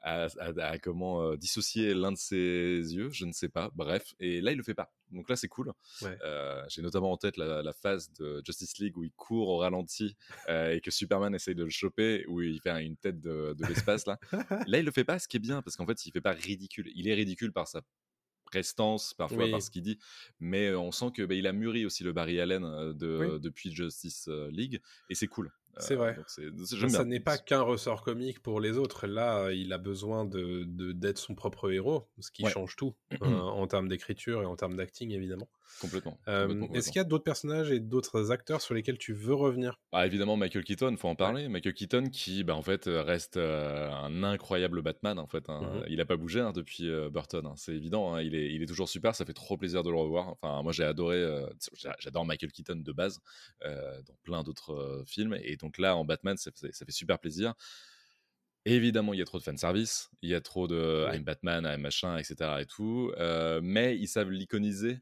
À, 0.07 0.29
à- 0.39 0.63
à 0.71 0.79
comment 0.79 1.23
euh, 1.23 1.37
dissocier 1.37 1.93
l'un 1.93 2.13
de 2.13 2.17
ses 2.17 2.37
yeux, 2.95 3.11
je 3.11 3.25
ne 3.25 3.33
sais 3.33 3.49
pas. 3.49 3.71
Bref, 3.75 4.15
et 4.21 4.41
là 4.41 4.53
il 4.53 4.57
le 4.57 4.63
fait 4.63 4.75
pas. 4.75 4.93
Donc 5.11 5.29
là 5.29 5.35
c'est 5.37 5.49
cool. 5.49 5.73
Ouais. 6.03 6.17
Euh, 6.25 6.63
J'ai 6.69 6.81
notamment 6.83 7.11
en 7.13 7.17
tête 7.17 7.37
la, 7.37 7.63
la 7.63 7.73
phase 7.73 8.13
de 8.13 8.41
Justice 8.45 8.79
League 8.79 8.97
où 8.97 9.03
il 9.05 9.13
court 9.13 9.49
au 9.49 9.59
ralenti 9.59 10.17
euh, 10.49 10.73
et 10.75 10.81
que 10.81 10.91
Superman 10.91 11.35
essaye 11.35 11.55
de 11.57 11.65
le 11.65 11.71
choper, 11.71 12.25
où 12.29 12.41
il 12.41 12.61
fait 12.61 12.85
une 12.85 12.97
tête 12.97 13.21
de, 13.21 13.55
de 13.59 13.67
l'espace 13.67 14.07
là. 14.07 14.19
Là 14.69 14.79
il 14.79 14.85
le 14.85 14.93
fait 14.93 15.05
pas, 15.05 15.19
ce 15.19 15.27
qui 15.29 15.37
est 15.39 15.41
bien 15.41 15.61
parce 15.63 15.77
qu'en 15.77 15.87
fait 15.87 16.07
il 16.07 16.13
fait 16.13 16.21
pas 16.21 16.33
ridicule. 16.33 16.91
Il 16.95 17.09
est 17.09 17.15
ridicule 17.15 17.53
par 17.53 17.67
sa 17.67 17.83
prestance, 18.45 19.13
parfois 19.15 19.45
Oui. 19.45 19.51
par 19.51 19.61
ce 19.61 19.71
qu'il 19.71 19.83
dit, 19.83 19.99
mais 20.39 20.73
on 20.75 20.93
sent 20.93 21.11
que 21.15 21.23
bah, 21.25 21.35
il 21.35 21.47
a 21.49 21.53
mûri 21.53 21.85
aussi 21.85 22.05
le 22.05 22.13
Barry 22.13 22.41
Allen 22.41 22.63
de, 22.93 23.19
Oui. 23.35 23.41
depuis 23.41 23.75
Justice 23.75 24.29
League 24.51 24.81
et 25.11 25.15
c'est 25.17 25.27
cool. 25.27 25.51
C'est 25.79 25.95
Euh, 25.95 25.97
vrai. 25.97 26.15
donc 26.15 26.27
J'aime 26.73 26.89
Ça 26.89 27.05
n'est 27.05 27.21
pas 27.21 27.39
qu'un 27.39 27.61
ressort 27.63 28.03
comique 28.03 28.41
pour 28.43 28.61
les 28.61 28.79
autres. 28.79 29.07
Là, 29.07 29.51
il 29.53 29.73
a 29.73 29.79
besoin 29.79 30.25
de 30.25 30.65
d'être 30.93 31.19
son 31.19 31.35
propre 31.35 31.71
héros, 31.71 32.09
ce 32.19 32.31
qui 32.31 32.43
Ouais. 32.43 32.53
change 32.53 32.77
tout 32.77 32.95
euh, 33.23 33.27
en 33.41 33.67
termes 33.67 33.89
d'écriture 33.89 34.43
et 34.43 34.47
en 34.47 34.57
termes 34.57 34.77
d'acting, 34.77 35.11
évidemment. 35.13 35.49
complètement. 35.79 36.19
Euh, 36.29 36.49
complètement, 36.49 36.69
Est-ce 36.75 36.91
qu'il 36.91 36.99
y 37.01 37.05
a 37.05 37.05
d'autres 37.05 37.25
personnages 37.25 37.71
et 37.71 37.81
d'autres 37.81 38.31
acteurs 38.33 38.61
sur 38.63 38.75
lesquels 38.75 38.99
tu 38.99 39.13
veux 39.13 39.35
revenir? 39.35 39.81
Ah, 39.93 40.05
évidemment, 40.05 40.37
Michael 40.37 40.65
Keaton, 40.65 40.95
faut 40.99 41.09
en 41.09 41.15
parler. 41.15 41.49
Michael 41.49 41.73
Keaton 41.73 42.11
qui, 42.11 42.45
bah, 42.45 42.55
en 42.55 42.61
fait, 42.63 42.87
euh, 42.87 43.03
reste 43.03 43.37
euh, 43.39 43.89
un 43.91 44.23
incroyable 44.25 44.83
Batman. 44.83 45.19
En 45.19 45.27
fait, 45.29 45.49
hein. 45.49 45.81
Mhm. 45.81 45.85
il 45.89 46.01
a 46.01 46.05
pas 46.05 46.17
bougé 46.17 46.41
hein, 46.41 46.53
depuis 46.53 46.91
euh, 46.91 47.09
Burton. 47.09 47.47
hein. 47.47 47.55
C'est 47.57 47.73
évident. 47.75 48.13
hein. 48.15 48.21
Il 48.21 48.35
est, 48.35 48.53
il 48.53 48.63
est 48.63 48.67
toujours 48.67 48.89
super. 48.89 49.15
Ça 49.15 49.25
fait 49.25 49.33
trop 49.33 49.57
plaisir 49.57 49.83
de 49.85 49.91
le 49.91 49.97
revoir. 49.97 50.29
Enfin, 50.29 50.61
moi, 50.63 50.73
j'ai 50.73 50.85
adoré. 50.85 51.17
euh, 51.17 51.47
j'a- 51.73 51.97
J'adore 52.01 52.27
Michael 52.27 52.53
Keaton 52.53 52.77
de 52.77 52.93
base 52.93 53.21
euh, 53.65 54.03
dans 54.03 54.17
plein 54.25 54.43
d'autres 54.43 54.73
euh, 54.75 55.05
films. 55.07 55.39
Et 55.43 55.57
donc 55.57 55.66
là, 55.79 55.97
en 55.97 56.05
Batman, 56.05 56.37
ça, 56.37 56.51
fait- 56.53 56.73
ça 56.73 56.85
fait 56.87 56.93
super 56.93 57.19
plaisir. 57.19 57.55
Évidemment, 58.65 59.15
il 59.15 59.19
y 59.21 59.23
a 59.23 59.25
trop 59.25 59.39
de 59.39 59.45
fanservice, 59.45 60.11
il 60.23 60.31
y 60.31 60.35
a 60.35 60.41
trop 60.41 60.67
de. 60.67 61.07
I'm 61.13 61.23
Batman, 61.23 61.65
I'm 61.65 61.81
machin, 61.81 62.17
etc. 62.19 62.61
et 62.61 62.67
tout. 62.67 63.13
euh, 63.17 63.61
mais 63.63 63.97
ils 63.97 64.09
savent 64.09 64.31
l'iconiser 64.31 64.99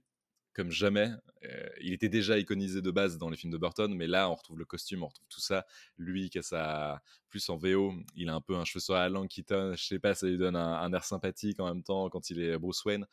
comme 0.55 0.71
jamais. 0.71 1.11
Euh, 1.45 1.69
il 1.81 1.93
était 1.95 2.09
déjà 2.11 2.39
iconisé 2.39 2.83
de 2.83 2.91
base 2.91 3.19
dans 3.19 3.31
les 3.31 3.37
films 3.37 3.53
de 3.53 3.59
Burton, 3.59 3.93
mais 3.95 4.07
là, 4.07 4.31
on 4.31 4.35
retrouve 4.35 4.59
le 4.59 4.65
costume, 4.67 5.03
on 5.03 5.09
retrouve 5.09 5.27
tout 5.29 5.41
ça. 5.41 5.67
Lui 5.99 6.29
qui 6.31 6.39
a 6.39 6.43
sa. 6.43 7.03
Plus 7.31 7.49
en 7.49 7.57
VO, 7.57 7.95
il 8.15 8.29
a 8.29 8.35
un 8.35 8.41
peu 8.43 8.55
un 8.57 8.65
cheveu 8.65 8.81
sur 8.81 8.95
la 8.95 9.09
langue, 9.09 9.29
Keaton, 9.29 9.75
je 9.77 9.83
sais 9.85 9.99
pas, 9.99 10.15
ça 10.15 10.27
lui 10.29 10.39
donne 10.39 10.57
un, 10.57 10.75
un 10.75 10.93
air 10.93 11.05
sympathique 11.05 11.59
en 11.61 11.67
même 11.67 11.83
temps 11.83 12.09
quand 12.11 12.31
il 12.31 12.41
est 12.41 12.59
Bruce 12.59 12.85
Wayne. 12.85 13.07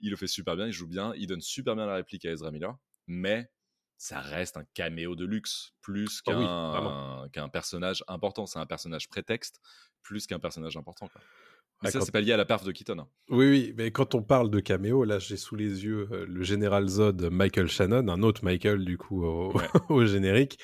Il 0.00 0.10
le 0.10 0.16
fait 0.16 0.26
super 0.28 0.56
bien, 0.56 0.66
il 0.66 0.72
joue 0.72 0.86
bien, 0.88 1.12
il 1.16 1.26
donne 1.26 1.40
super 1.40 1.74
bien 1.76 1.86
la 1.86 1.94
réplique 1.96 2.24
à 2.26 2.30
Ezra 2.32 2.50
Miller, 2.52 2.76
mais 3.06 3.50
ça 4.04 4.20
reste 4.20 4.58
un 4.58 4.64
caméo 4.74 5.16
de 5.16 5.24
luxe 5.24 5.72
plus 5.80 6.20
Ah 6.26 6.30
qu'un 7.32 7.44
oui, 7.44 7.50
personnage 7.50 8.04
important. 8.06 8.44
C'est 8.44 8.58
un 8.58 8.66
personnage 8.66 9.08
prétexte 9.08 9.60
plus 10.02 10.26
qu'un 10.26 10.38
personnage 10.38 10.76
important. 10.76 11.08
Quoi. 11.08 11.22
Mais 11.82 11.88
Ah, 11.88 11.90
ça, 11.90 11.98
quand- 11.98 12.04
c'est 12.04 12.12
pas 12.12 12.20
lié 12.20 12.32
à 12.32 12.36
la 12.36 12.44
perf 12.44 12.64
de 12.64 12.70
Keaton. 12.72 12.98
hein. 12.98 13.08
Oui, 13.30 13.48
oui, 13.48 13.74
mais 13.78 13.90
quand 13.92 14.14
on 14.14 14.22
parle 14.22 14.50
de 14.50 14.60
caméo, 14.60 15.04
là, 15.04 15.18
j'ai 15.18 15.38
sous 15.38 15.56
les 15.56 15.84
yeux 15.84 16.06
euh, 16.12 16.26
le 16.28 16.42
général 16.42 16.86
Zod 16.86 17.22
Michael 17.32 17.68
Shannon, 17.68 18.06
un 18.08 18.22
autre 18.22 18.44
Michael, 18.44 18.84
du 18.84 18.98
coup, 18.98 19.24
au, 19.24 19.52
Ouais. 19.56 19.64
au 19.88 20.04
générique. 20.04 20.58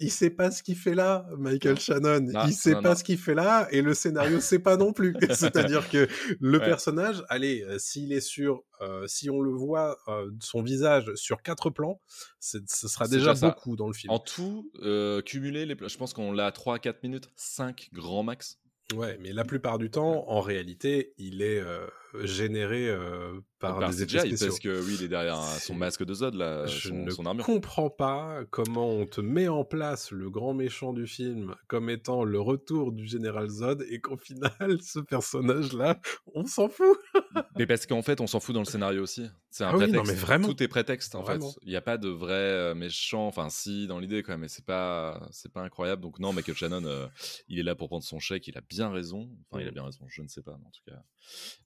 Il 0.00 0.10
sait 0.10 0.30
pas 0.30 0.50
ce 0.50 0.62
qu'il 0.62 0.76
fait 0.76 0.94
là, 0.94 1.24
Michael 1.38 1.78
Shannon. 1.78 2.20
Non, 2.20 2.46
il 2.46 2.52
sait 2.52 2.72
non, 2.72 2.82
pas 2.82 2.88
non. 2.90 2.94
ce 2.96 3.04
qu'il 3.04 3.16
fait 3.18 3.34
là, 3.34 3.68
et 3.70 3.80
le 3.80 3.94
scénario 3.94 4.40
sait 4.40 4.58
pas 4.58 4.76
non 4.76 4.92
plus. 4.92 5.14
C'est-à-dire 5.30 5.88
que 5.88 6.08
le 6.40 6.58
Ouais. 6.58 6.64
personnage, 6.64 7.22
allez, 7.28 7.62
euh, 7.62 7.78
s'il 7.78 8.12
est 8.12 8.20
sur, 8.20 8.64
euh, 8.80 9.06
si 9.06 9.30
on 9.30 9.40
le 9.40 9.52
voit, 9.52 9.96
euh, 10.08 10.30
son 10.40 10.62
visage 10.62 11.12
sur 11.14 11.42
quatre 11.42 11.70
plans, 11.70 12.00
ce 12.40 12.58
sera 12.66 13.06
déjà 13.06 13.36
ça. 13.36 13.50
beaucoup 13.50 13.76
dans 13.76 13.86
le 13.86 13.92
film. 13.94 14.12
En 14.12 14.18
tout, 14.18 14.70
euh, 14.82 15.22
cumulé, 15.22 15.64
les... 15.64 15.76
je 15.86 15.96
pense 15.96 16.12
qu'on 16.12 16.32
l'a 16.32 16.46
à 16.46 16.52
3 16.52 16.74
à 16.74 16.78
4 16.80 17.02
minutes, 17.04 17.30
5 17.36 17.90
grand 17.92 18.24
max. 18.24 18.58
Ouais, 18.92 19.16
mais 19.22 19.32
la 19.32 19.44
plupart 19.44 19.78
du 19.78 19.90
temps, 19.90 20.28
en 20.28 20.40
réalité, 20.42 21.14
il 21.16 21.40
est 21.40 21.58
euh, 21.58 21.86
généré 22.22 22.88
euh, 22.90 23.40
par 23.58 23.78
Par 23.78 23.88
des 23.90 24.02
effets 24.02 24.18
CGI, 24.18 24.36
spéciaux. 24.36 24.46
parce 24.48 24.58
que 24.60 24.86
oui, 24.86 24.96
il 24.98 25.04
est 25.04 25.08
derrière 25.08 25.40
son 25.42 25.74
masque 25.74 26.04
de 26.04 26.12
Zod, 26.12 26.34
là, 26.34 26.66
Je 26.66 26.88
son, 26.88 26.94
ne 26.94 27.10
son 27.10 27.24
armure. 27.24 27.46
comprends 27.46 27.88
pas 27.88 28.42
comment 28.50 28.90
on 28.90 29.06
te 29.06 29.22
met 29.22 29.48
en 29.48 29.64
place 29.64 30.10
le 30.10 30.28
grand 30.28 30.52
méchant 30.52 30.92
du 30.92 31.06
film 31.06 31.54
comme 31.66 31.88
étant 31.88 32.24
le 32.24 32.38
retour 32.40 32.92
du 32.92 33.06
général 33.06 33.48
Zod 33.48 33.82
et 33.88 34.00
qu'au 34.02 34.18
final, 34.18 34.78
ce 34.82 35.00
personnage-là, 35.00 35.98
on 36.34 36.44
s'en 36.44 36.68
fout. 36.68 36.98
Mais 37.58 37.66
parce 37.66 37.86
qu'en 37.86 38.02
fait, 38.02 38.20
on 38.20 38.26
s'en 38.26 38.40
fout 38.40 38.54
dans 38.54 38.60
le 38.60 38.66
scénario 38.66 39.02
aussi. 39.02 39.28
C'est 39.50 39.64
un 39.64 39.68
Ah 39.68 39.72
oui, 39.76 39.80
non, 39.86 39.88
prétexte. 39.88 40.12
mais 40.12 40.18
vraiment. 40.18 40.48
Tout 40.48 40.62
est 40.62 40.68
prétexte 40.68 41.14
en 41.14 41.22
Vraiment. 41.22 41.50
fait. 41.50 41.58
Il 41.62 41.68
n'y 41.68 41.76
a 41.76 41.80
pas 41.80 41.96
de 41.98 42.08
vrai 42.08 42.32
euh, 42.34 42.74
méchant. 42.74 43.26
Enfin, 43.26 43.48
si 43.50 43.86
dans 43.86 43.98
l'idée 43.98 44.22
quand 44.22 44.32
même, 44.32 44.40
mais 44.40 44.48
c'est 44.48 44.64
pas, 44.64 45.26
c'est 45.30 45.52
pas 45.52 45.62
incroyable. 45.62 46.02
Donc 46.02 46.18
non, 46.18 46.32
Michael 46.32 46.56
Shannon, 46.56 46.84
euh, 46.84 47.06
il 47.48 47.58
est 47.58 47.62
là 47.62 47.74
pour 47.74 47.88
prendre 47.88 48.04
son 48.04 48.18
chèque. 48.18 48.46
Il 48.48 48.56
a 48.58 48.60
bien 48.62 48.90
raison. 48.90 49.30
Enfin, 49.50 49.60
il 49.60 49.66
a 49.66 49.70
Mhm. 49.70 49.74
bien 49.74 49.84
raison. 49.84 50.04
Je 50.08 50.22
ne 50.22 50.28
sais 50.28 50.42
pas, 50.42 50.56
mais 50.60 50.66
en 50.66 50.70
tout 50.70 50.82
cas, 50.86 51.02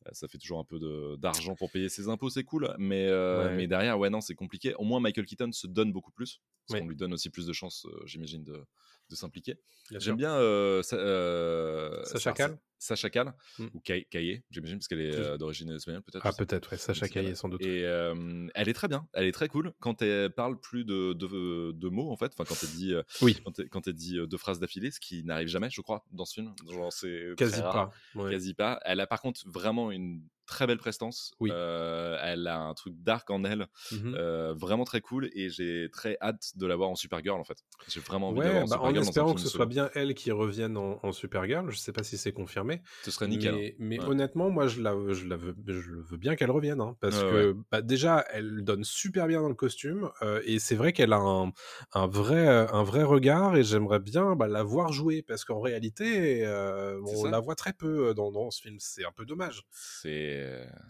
euh, 0.06 0.10
ça 0.12 0.28
fait 0.28 0.38
toujours 0.38 0.58
un 0.58 0.64
peu 0.64 0.78
de- 0.78 1.16
d'argent 1.16 1.54
pour 1.54 1.70
payer 1.70 1.88
ses 1.88 2.08
impôts. 2.08 2.30
C'est 2.30 2.44
cool. 2.44 2.74
Mais 2.78 3.06
euh, 3.06 3.46
Ouais. 3.48 3.56
mais 3.56 3.66
derrière, 3.66 3.98
ouais, 3.98 4.10
non, 4.10 4.20
c'est 4.20 4.34
compliqué. 4.34 4.74
Au 4.74 4.84
moins, 4.84 5.00
Michael 5.00 5.26
Keaton 5.26 5.52
se 5.52 5.66
donne 5.66 5.92
beaucoup 5.92 6.12
plus. 6.12 6.40
Parce 6.66 6.74
Ouais. 6.78 6.80
qu'on 6.84 6.88
lui 6.90 6.96
donne 6.96 7.14
aussi 7.14 7.30
plus 7.30 7.46
de 7.46 7.52
chances, 7.54 7.86
j'imagine, 8.04 8.44
de, 8.44 8.62
de 9.10 9.14
s'impliquer. 9.14 9.58
J'aime 9.92 10.16
bien 10.16 10.34
euh, 10.34 10.82
Sa- 10.82 10.96
euh, 10.96 12.02
Sacha 12.04 12.18
Sa- 12.20 12.32
Kal 12.32 12.58
Sacha 12.80 13.10
Kal, 13.10 13.34
Mm. 13.58 13.66
ou 13.74 13.80
Kaye, 13.80 14.44
j'imagine, 14.50 14.78
parce 14.78 14.86
qu'elle 14.86 15.00
est 15.00 15.16
euh, 15.16 15.36
d'origine 15.36 15.68
espagnole 15.70 16.02
peut-être. 16.02 16.24
Ah, 16.24 16.32
peut-être, 16.32 16.70
ouais, 16.70 16.76
Sacha 16.78 17.08
Caillé, 17.08 17.34
sans 17.34 17.48
doute. 17.48 17.60
Et 17.62 17.84
euh, 17.84 18.46
elle 18.54 18.68
est 18.68 18.72
très 18.72 18.86
bien, 18.86 19.08
elle 19.14 19.26
est 19.26 19.32
très 19.32 19.48
cool 19.48 19.72
quand 19.80 20.00
elle 20.02 20.30
parle 20.30 20.60
plus 20.60 20.84
de, 20.84 21.12
de, 21.12 21.72
de 21.72 21.88
mots 21.88 22.10
en 22.12 22.16
fait, 22.16 22.32
enfin 22.32 22.44
quand 22.44 22.62
elle 22.62 22.76
dit, 22.76 22.94
Oui. 23.20 23.36
quand 23.44 23.58
elle, 23.58 23.68
quand 23.68 23.88
elle 23.88 23.94
dit 23.94 24.18
deux 24.28 24.36
phrases 24.36 24.60
d'affilée, 24.60 24.90
ce 24.92 25.00
qui 25.00 25.24
n'arrive 25.24 25.48
jamais, 25.48 25.70
je 25.70 25.80
crois, 25.80 26.04
dans 26.12 26.24
ce 26.24 26.34
film. 26.34 26.54
Genre 26.70 26.92
c'est 26.92 27.30
Quasi 27.36 27.60
pas. 27.62 27.90
ouais. 28.14 28.30
Quasi 28.30 28.54
pas. 28.54 28.78
Elle 28.84 29.00
a 29.00 29.06
par 29.08 29.20
contre 29.20 29.40
vraiment 29.46 29.90
une 29.90 30.22
très 30.48 30.66
belle 30.66 30.78
prestance. 30.78 31.32
Oui. 31.40 31.50
Euh, 31.52 32.18
elle 32.22 32.46
a 32.48 32.58
un 32.60 32.74
truc 32.74 32.94
dark 33.02 33.30
en 33.30 33.44
elle, 33.44 33.68
Mhm. 33.90 34.18
euh, 34.18 34.54
vraiment 34.54 34.84
très 34.84 35.00
cool, 35.00 35.30
et 35.32 35.50
j'ai 35.50 35.88
très 35.92 36.18
hâte 36.20 36.52
de 36.56 36.66
la 36.66 36.76
voir 36.76 36.90
en 36.90 36.96
Supergirl 36.96 37.38
en 37.40 37.44
fait. 37.44 37.64
J'ai 37.86 38.00
vraiment 38.00 38.30
envie 38.30 38.40
de 38.40 38.46
la 38.46 38.50
Ouais, 38.50 38.52
voir 38.52 38.64
en 38.64 38.66
bah, 38.66 38.78
en 38.82 38.94
Supergirl 38.94 39.08
un 39.08 39.12
espérant 39.12 39.32
que 39.34 39.40
ce 39.40 39.48
soit 39.48 39.64
bien 39.64 39.88
elle 39.94 40.12
qui 40.14 40.30
revienne 40.32 40.76
en, 40.76 41.00
en 41.02 41.12
Supergirl. 41.12 41.70
Je 41.70 41.78
sais 41.78 41.92
pas 41.94 42.02
si 42.02 42.18
c'est 42.18 42.32
confirmé. 42.32 42.82
Ce 43.00 43.10
serait 43.10 43.26
nickel. 43.28 43.54
hein. 43.54 43.64
Mais, 43.78 44.02
Ouais. 44.02 44.06
honnêtement, 44.06 44.50
moi, 44.50 44.66
je, 44.66 44.82
la, 44.82 44.94
je, 45.14 45.26
la 45.26 45.36
veux, 45.36 45.54
je 45.66 45.92
veux 45.94 46.18
bien 46.18 46.36
qu'elle 46.36 46.50
revienne. 46.50 46.80
hein, 46.82 46.94
parce 47.00 47.24
que 47.24 47.54
bah, 47.72 47.80
déjà, 47.80 48.24
elle 48.30 48.62
donne 48.64 48.84
super 48.84 49.26
bien 49.28 49.40
dans 49.40 49.48
le 49.48 49.54
costume. 49.54 50.10
euh, 50.22 50.42
et 50.44 50.58
c'est 50.58 50.74
vrai 50.76 50.92
qu'elle 50.92 51.14
a 51.14 51.18
un, 51.18 51.52
un, 51.94 52.06
vrai, 52.06 52.46
un 52.48 52.82
vrai 52.82 53.02
regard. 53.02 53.56
Et 53.56 53.64
j'aimerais 53.64 54.00
bien 54.00 54.36
bah, 54.36 54.46
la 54.46 54.62
voir 54.62 54.92
jouer. 54.92 55.22
Parce 55.22 55.46
qu'en 55.46 55.60
réalité, 55.60 56.46
on 56.46 57.24
ça. 57.24 57.28
la 57.28 57.40
voit 57.40 57.54
très 57.54 57.72
peu 57.72 58.12
dans, 58.14 58.30
dans 58.30 58.50
ce 58.50 58.60
film. 58.60 58.76
C'est 58.78 59.04
un 59.06 59.12
peu 59.12 59.24
dommage 59.24 59.62
C'est 59.70 60.37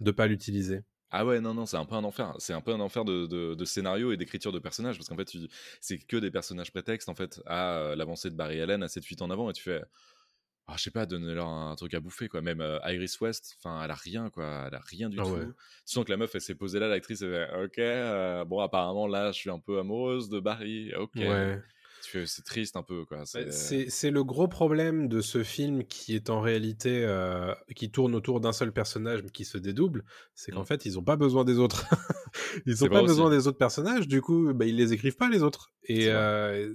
de 0.01 0.11
pas 0.11 0.27
l'utiliser. 0.27 0.83
Ah 1.11 1.25
ouais, 1.25 1.41
non, 1.41 1.55
non, 1.55 1.65
c'est 1.65 1.79
un 1.79 1.87
peu 1.87 1.95
un 1.95 2.05
enfer. 2.05 2.35
C'est 2.39 2.53
un 2.53 2.61
peu 2.61 2.73
un 2.73 2.81
enfer 2.81 3.05
de, 3.05 3.27
de, 3.27 3.55
de 3.55 3.65
scénario 3.65 4.13
et 4.13 4.19
d'écriture 4.19 4.53
de 4.53 4.59
personnages, 4.59 4.97
parce 4.99 5.09
qu'en 5.09 5.17
fait, 5.17 5.31
c'est 5.81 5.99
que 5.99 6.19
des 6.19 6.31
personnages 6.31 6.71
prétextes, 6.71 7.09
en 7.09 7.15
fait, 7.15 7.41
à 7.47 7.79
euh, 7.79 7.97
l'avancée 7.97 8.29
de 8.31 8.35
Barry 8.37 8.61
Allen, 8.61 8.83
à 8.83 8.89
cette 8.89 9.07
fuite 9.07 9.23
en 9.23 9.31
avant, 9.31 9.49
et 9.49 9.55
tu 9.55 9.63
fais, 9.63 9.83
ah, 10.67 10.75
je 10.77 10.83
sais 10.83 10.91
pas, 10.91 11.07
donner-leur 11.07 11.49
un 11.49 11.75
truc 11.77 11.95
à 11.95 12.01
bouffer, 12.01 12.29
quoi. 12.29 12.43
Même 12.43 12.61
euh, 12.61 12.79
Iris 12.85 13.19
West, 13.23 13.57
enfin, 13.59 13.83
elle 13.83 13.91
a 13.91 13.95
rien, 13.95 14.29
quoi. 14.29 14.65
Elle 14.67 14.75
a 14.75 14.81
rien 14.81 15.09
du 15.09 15.19
Ah 15.19 15.23
tout. 15.23 15.31
ouais. 15.31 15.47
Tu 15.47 15.55
sens 15.87 16.05
que 16.05 16.11
la 16.11 16.19
meuf, 16.19 16.35
elle 16.35 16.43
s'est 16.43 16.55
posée 16.55 16.79
là, 16.79 16.89
l'actrice, 16.89 17.23
elle 17.23 17.31
fait, 17.33 17.65
ok, 17.65 17.79
euh, 17.79 18.45
bon, 18.45 18.61
apparemment, 18.61 19.07
là, 19.07 19.33
je 19.33 19.39
suis 19.39 19.51
un 19.51 19.61
peu 19.61 19.79
amoureuse 19.79 20.29
de 20.29 20.41
Barry, 20.41 20.95
ok. 20.95 21.13
Ouais. 21.17 21.63
C'est 22.01 22.45
triste 22.45 22.77
un 22.77 22.83
peu, 22.83 23.05
quoi. 23.05 23.19
Bah, 23.35 23.51
C'est... 23.51 24.11
Le 24.11 24.25
gros 24.25 24.49
problème 24.49 25.09
de 25.09 25.21
ce 25.21 25.43
film 25.43 25.85
qui 25.85 26.15
est 26.15 26.31
en 26.31 26.41
réalité 26.41 27.03
euh, 27.05 27.53
qui 27.77 27.91
tourne 27.91 28.15
autour 28.15 28.41
d'un 28.41 28.53
seul 28.53 28.73
personnage 28.73 29.23
mais 29.23 29.31
qui 29.31 29.45
se 29.45 29.59
dédouble, 29.59 30.05
c'est 30.35 30.53
qu'en 30.53 30.63
Mm. 30.63 30.67
fait 30.67 30.87
ils 30.87 30.99
ont 30.99 31.05
pas 31.05 31.17
besoin 31.17 31.45
des 31.45 31.59
autres. 31.59 31.87
ils 32.67 32.77
C'est 32.77 32.85
ont 32.85 32.89
vrai 32.89 33.01
pas 33.01 33.07
besoin 33.07 33.27
aussi. 33.29 33.37
des 33.39 33.47
autres 33.49 33.59
personnages, 33.59 34.09
du 34.09 34.21
coup 34.23 34.53
bah, 34.55 34.65
ils 34.65 34.77
les 34.77 34.93
écrivent 34.93 35.17
pas 35.17 35.29
les 35.29 35.43
autres 35.43 35.73
et 35.85 36.07
euh, 36.09 36.73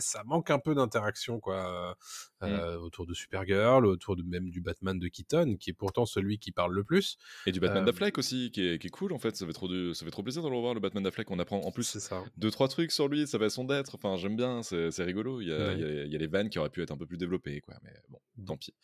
ça 0.00 0.22
manque 0.24 0.50
un 0.50 0.58
peu 0.58 0.74
d'interaction 0.74 1.40
quoi 1.40 1.96
Mm. 2.42 2.46
euh, 2.48 2.76
autour 2.80 3.06
de 3.06 3.14
Supergirl, 3.14 3.86
autour 3.86 4.14
de 4.14 4.22
même 4.22 4.50
du 4.50 4.60
Batman 4.60 4.98
de 4.98 5.08
Keaton 5.08 5.56
qui 5.58 5.70
est 5.70 5.72
pourtant 5.72 6.04
celui 6.04 6.38
qui 6.38 6.52
parle 6.52 6.74
le 6.74 6.84
plus. 6.84 7.16
Et 7.46 7.52
du 7.52 7.60
Batman 7.60 7.82
Euh, 7.82 7.86
d'Affleck 7.86 8.18
aussi, 8.18 8.50
qui 8.50 8.60
est, 8.66 8.78
qui 8.78 8.88
est 8.88 8.90
cool, 8.90 9.14
en 9.14 9.18
fait. 9.18 9.34
Ça 9.36 9.46
fait, 9.46 9.54
trop 9.54 9.68
de... 9.68 9.94
ça 9.94 10.04
fait 10.04 10.10
trop 10.10 10.22
plaisir 10.22 10.42
de 10.42 10.48
le 10.50 10.54
revoir, 10.54 10.74
le 10.74 10.80
Batman 10.80 11.02
d'Affleck. 11.02 11.30
On 11.30 11.38
apprend 11.38 11.60
en 11.62 11.72
plus 11.72 11.98
ça. 11.98 12.24
deux 12.36 12.50
trois 12.50 12.68
trucs 12.68 12.92
sur 12.92 13.08
lui, 13.08 13.26
sa 13.26 13.38
façon 13.38 13.64
d'être. 13.64 13.94
Enfin, 13.94 14.16
j'aime 14.18 14.36
bien, 14.36 14.62
c'est 14.62 14.90
rigolo. 15.02 15.40
Il 15.40 15.48
y, 15.48 15.52
a, 15.52 15.56
Ouais. 15.56 15.74
il, 15.76 15.80
y 15.80 15.84
a, 15.84 16.04
il 16.04 16.12
y 16.12 16.14
a 16.14 16.18
les 16.18 16.26
vannes 16.26 16.50
qui 16.50 16.58
auraient 16.58 16.68
pu 16.68 16.82
être 16.82 16.90
un 16.90 16.98
peu 16.98 17.06
plus 17.06 17.16
développées, 17.16 17.62
quoi. 17.62 17.74
Mais 17.82 17.92
bon, 18.10 18.18
Bon. 18.36 18.44
tant 18.44 18.56
pis. 18.58 18.74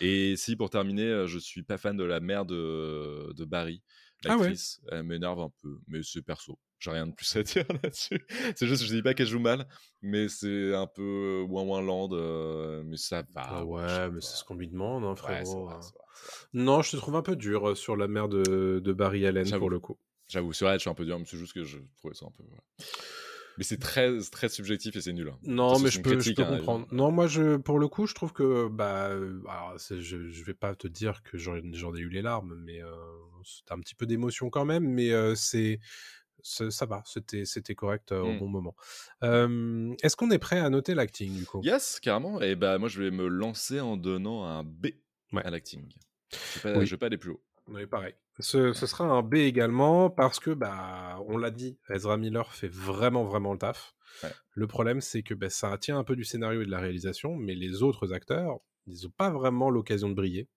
Et 0.00 0.34
si 0.36 0.56
pour 0.56 0.70
terminer, 0.70 1.06
euh, 1.06 1.26
je 1.28 1.38
suis 1.38 1.62
pas 1.62 1.78
fan 1.78 1.96
de 1.96 2.02
la 2.04 2.18
mère 2.18 2.44
de, 2.44 3.32
de 3.34 3.44
Barry, 3.44 3.82
Ah 4.24 4.36
ouais. 4.36 4.48
l'actrice. 4.48 4.80
Elle 4.90 5.02
m'énerve 5.04 5.40
un 5.40 5.50
peu, 5.62 5.78
mais 5.88 6.00
c'est 6.02 6.22
perso. 6.22 6.58
J'ai 6.78 6.90
rien 6.90 7.06
de 7.06 7.12
plus 7.12 7.34
à 7.36 7.42
dire 7.42 7.64
là-dessus. 7.82 8.20
C'est 8.56 8.66
juste, 8.66 8.84
je 8.84 8.94
dis 8.94 9.02
pas 9.02 9.14
qu'elle 9.14 9.26
joue 9.26 9.38
mal, 9.40 9.66
mais 10.02 10.28
c'est 10.28 10.74
un 10.74 10.86
peu 10.86 11.44
ouin 11.48 11.62
ouin 11.64 11.80
land, 11.82 12.10
euh, 12.12 12.82
mais 12.84 12.96
ça 12.96 13.22
va. 13.34 13.42
Ah 13.42 13.64
ouais, 13.64 13.86
je 13.86 14.10
mais 14.10 14.20
c'est 14.20 14.36
ce 14.36 14.44
qu'on 14.44 14.54
lui 14.56 14.68
demande, 14.68 15.04
hein, 15.04 15.14
c'est 15.14 15.22
frérot. 15.22 15.68
vrai, 15.68 15.76
hein. 15.76 15.80
c'est 15.80 15.92
vrai, 15.94 16.04
c'est 16.20 16.28
vrai. 16.28 16.44
Non, 16.54 16.82
je 16.82 16.90
te 16.92 16.96
trouve 16.96 17.16
un 17.16 17.22
peu 17.22 17.36
dur 17.36 17.68
euh, 17.70 17.74
sur 17.74 17.96
la 17.96 18.08
mère 18.08 18.28
de, 18.28 18.80
de 18.82 18.92
Barry 18.92 19.26
Allen 19.26 19.48
pour 19.58 19.70
le 19.70 19.78
coup. 19.80 19.96
J'avoue, 20.28 20.52
sur 20.52 20.68
elle, 20.68 20.78
je 20.78 20.82
suis 20.82 20.90
un 20.90 20.94
peu 20.94 21.04
dur, 21.04 21.18
mais 21.18 21.24
c'est 21.24 21.36
juste 21.38 21.52
que 21.52 21.64
je 21.64 21.78
trouvais 21.96 22.14
ça 22.14 22.26
un 22.26 22.30
peu. 22.30 22.42
Mais 23.56 23.64
c'est 23.64 23.78
très, 23.78 24.18
très 24.30 24.48
subjectif 24.48 24.96
et 24.96 25.00
c'est 25.00 25.12
nul. 25.12 25.28
hein. 25.28 25.38
Non, 25.42 25.68
Parce 25.68 25.82
mais 25.82 25.90
c'est 25.90 25.98
je 25.98 26.00
peux, 26.00 26.20
je 26.20 26.30
critique, 26.30 26.36
peux 26.36 26.44
hein, 26.44 26.46
comprendre. 26.46 26.86
évidemment. 26.86 26.88
Non, 26.90 27.10
moi, 27.12 27.26
je, 27.26 27.56
pour 27.56 27.78
le 27.78 27.88
coup, 27.88 28.06
je 28.06 28.14
trouve 28.14 28.32
que, 28.32 28.68
bah, 28.68 29.08
euh, 29.10 29.40
alors, 29.48 29.78
c'est- 29.78 30.00
je, 30.00 30.28
je 30.28 30.44
vais 30.44 30.54
pas 30.54 30.74
te 30.74 30.88
dire 30.88 31.22
que 31.22 31.38
j'en 31.38 31.54
j'en 31.72 31.94
ai 31.94 32.00
eu 32.00 32.08
les 32.08 32.22
larmes, 32.22 32.54
mais 32.64 32.82
euh, 32.82 32.90
c'était 33.46 33.72
un 33.72 33.80
petit 33.80 33.94
peu 33.94 34.06
d'émotion 34.06 34.50
quand 34.50 34.64
même, 34.64 34.84
mais 34.88 35.10
c'est, 35.36 35.78
ça 36.42 36.86
va, 36.86 37.02
c'était, 37.06 37.44
c'était 37.44 37.74
correct 37.74 38.12
euh, 38.12 38.20
au 38.20 38.32
Mm. 38.34 38.38
bon 38.38 38.48
moment. 38.48 38.76
Euh, 39.24 39.94
Est-ce 40.02 40.16
qu'on 40.16 40.30
est 40.30 40.38
prêt 40.38 40.58
à 40.60 40.68
noter 40.70 40.94
l'acting 40.94 41.32
du 41.36 41.46
coup? 41.46 41.60
Yes, 41.62 41.98
carrément. 42.00 42.40
Et 42.40 42.54
bah, 42.54 42.78
moi, 42.78 42.88
je 42.88 43.02
vais 43.02 43.10
me 43.10 43.26
lancer 43.26 43.80
en 43.80 43.96
donnant 43.96 44.44
un 44.44 44.62
B 44.62 44.88
Ouais. 45.32 45.44
à 45.44 45.50
l'acting. 45.50 45.88
Je 46.32 46.60
vais 46.60 46.72
pas, 46.72 46.78
Oui. 46.80 46.86
je 46.86 46.90
vais 46.92 46.98
pas 46.98 47.06
aller 47.06 47.18
plus 47.18 47.30
haut. 47.30 47.42
Oui, 47.68 47.86
pareil. 47.86 48.14
Ce, 48.38 48.72
ce 48.74 48.86
sera 48.86 49.04
un 49.04 49.22
B 49.22 49.34
également 49.36 50.08
parce 50.10 50.38
que, 50.38 50.50
bah, 50.50 51.18
on 51.26 51.36
l'a 51.38 51.50
dit, 51.50 51.78
Ezra 51.88 52.16
Miller 52.16 52.52
fait 52.54 52.68
vraiment, 52.68 53.24
vraiment 53.24 53.52
le 53.52 53.58
taf. 53.58 53.94
Ouais. 54.22 54.30
Le 54.52 54.66
problème, 54.68 55.00
c'est 55.00 55.22
que 55.22 55.34
bah, 55.34 55.50
ça 55.50 55.76
tient 55.78 55.98
un 55.98 56.04
peu 56.04 56.14
du 56.14 56.24
scénario 56.24 56.62
et 56.62 56.66
de 56.66 56.70
la 56.70 56.78
réalisation, 56.78 57.34
mais 57.34 57.54
les 57.54 57.82
autres 57.82 58.12
acteurs, 58.12 58.58
ils 58.86 59.02
n'ont 59.04 59.10
pas 59.10 59.30
vraiment 59.30 59.68
l'occasion 59.68 60.08
de 60.08 60.14
briller. 60.14 60.48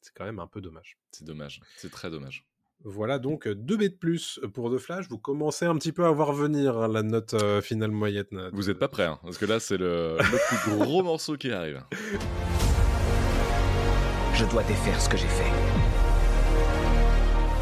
C'est 0.00 0.12
quand 0.14 0.24
même 0.24 0.38
un 0.38 0.46
peu 0.46 0.60
dommage. 0.60 0.96
C'est 1.10 1.24
dommage. 1.24 1.60
C'est 1.76 1.90
très 1.90 2.10
dommage. 2.10 2.46
Voilà 2.84 3.18
donc 3.18 3.48
2 3.48 3.76
B 3.76 3.80
de 3.82 3.88
plus 3.88 4.38
pour 4.54 4.70
The 4.72 4.78
Flash. 4.78 5.08
Vous 5.08 5.18
commencez 5.18 5.64
un 5.64 5.74
petit 5.76 5.92
peu 5.92 6.04
à 6.04 6.10
voir 6.10 6.32
venir 6.32 6.76
hein, 6.76 6.88
la 6.88 7.02
note 7.02 7.34
euh, 7.34 7.60
finale 7.60 7.90
moyenne. 7.90 8.50
Vous 8.52 8.70
êtes 8.70 8.78
pas 8.78 8.88
prêts, 8.88 9.06
hein, 9.06 9.18
parce 9.22 9.38
que 9.38 9.46
là, 9.46 9.58
c'est 9.58 9.78
le, 9.78 10.16
le 10.18 10.38
plus 10.48 10.76
gros 10.76 11.02
morceau 11.02 11.36
qui 11.36 11.50
arrive. 11.50 11.82
Je 14.34 14.44
dois 14.44 14.62
défaire 14.64 15.00
ce 15.00 15.08
que 15.08 15.16
j'ai 15.16 15.26
fait. 15.26 15.50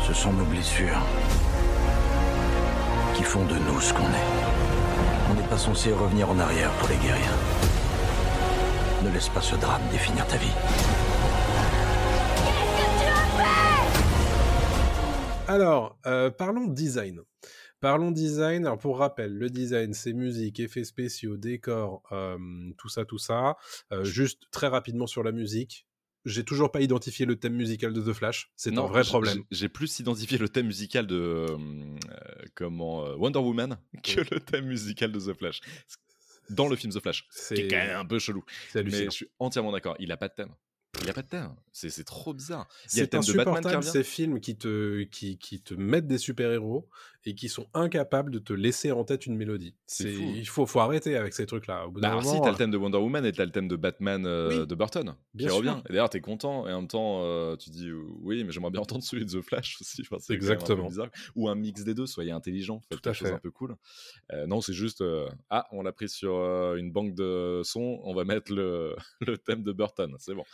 Ce 0.06 0.12
sont 0.12 0.32
nos 0.32 0.44
blessures 0.44 1.00
qui 3.16 3.22
font 3.22 3.46
de 3.46 3.54
nous 3.54 3.80
ce 3.80 3.94
qu'on 3.94 4.02
est. 4.02 4.28
On 5.30 5.34
n'est 5.34 5.48
pas 5.48 5.56
censé 5.56 5.92
revenir 5.92 6.28
en 6.28 6.38
arrière 6.38 6.70
pour 6.72 6.88
les 6.88 6.96
guérir. 6.96 7.30
Ne 9.04 9.10
laisse 9.10 9.28
pas 9.28 9.40
ce 9.40 9.54
drame 9.56 9.82
définir 9.92 10.26
ta 10.26 10.36
vie. 10.36 10.52
Alors, 15.46 15.98
euh, 16.06 16.30
parlons 16.30 16.66
design. 16.66 17.20
Parlons 17.80 18.10
design. 18.10 18.64
Alors, 18.64 18.78
pour 18.78 18.98
rappel, 18.98 19.36
le 19.36 19.50
design, 19.50 19.92
c'est 19.92 20.14
musique, 20.14 20.58
effets 20.58 20.84
spéciaux, 20.84 21.36
décors, 21.36 22.02
euh, 22.12 22.38
tout 22.78 22.88
ça, 22.88 23.04
tout 23.04 23.18
ça. 23.18 23.56
Euh, 23.92 24.04
juste 24.04 24.44
très 24.50 24.68
rapidement 24.68 25.06
sur 25.06 25.22
la 25.22 25.32
musique. 25.32 25.86
J'ai 26.24 26.44
toujours 26.44 26.72
pas 26.72 26.80
identifié 26.80 27.26
le 27.26 27.36
thème 27.36 27.52
musical 27.52 27.92
de 27.92 28.00
The 28.00 28.14
Flash. 28.14 28.50
C'est 28.56 28.76
un 28.78 28.86
vrai 28.86 29.04
problème. 29.04 29.44
J'ai 29.50 29.68
plus 29.68 29.98
identifié 29.98 30.38
le 30.38 30.48
thème 30.48 30.66
musical 30.66 31.06
de 31.06 31.46
comment 32.54 33.04
Wonder 33.16 33.40
Woman 33.40 33.76
que 34.02 34.20
le 34.20 34.40
thème 34.40 34.64
musical 34.64 35.12
de 35.12 35.20
The 35.20 35.36
Flash. 35.36 35.60
Dans 36.48 36.68
le 36.68 36.76
film 36.76 36.90
The 36.90 37.00
Flash. 37.00 37.26
C'est 37.28 37.68
quand 37.68 37.76
même 37.76 37.96
un 37.96 38.06
peu 38.06 38.18
chelou. 38.18 38.42
Mais 38.74 39.04
je 39.04 39.10
suis 39.10 39.28
entièrement 39.38 39.72
d'accord. 39.72 39.94
Il 39.98 40.10
a 40.10 40.16
pas 40.16 40.28
de 40.28 40.34
thème. 40.34 40.54
Il 41.04 41.10
a 41.10 41.14
pas 41.14 41.22
de 41.22 41.28
thème. 41.28 41.54
C'est 41.72 42.04
trop 42.04 42.34
bizarre. 42.34 42.68
Il 42.92 42.96
y 42.96 43.00
a 43.00 43.02
le 43.02 43.06
C'est 43.06 43.08
thème 43.08 43.20
de 43.22 43.44
Batman 43.44 43.80
qui 43.80 43.88
ces 43.88 44.04
films 44.04 44.40
qui 44.40 44.56
te, 44.56 45.02
qui, 45.04 45.38
qui 45.38 45.60
te 45.60 45.74
mettent 45.74 46.06
des 46.06 46.18
super-héros 46.18 46.88
et 47.26 47.34
qui 47.34 47.48
sont 47.48 47.66
incapables 47.72 48.30
de 48.30 48.38
te 48.38 48.52
laisser 48.52 48.92
en 48.92 49.04
tête 49.04 49.26
une 49.26 49.36
mélodie. 49.36 49.74
C'est. 49.86 50.12
Il 50.12 50.46
faut, 50.46 50.66
faut 50.66 50.80
arrêter 50.80 51.16
avec 51.16 51.32
ces 51.32 51.46
trucs-là. 51.46 51.86
Bah 51.90 52.08
alors 52.08 52.24
si, 52.24 52.40
t'as 52.42 52.50
le 52.50 52.56
thème 52.56 52.70
de 52.70 52.76
Wonder 52.76 52.98
Woman 52.98 53.24
et 53.24 53.32
t'as 53.32 53.44
le 53.44 53.50
thème 53.50 53.68
de 53.68 53.76
Batman 53.76 54.26
euh, 54.26 54.60
Oui, 54.60 54.66
de 54.66 54.74
Burton 54.74 55.14
bien 55.32 55.48
qui 55.48 55.54
revient. 55.54 55.76
Et 55.88 55.92
d'ailleurs, 55.92 56.10
t'es 56.10 56.20
content 56.20 56.68
et 56.68 56.72
en 56.72 56.80
même 56.80 56.88
temps, 56.88 57.20
euh, 57.22 57.56
tu 57.56 57.70
dis 57.70 57.88
euh, 57.88 58.02
oui, 58.20 58.44
mais 58.44 58.52
j'aimerais 58.52 58.70
bien 58.70 58.80
entendre 58.80 59.02
celui 59.02 59.24
de 59.24 59.40
The 59.40 59.42
Flash 59.42 59.76
aussi. 59.80 60.02
Enfin, 60.02 60.16
un 60.16 60.34
Exactement. 60.34 60.88
bizarre. 60.88 61.08
Ou 61.34 61.48
un 61.48 61.54
mix 61.54 61.82
des 61.82 61.94
deux, 61.94 62.06
soyez 62.06 62.30
intelligent, 62.32 62.82
Tout 62.90 63.00
à 63.04 63.14
fait. 63.14 63.32
un 63.32 63.38
peu 63.38 63.50
cool. 63.50 63.76
Euh, 64.32 64.46
non, 64.46 64.60
c'est 64.60 64.72
juste 64.72 65.00
euh, 65.00 65.28
ah, 65.50 65.66
on 65.72 65.82
l'a 65.82 65.92
pris 65.92 66.08
sur 66.08 66.36
euh, 66.36 66.76
une 66.76 66.92
banque 66.92 67.14
de 67.14 67.60
sons, 67.64 68.00
on 68.04 68.14
va 68.14 68.24
mettre 68.24 68.52
le, 68.52 68.96
le 69.20 69.38
thème 69.38 69.62
de 69.62 69.72
Burton. 69.72 70.14
C'est 70.18 70.34
bon. 70.34 70.44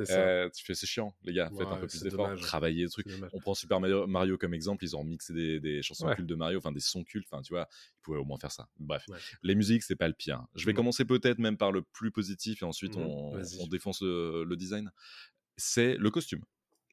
Euh, 0.00 0.48
tu 0.50 0.64
fais 0.64 0.74
c'est 0.74 0.86
chiant, 0.86 1.14
les 1.24 1.32
gars. 1.32 1.50
Faites 1.56 1.66
un 1.66 1.76
peu 1.76 1.86
plus 1.86 2.02
d'efforts, 2.02 2.34
travaillez 2.40 2.84
le 2.84 2.90
truc. 2.90 3.06
C'est 3.08 3.12
dommage. 3.14 3.30
On 3.34 3.40
prend 3.40 3.54
Super 3.54 3.80
Mario, 3.80 4.06
Mario 4.06 4.38
comme 4.38 4.54
exemple, 4.54 4.84
ils 4.84 4.96
ont 4.96 5.04
mixé 5.04 5.32
des, 5.32 5.60
des 5.60 5.82
chansons 5.82 6.06
Ouais. 6.06 6.14
cultes 6.16 6.28
de 6.28 6.34
Mario, 6.34 6.58
enfin 6.58 6.72
des 6.72 6.80
sons 6.80 7.04
cultes, 7.04 7.26
enfin 7.30 7.42
tu 7.42 7.52
vois, 7.52 7.68
ils 7.70 8.02
pouvaient 8.02 8.18
au 8.18 8.24
moins 8.24 8.38
faire 8.38 8.52
ça. 8.52 8.68
Bref, 8.78 9.04
Ouais. 9.08 9.18
les 9.42 9.54
musiques, 9.54 9.82
c'est 9.82 9.96
pas 9.96 10.08
le 10.08 10.14
pire. 10.14 10.46
Je 10.54 10.66
vais 10.66 10.74
commencer 10.74 11.04
peut-être 11.04 11.38
même 11.38 11.56
par 11.56 11.72
le 11.72 11.82
plus 11.82 12.10
positif 12.10 12.62
et 12.62 12.64
ensuite 12.64 12.96
Mhm, 12.96 13.06
on, 13.06 13.66
défonce 13.68 14.02
le, 14.02 14.44
le 14.44 14.56
design. 14.56 14.90
C'est 15.56 15.96
le 15.96 16.10
costume. 16.10 16.44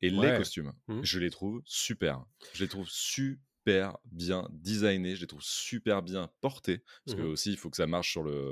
Et 0.02 0.10
les 0.10 0.38
costumes, 0.38 0.74
Mhm. 0.88 1.04
je 1.04 1.20
les 1.20 1.30
trouve 1.30 1.62
super. 1.66 2.26
Je 2.54 2.64
les 2.64 2.68
trouve 2.68 2.88
super 2.90 3.38
bien 4.06 4.48
designés, 4.52 5.16
je 5.16 5.22
les 5.22 5.28
trouve 5.28 5.42
super 5.44 6.02
bien 6.04 6.30
portés, 6.42 6.80
parce 7.06 7.16
que 7.16 7.22
Mhm. 7.22 7.32
aussi 7.32 7.52
il 7.52 7.58
faut 7.58 7.70
que 7.70 7.78
ça 7.78 7.88
marche 7.88 8.12
sur 8.12 8.24
le, 8.24 8.52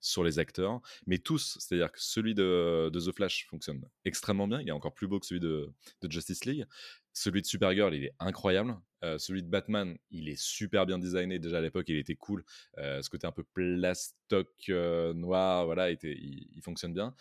sur 0.00 0.24
les 0.24 0.38
acteurs, 0.38 0.80
mais 1.06 1.18
tous, 1.18 1.56
c'est-à-dire 1.60 1.92
que 1.92 2.00
celui 2.00 2.34
de, 2.34 2.90
de 2.92 3.00
The 3.00 3.14
Flash 3.14 3.46
fonctionne 3.48 3.84
extrêmement 4.04 4.48
bien, 4.48 4.60
il 4.60 4.68
est 4.68 4.72
encore 4.72 4.94
plus 4.94 5.06
beau 5.08 5.20
que 5.20 5.26
celui 5.26 5.40
de, 5.40 5.72
de 6.02 6.10
Justice 6.10 6.44
League. 6.44 6.66
Celui 7.12 7.42
de 7.42 7.46
Supergirl, 7.46 7.92
il 7.94 8.04
est 8.04 8.12
incroyable. 8.20 8.76
Euh, 9.02 9.18
celui 9.18 9.42
de 9.42 9.48
Batman, 9.48 9.96
il 10.10 10.28
est 10.28 10.40
super 10.40 10.86
bien 10.86 10.98
designé. 10.98 11.38
Déjà 11.40 11.58
à 11.58 11.60
l'époque, 11.60 11.88
il 11.88 11.96
était 11.96 12.14
cool. 12.14 12.44
Euh, 12.78 13.02
ce 13.02 13.10
côté 13.10 13.26
un 13.26 13.32
peu 13.32 13.42
plastoc 13.42 14.48
euh, 14.68 15.12
noir, 15.12 15.64
voilà, 15.66 15.90
était, 15.90 16.12
il, 16.12 16.46
il 16.54 16.62
fonctionne 16.62 16.94
bien. 16.94 17.14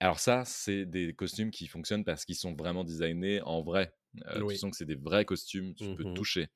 Alors 0.00 0.18
ça, 0.20 0.44
c'est 0.46 0.86
des 0.86 1.14
costumes 1.14 1.50
qui 1.50 1.66
fonctionnent 1.66 2.04
parce 2.04 2.24
qu'ils 2.24 2.36
sont 2.36 2.54
vraiment 2.54 2.84
designés 2.84 3.42
en 3.42 3.62
vrai. 3.62 3.94
Euh, 4.26 4.40
Oui. 4.42 4.54
Tu 4.54 4.60
sens 4.60 4.70
que 4.70 4.76
c'est 4.76 4.84
des 4.86 4.94
vrais 4.96 5.24
costumes, 5.24 5.74
tu 5.74 5.94
peux 5.94 6.04
Mhm. 6.04 6.14
toucher. 6.14 6.48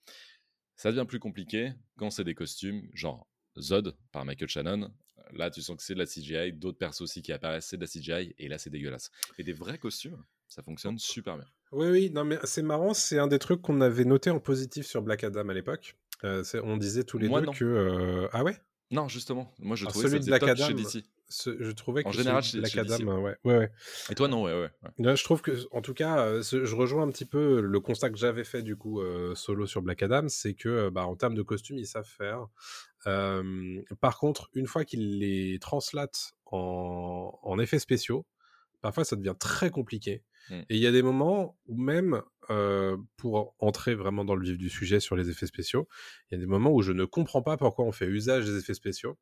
Ça 0.77 0.91
devient 0.91 1.07
plus 1.07 1.21
compliqué 1.21 1.73
quand 1.97 2.11
c'est 2.11 2.25
des 2.25 2.35
costumes 2.35 2.89
genre 2.95 3.29
Zod 3.59 3.97
par 4.13 4.25
Michael 4.25 4.49
Shannon. 4.49 4.93
Là, 5.33 5.51
tu 5.51 5.63
sens 5.63 5.77
que 5.77 5.83
c'est 5.83 5.95
de 5.95 5.99
la 6.01 6.07
CGI. 6.07 6.53
D'autres 6.53 6.79
persos 6.79 7.01
aussi 7.03 7.23
qui 7.23 7.33
apparaissent, 7.33 7.67
c'est 7.67 7.77
de 7.77 7.83
la 7.83 7.87
CGI. 7.87 8.35
Et 8.39 8.49
là, 8.49 8.59
c'est 8.59 8.71
dégueulasse. 8.71 9.11
Et 9.39 9.45
des 9.45 9.53
vrais 9.53 9.79
costumes, 9.79 10.23
ça 10.49 10.63
fonctionne 10.63 10.99
super 10.99 11.37
bien. 11.37 11.47
Oui, 11.73 11.89
oui, 11.89 12.11
non, 12.11 12.25
mais 12.25 12.39
c'est 12.45 12.63
marrant, 12.63 12.93
c'est 12.95 13.19
un 13.19 13.27
des 13.29 13.39
trucs 13.39 13.63
qu'on 13.63 13.81
avait 13.81 14.05
noté 14.05 14.31
en 14.31 14.39
positif 14.41 14.87
sur 14.87 15.03
Black 15.03 15.25
Adam 15.25 15.49
à 15.49 15.55
l'époque. 15.55 15.97
Euh, 16.25 16.43
on 16.63 16.77
disait 16.77 17.05
tous 17.05 17.19
les 17.19 17.29
Moi, 17.29 17.41
deux 17.41 17.47
non. 17.47 17.53
que. 17.53 17.65
euh, 17.65 18.29
Ah 18.33 18.45
ouais? 18.45 18.57
Non, 18.91 19.09
justement, 19.09 19.53
moi 19.59 19.77
je 19.77 19.85
Alors, 19.85 19.93
trouvais 19.93 20.09
celui 20.09 20.19
que 20.21 20.25
de 20.25 20.31
Black 20.31 20.41
top 20.41 20.51
Adam, 20.51 20.67
chez 20.69 20.75
DC. 20.75 21.05
Ce- 21.29 21.57
Je 21.63 21.71
trouvais 21.73 22.03
que 22.03 22.09
En 22.09 22.13
général, 22.13 22.43
euh, 22.55 23.17
ouais, 23.17 23.37
ouais, 23.45 23.57
ouais. 23.59 23.71
Et 24.11 24.15
toi, 24.15 24.29
non, 24.29 24.43
ouais, 24.45 24.53
ouais. 24.61 24.71
Là, 24.99 25.15
je 25.15 25.25
trouve 25.25 25.41
que, 25.43 25.53
en 25.73 25.81
tout 25.81 25.95
cas, 25.95 26.19
euh, 26.27 26.43
ce- 26.43 26.65
je 26.65 26.75
rejoins 26.77 27.03
un 27.03 27.11
petit 27.11 27.25
peu 27.25 27.61
le 27.61 27.81
constat 27.81 28.11
que 28.11 28.17
j'avais 28.19 28.45
fait 28.45 28.63
du 28.63 28.77
coup 28.77 29.01
euh, 29.01 29.35
solo 29.35 29.67
sur 29.67 29.83
Black 29.83 30.03
Adam, 30.03 30.29
c'est 30.29 30.55
que, 30.55 30.69
euh, 30.69 30.91
bah, 30.91 31.07
en 31.07 31.17
termes 31.17 31.35
de 31.35 31.43
costumes, 31.43 31.79
ils 31.79 31.87
savent 31.87 32.05
faire. 32.07 32.47
Euh, 33.07 33.83
par 34.01 34.19
contre, 34.19 34.49
une 34.55 34.67
fois 34.67 34.85
qu'ils 34.85 35.19
les 35.19 35.59
translatent 35.59 36.33
en, 36.47 37.39
en 37.43 37.59
effets 37.59 37.79
spéciaux, 37.79 38.27
parfois 38.81 39.05
ça 39.05 39.17
devient 39.17 39.35
très 39.39 39.71
compliqué. 39.71 40.23
Mm. 40.51 40.55
Et 40.69 40.77
il 40.77 40.79
y 40.79 40.87
a 40.87 40.93
des 40.93 41.03
moments 41.03 41.59
où 41.67 41.77
même, 41.81 42.23
euh, 42.51 42.97
pour 43.17 43.55
entrer 43.59 43.95
vraiment 43.95 44.25
dans 44.25 44.35
le 44.35 44.45
vif 44.45 44.59
du 44.59 44.69
sujet 44.69 45.01
sur 45.01 45.17
les 45.17 45.31
effets 45.31 45.47
spéciaux, 45.47 45.89
il 46.31 46.35
y 46.35 46.37
a 46.37 46.41
des 46.41 46.47
moments 46.47 46.71
où 46.71 46.83
je 46.83 46.93
ne 46.93 47.05
comprends 47.05 47.43
pas 47.43 47.57
pourquoi 47.57 47.85
on 47.85 47.93
fait 47.93 48.07
usage 48.07 48.45
des 48.45 48.57
effets 48.59 48.75
spéciaux, 48.75 49.19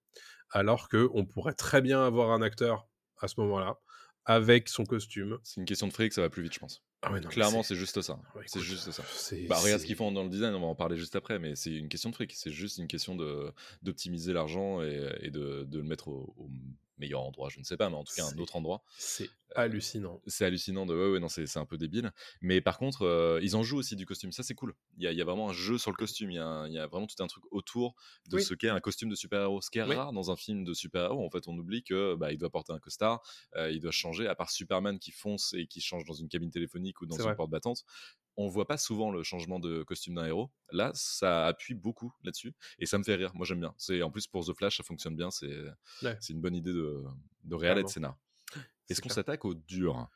alors 0.51 0.89
que 0.89 1.09
on 1.15 1.25
pourrait 1.25 1.55
très 1.55 1.81
bien 1.83 2.05
avoir 2.05 2.31
un 2.33 2.43
acteur 2.43 2.89
à 3.19 3.29
ce 3.29 3.41
moment-là 3.41 3.79
avec 4.25 4.69
son 4.69 4.85
costume. 4.85 5.39
C'est 5.43 5.61
une 5.61 5.67
question 5.67 5.89
de 5.89 5.93
fric, 5.93 6.13
ça 6.13 6.21
va 6.21 6.31
plus 6.31 6.43
vite, 6.45 6.55
je 6.55 6.61
pense. 6.61 6.85
Ah 7.05 7.11
ouais, 7.11 7.19
non, 7.21 7.27
mais 7.29 7.35
Clairement, 7.35 7.63
c'est- 7.65 7.75
juste 7.75 8.01
ça. 8.03 8.21
Ouais, 8.37 8.45
c'est 8.47 8.61
juste 8.61 8.89
ça. 8.93 9.03
Bah, 9.49 9.57
regarde 9.59 9.81
ce 9.81 9.87
qu'ils 9.87 9.97
font 9.97 10.13
dans 10.13 10.23
le 10.23 10.29
design, 10.29 10.55
on 10.55 10.61
va 10.61 10.67
en 10.69 10.77
parler 10.77 10.97
juste 10.97 11.17
après, 11.17 11.41
mais 11.41 11.57
c'est 11.57 11.75
une 11.75 11.89
question 11.89 12.11
de 12.11 12.15
fric. 12.15 12.33
C'est 12.37 12.53
juste 12.53 12.79
une 12.79 12.87
question 12.87 13.17
de 13.17 13.51
d'optimiser 13.83 14.33
l'argent 14.33 14.81
et, 14.83 15.13
et 15.21 15.31
de, 15.31 15.65
de 15.65 15.79
le 15.79 15.85
mettre 15.85 16.07
au, 16.09 16.33
au 16.39 16.49
meilleur 17.03 17.21
endroit. 17.23 17.49
Je 17.51 17.59
ne 17.59 17.65
sais 17.65 17.77
pas, 17.77 17.91
mais 17.91 17.97
en 17.97 18.05
tout 18.05 18.15
cas, 18.15 18.25
un 18.25 18.39
autre 18.39 18.57
endroit. 18.57 18.83
C'est 18.97 19.29
hallucinant. 19.55 20.23
C'est 20.27 20.47
hallucinant 20.47 20.87
de 20.87 20.95
ouais, 20.95 21.13
ouais, 21.13 21.21
non, 21.21 21.29
c'est 21.29 21.57
un 21.59 21.67
peu 21.67 21.77
débile. 21.77 22.11
Mais 22.41 22.61
par 22.63 22.79
contre, 22.79 23.03
euh, 23.03 23.39
ils 23.43 23.55
en 23.57 23.63
jouent 23.63 23.77
aussi 23.79 23.97
du 23.97 24.07
costume. 24.07 24.33
Ça, 24.33 24.43
c'est 24.43 24.55
cool. 24.55 24.75
Il 24.97 25.11
y, 25.11 25.15
y 25.15 25.21
a 25.21 25.25
vraiment 25.25 25.51
un 25.51 25.53
jeu 25.53 25.77
sur 25.77 25.91
le 25.91 25.97
costume. 25.97 26.31
Il 26.31 26.35
y, 26.35 26.37
y 26.39 26.79
a 26.79 26.87
vraiment 26.87 27.07
tout 27.07 27.23
un 27.23 27.27
truc 27.27 27.45
autour 27.51 27.95
de 28.31 28.37
Oui. 28.37 28.43
ce 28.43 28.55
qu'est 28.55 28.71
un 28.71 28.81
costume 28.81 29.11
de 29.11 29.15
super-héros. 29.15 29.61
Ce 29.61 29.71
qui 29.71 29.79
est 29.79 29.83
Oui. 29.85 29.95
rare 29.95 30.13
dans 30.13 30.31
un 30.31 30.37
film 30.37 30.65
de 30.65 30.73
super-héros. 30.73 31.27
En 31.27 31.31
fait, 31.31 31.49
on 31.49 31.59
oublie 31.59 31.83
que 31.83 32.15
bah, 32.15 32.33
il 32.33 32.39
doit 32.39 32.51
porter 32.51 32.73
un 32.73 32.79
costard, 32.79 33.21
euh, 33.57 33.71
il 33.71 33.81
doit 33.81 33.91
changer. 33.91 34.27
À 34.29 34.35
part 34.35 34.51
Superman 34.51 34.99
qui 34.99 35.11
fonce 35.11 35.53
et 35.55 35.67
qui 35.67 35.81
change 35.83 36.05
dans 36.07 36.15
une 36.15 36.29
cabine 36.29 36.51
téléphonique 36.51 37.01
ou 37.03 37.07
dans 37.07 37.17
une 37.19 37.25
vrai. 37.25 37.37
porte 37.37 37.51
battante. 37.51 37.85
On 38.37 38.49
voit 38.49 38.67
pas 38.67 38.79
souvent 38.79 39.11
le 39.11 39.23
changement 39.23 39.61
de 39.61 39.83
costume 39.83 40.15
d'un 40.15 40.25
héros. 40.27 40.51
Là, 40.71 40.91
ça 40.95 41.47
appuie 41.47 41.75
beaucoup 41.75 42.13
là-dessus 42.25 42.55
et 42.79 42.87
ça 42.87 42.97
me 42.99 43.05
fait 43.05 43.15
rire. 43.15 43.31
Moi, 43.35 43.45
j'aime 43.47 43.61
bien. 43.61 43.75
C'est 43.77 44.01
en 44.03 44.11
plus 44.11 44.27
pour 44.27 44.45
The 44.47 44.55
Flash, 44.57 44.79
ça 44.79 44.83
fonctionne 44.83 45.15
bien. 45.17 45.31
C'est 45.31 45.55
Ouais. 46.03 46.17
c'est 46.21 46.33
une 46.33 46.41
bonne 46.41 46.55
idée 46.55 46.73
de, 46.73 47.05
de 47.45 47.55
réel 47.55 47.79
et 47.79 47.83
de 47.83 47.89
scénar. 47.89 48.17
Est-ce 48.89 49.01
qu'on 49.03 49.09
s'attaque 49.11 49.45
au 49.45 49.55
dur? 49.55 50.09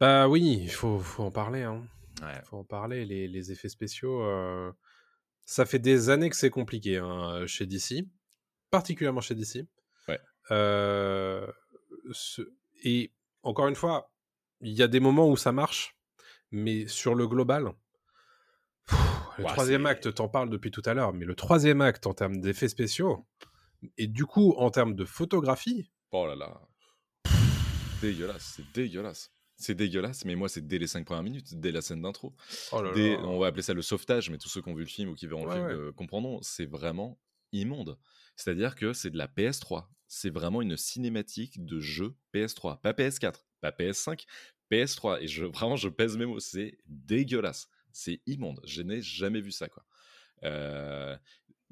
Bah 0.00 0.28
oui, 0.28 0.58
il 0.62 0.70
faut, 0.70 0.98
faut 0.98 1.22
en 1.22 1.30
parler. 1.30 1.62
Hein. 1.62 1.86
Ouais. 2.22 2.42
faut 2.44 2.58
en 2.58 2.64
parler. 2.64 3.04
Les, 3.04 3.28
les 3.28 3.52
effets 3.52 3.68
spéciaux. 3.68 4.22
euh, 4.22 4.72
Ça 5.46 5.64
fait 5.66 5.78
des 5.78 6.10
années 6.10 6.30
que 6.30 6.36
c'est 6.36 6.50
compliqué 6.50 6.96
hein, 6.98 7.46
chez 7.46 7.66
DC, 7.66 8.04
particulièrement 8.70 9.20
chez 9.20 9.34
DC. 9.36 9.66
Ouais. 10.08 10.20
Euh, 10.50 11.46
ce- 12.12 12.52
Et 12.82 13.12
encore 13.42 13.68
une 13.68 13.74
fois, 13.76 14.12
il 14.60 14.72
y 14.72 14.82
a 14.82 14.88
des 14.88 15.00
moments 15.00 15.28
où 15.30 15.36
ça 15.36 15.52
marche, 15.52 15.93
mais 16.54 16.86
sur 16.86 17.14
le 17.14 17.26
global, 17.26 17.72
pff, 18.86 18.98
le 19.38 19.44
Ouais, 19.44 19.50
troisième 19.50 19.86
acte, 19.86 20.14
t'en 20.14 20.28
parles 20.28 20.48
depuis 20.50 20.70
tout 20.70 20.82
à 20.84 20.94
l'heure, 20.94 21.12
mais 21.12 21.24
le 21.24 21.34
troisième 21.34 21.80
acte 21.80 22.06
en 22.06 22.14
termes 22.14 22.40
d'effets 22.40 22.68
spéciaux, 22.68 23.26
et 23.98 24.06
du 24.06 24.24
coup 24.24 24.54
en 24.56 24.70
termes 24.70 24.94
de 24.94 25.04
photographie, 25.04 25.90
Oh 26.12 26.26
là 26.28 26.36
là. 26.36 26.60
Dégueulasse, 28.00 28.54
c'est 28.56 28.72
dégueulasse. 28.72 29.32
C'est 29.56 29.74
dégueulasse, 29.74 30.24
mais 30.24 30.34
moi, 30.34 30.48
c'est 30.48 30.66
dès 30.66 30.78
les 30.78 30.86
5 30.86 31.04
premières 31.06 31.22
minutes, 31.22 31.58
dès 31.58 31.70
la 31.72 31.80
scène 31.80 32.02
d'intro. 32.02 32.34
oh 32.72 32.82
Dès- 32.94 33.16
on 33.18 33.38
va 33.38 33.46
appeler 33.48 33.62
ça 33.62 33.72
le 33.74 33.82
sauvetage, 33.82 34.30
mais 34.30 34.38
tous 34.38 34.48
ceux 34.48 34.60
qui 34.62 34.68
ont 34.68 34.74
vu 34.74 34.82
le 34.82 34.88
film 34.88 35.08
ou 35.10 35.14
qui 35.14 35.26
verront 35.26 35.46
Ouais, 35.46 35.54
le 35.54 35.54
film 35.54 35.66
ouais. 35.66 35.72
euh, 35.88 35.92
comprendront, 35.92 36.40
c'est 36.42 36.66
vraiment 36.66 37.18
immonde. 37.52 37.96
C'est-à-dire 38.36 38.74
que 38.74 38.92
c'est 38.92 39.10
de 39.10 39.16
la 39.18 39.26
PS3. 39.28 39.86
C'est 40.08 40.30
vraiment 40.30 40.60
une 40.60 40.76
cinématique 40.76 41.64
de 41.64 41.78
jeu 41.80 42.14
PS3. 42.34 42.80
Pas 42.80 42.92
PS4, 42.92 43.44
pas 43.60 43.70
PS5, 43.70 44.24
PS3. 44.74 45.18
Et 45.22 45.26
je, 45.28 45.44
vraiment, 45.44 45.76
je 45.76 45.88
pèse 45.88 46.16
mes 46.16 46.26
mots. 46.26 46.40
C'est 46.40 46.78
dégueulasse. 46.86 47.68
C'est 47.92 48.20
immonde. 48.26 48.60
Je 48.64 48.82
n'ai 48.82 49.00
jamais 49.02 49.40
vu 49.40 49.52
ça, 49.52 49.68
quoi. 49.68 49.84
Euh, 50.42 51.16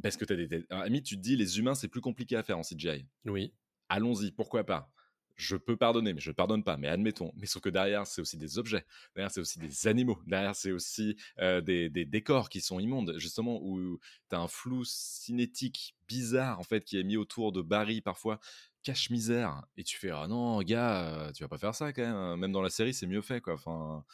parce 0.03 0.17
que 0.17 0.25
t'as 0.25 0.37
des. 0.37 0.49
t'as- 0.49 0.79
Ami, 0.81 1.03
tu 1.03 1.17
te 1.17 1.21
dis, 1.21 1.37
les 1.37 1.59
humains, 1.59 1.75
c'est 1.75 1.89
plus 1.89 2.01
compliqué 2.01 2.37
à 2.37 2.43
faire 2.43 2.59
en 2.59 2.63
CGI 2.63 3.07
Oui. 3.27 3.53
allons-y, 3.89 4.31
pourquoi 4.33 4.65
pas? 4.65 4.91
Je 5.37 5.57
peux 5.57 5.77
pardonner, 5.77 6.13
mais 6.13 6.21
je 6.21 6.31
ne 6.31 6.35
pardonne 6.35 6.63
pas, 6.63 6.77
mais 6.77 6.89
admettons. 6.89 7.33
Mais 7.37 7.47
sauf 7.47 7.63
que 7.63 7.71
derrière, 7.71 8.07
c'est 8.07 8.21
aussi 8.21 8.37
des 8.37 8.59
objets, 8.59 8.85
derrière, 9.17 9.31
c'est 9.31 9.41
aussi 9.41 9.59
des 9.59 9.87
animaux, 9.89 10.21
derrière, 10.27 10.55
c'est 10.55 10.73
aussi 10.73 11.17
euh, 11.41 11.61
des, 11.63 11.89
des 11.89 12.05
décors 12.05 12.49
qui 12.51 12.61
sont 12.61 12.79
immondes, 12.79 13.15
justement, 13.17 13.59
où 13.63 13.99
tu 14.31 14.37
as 14.37 14.41
un 14.41 14.47
flou 14.47 14.85
cinétique 14.85 15.97
bizarre, 16.07 16.61
en 16.61 16.65
fait, 16.65 16.85
qui 16.85 16.99
est 16.99 17.03
mis 17.03 17.17
autour 17.17 17.51
de 17.51 17.63
Barry 17.63 18.03
parfois. 18.03 18.39
Cache-misère. 18.83 19.63
Et 19.77 19.85
tu 19.85 19.97
fais, 19.99 20.11
ah 20.11 20.27
non, 20.29 20.61
gars, 20.63 21.03
euh, 21.05 21.33
tu 21.33 21.43
vas 21.45 21.49
pas 21.49 21.59
faire 21.59 21.75
ça 21.75 21.93
quand 21.93 22.03
même. 22.03 22.41
Même 22.41 22.53
dans 22.53 22.63
la 22.63 22.71
série, 22.71 22.95
c'est 22.95 23.07
mieux 23.07 23.23
fait, 23.23 23.41
quoi. 23.41 23.55
Enfin. 23.55 24.05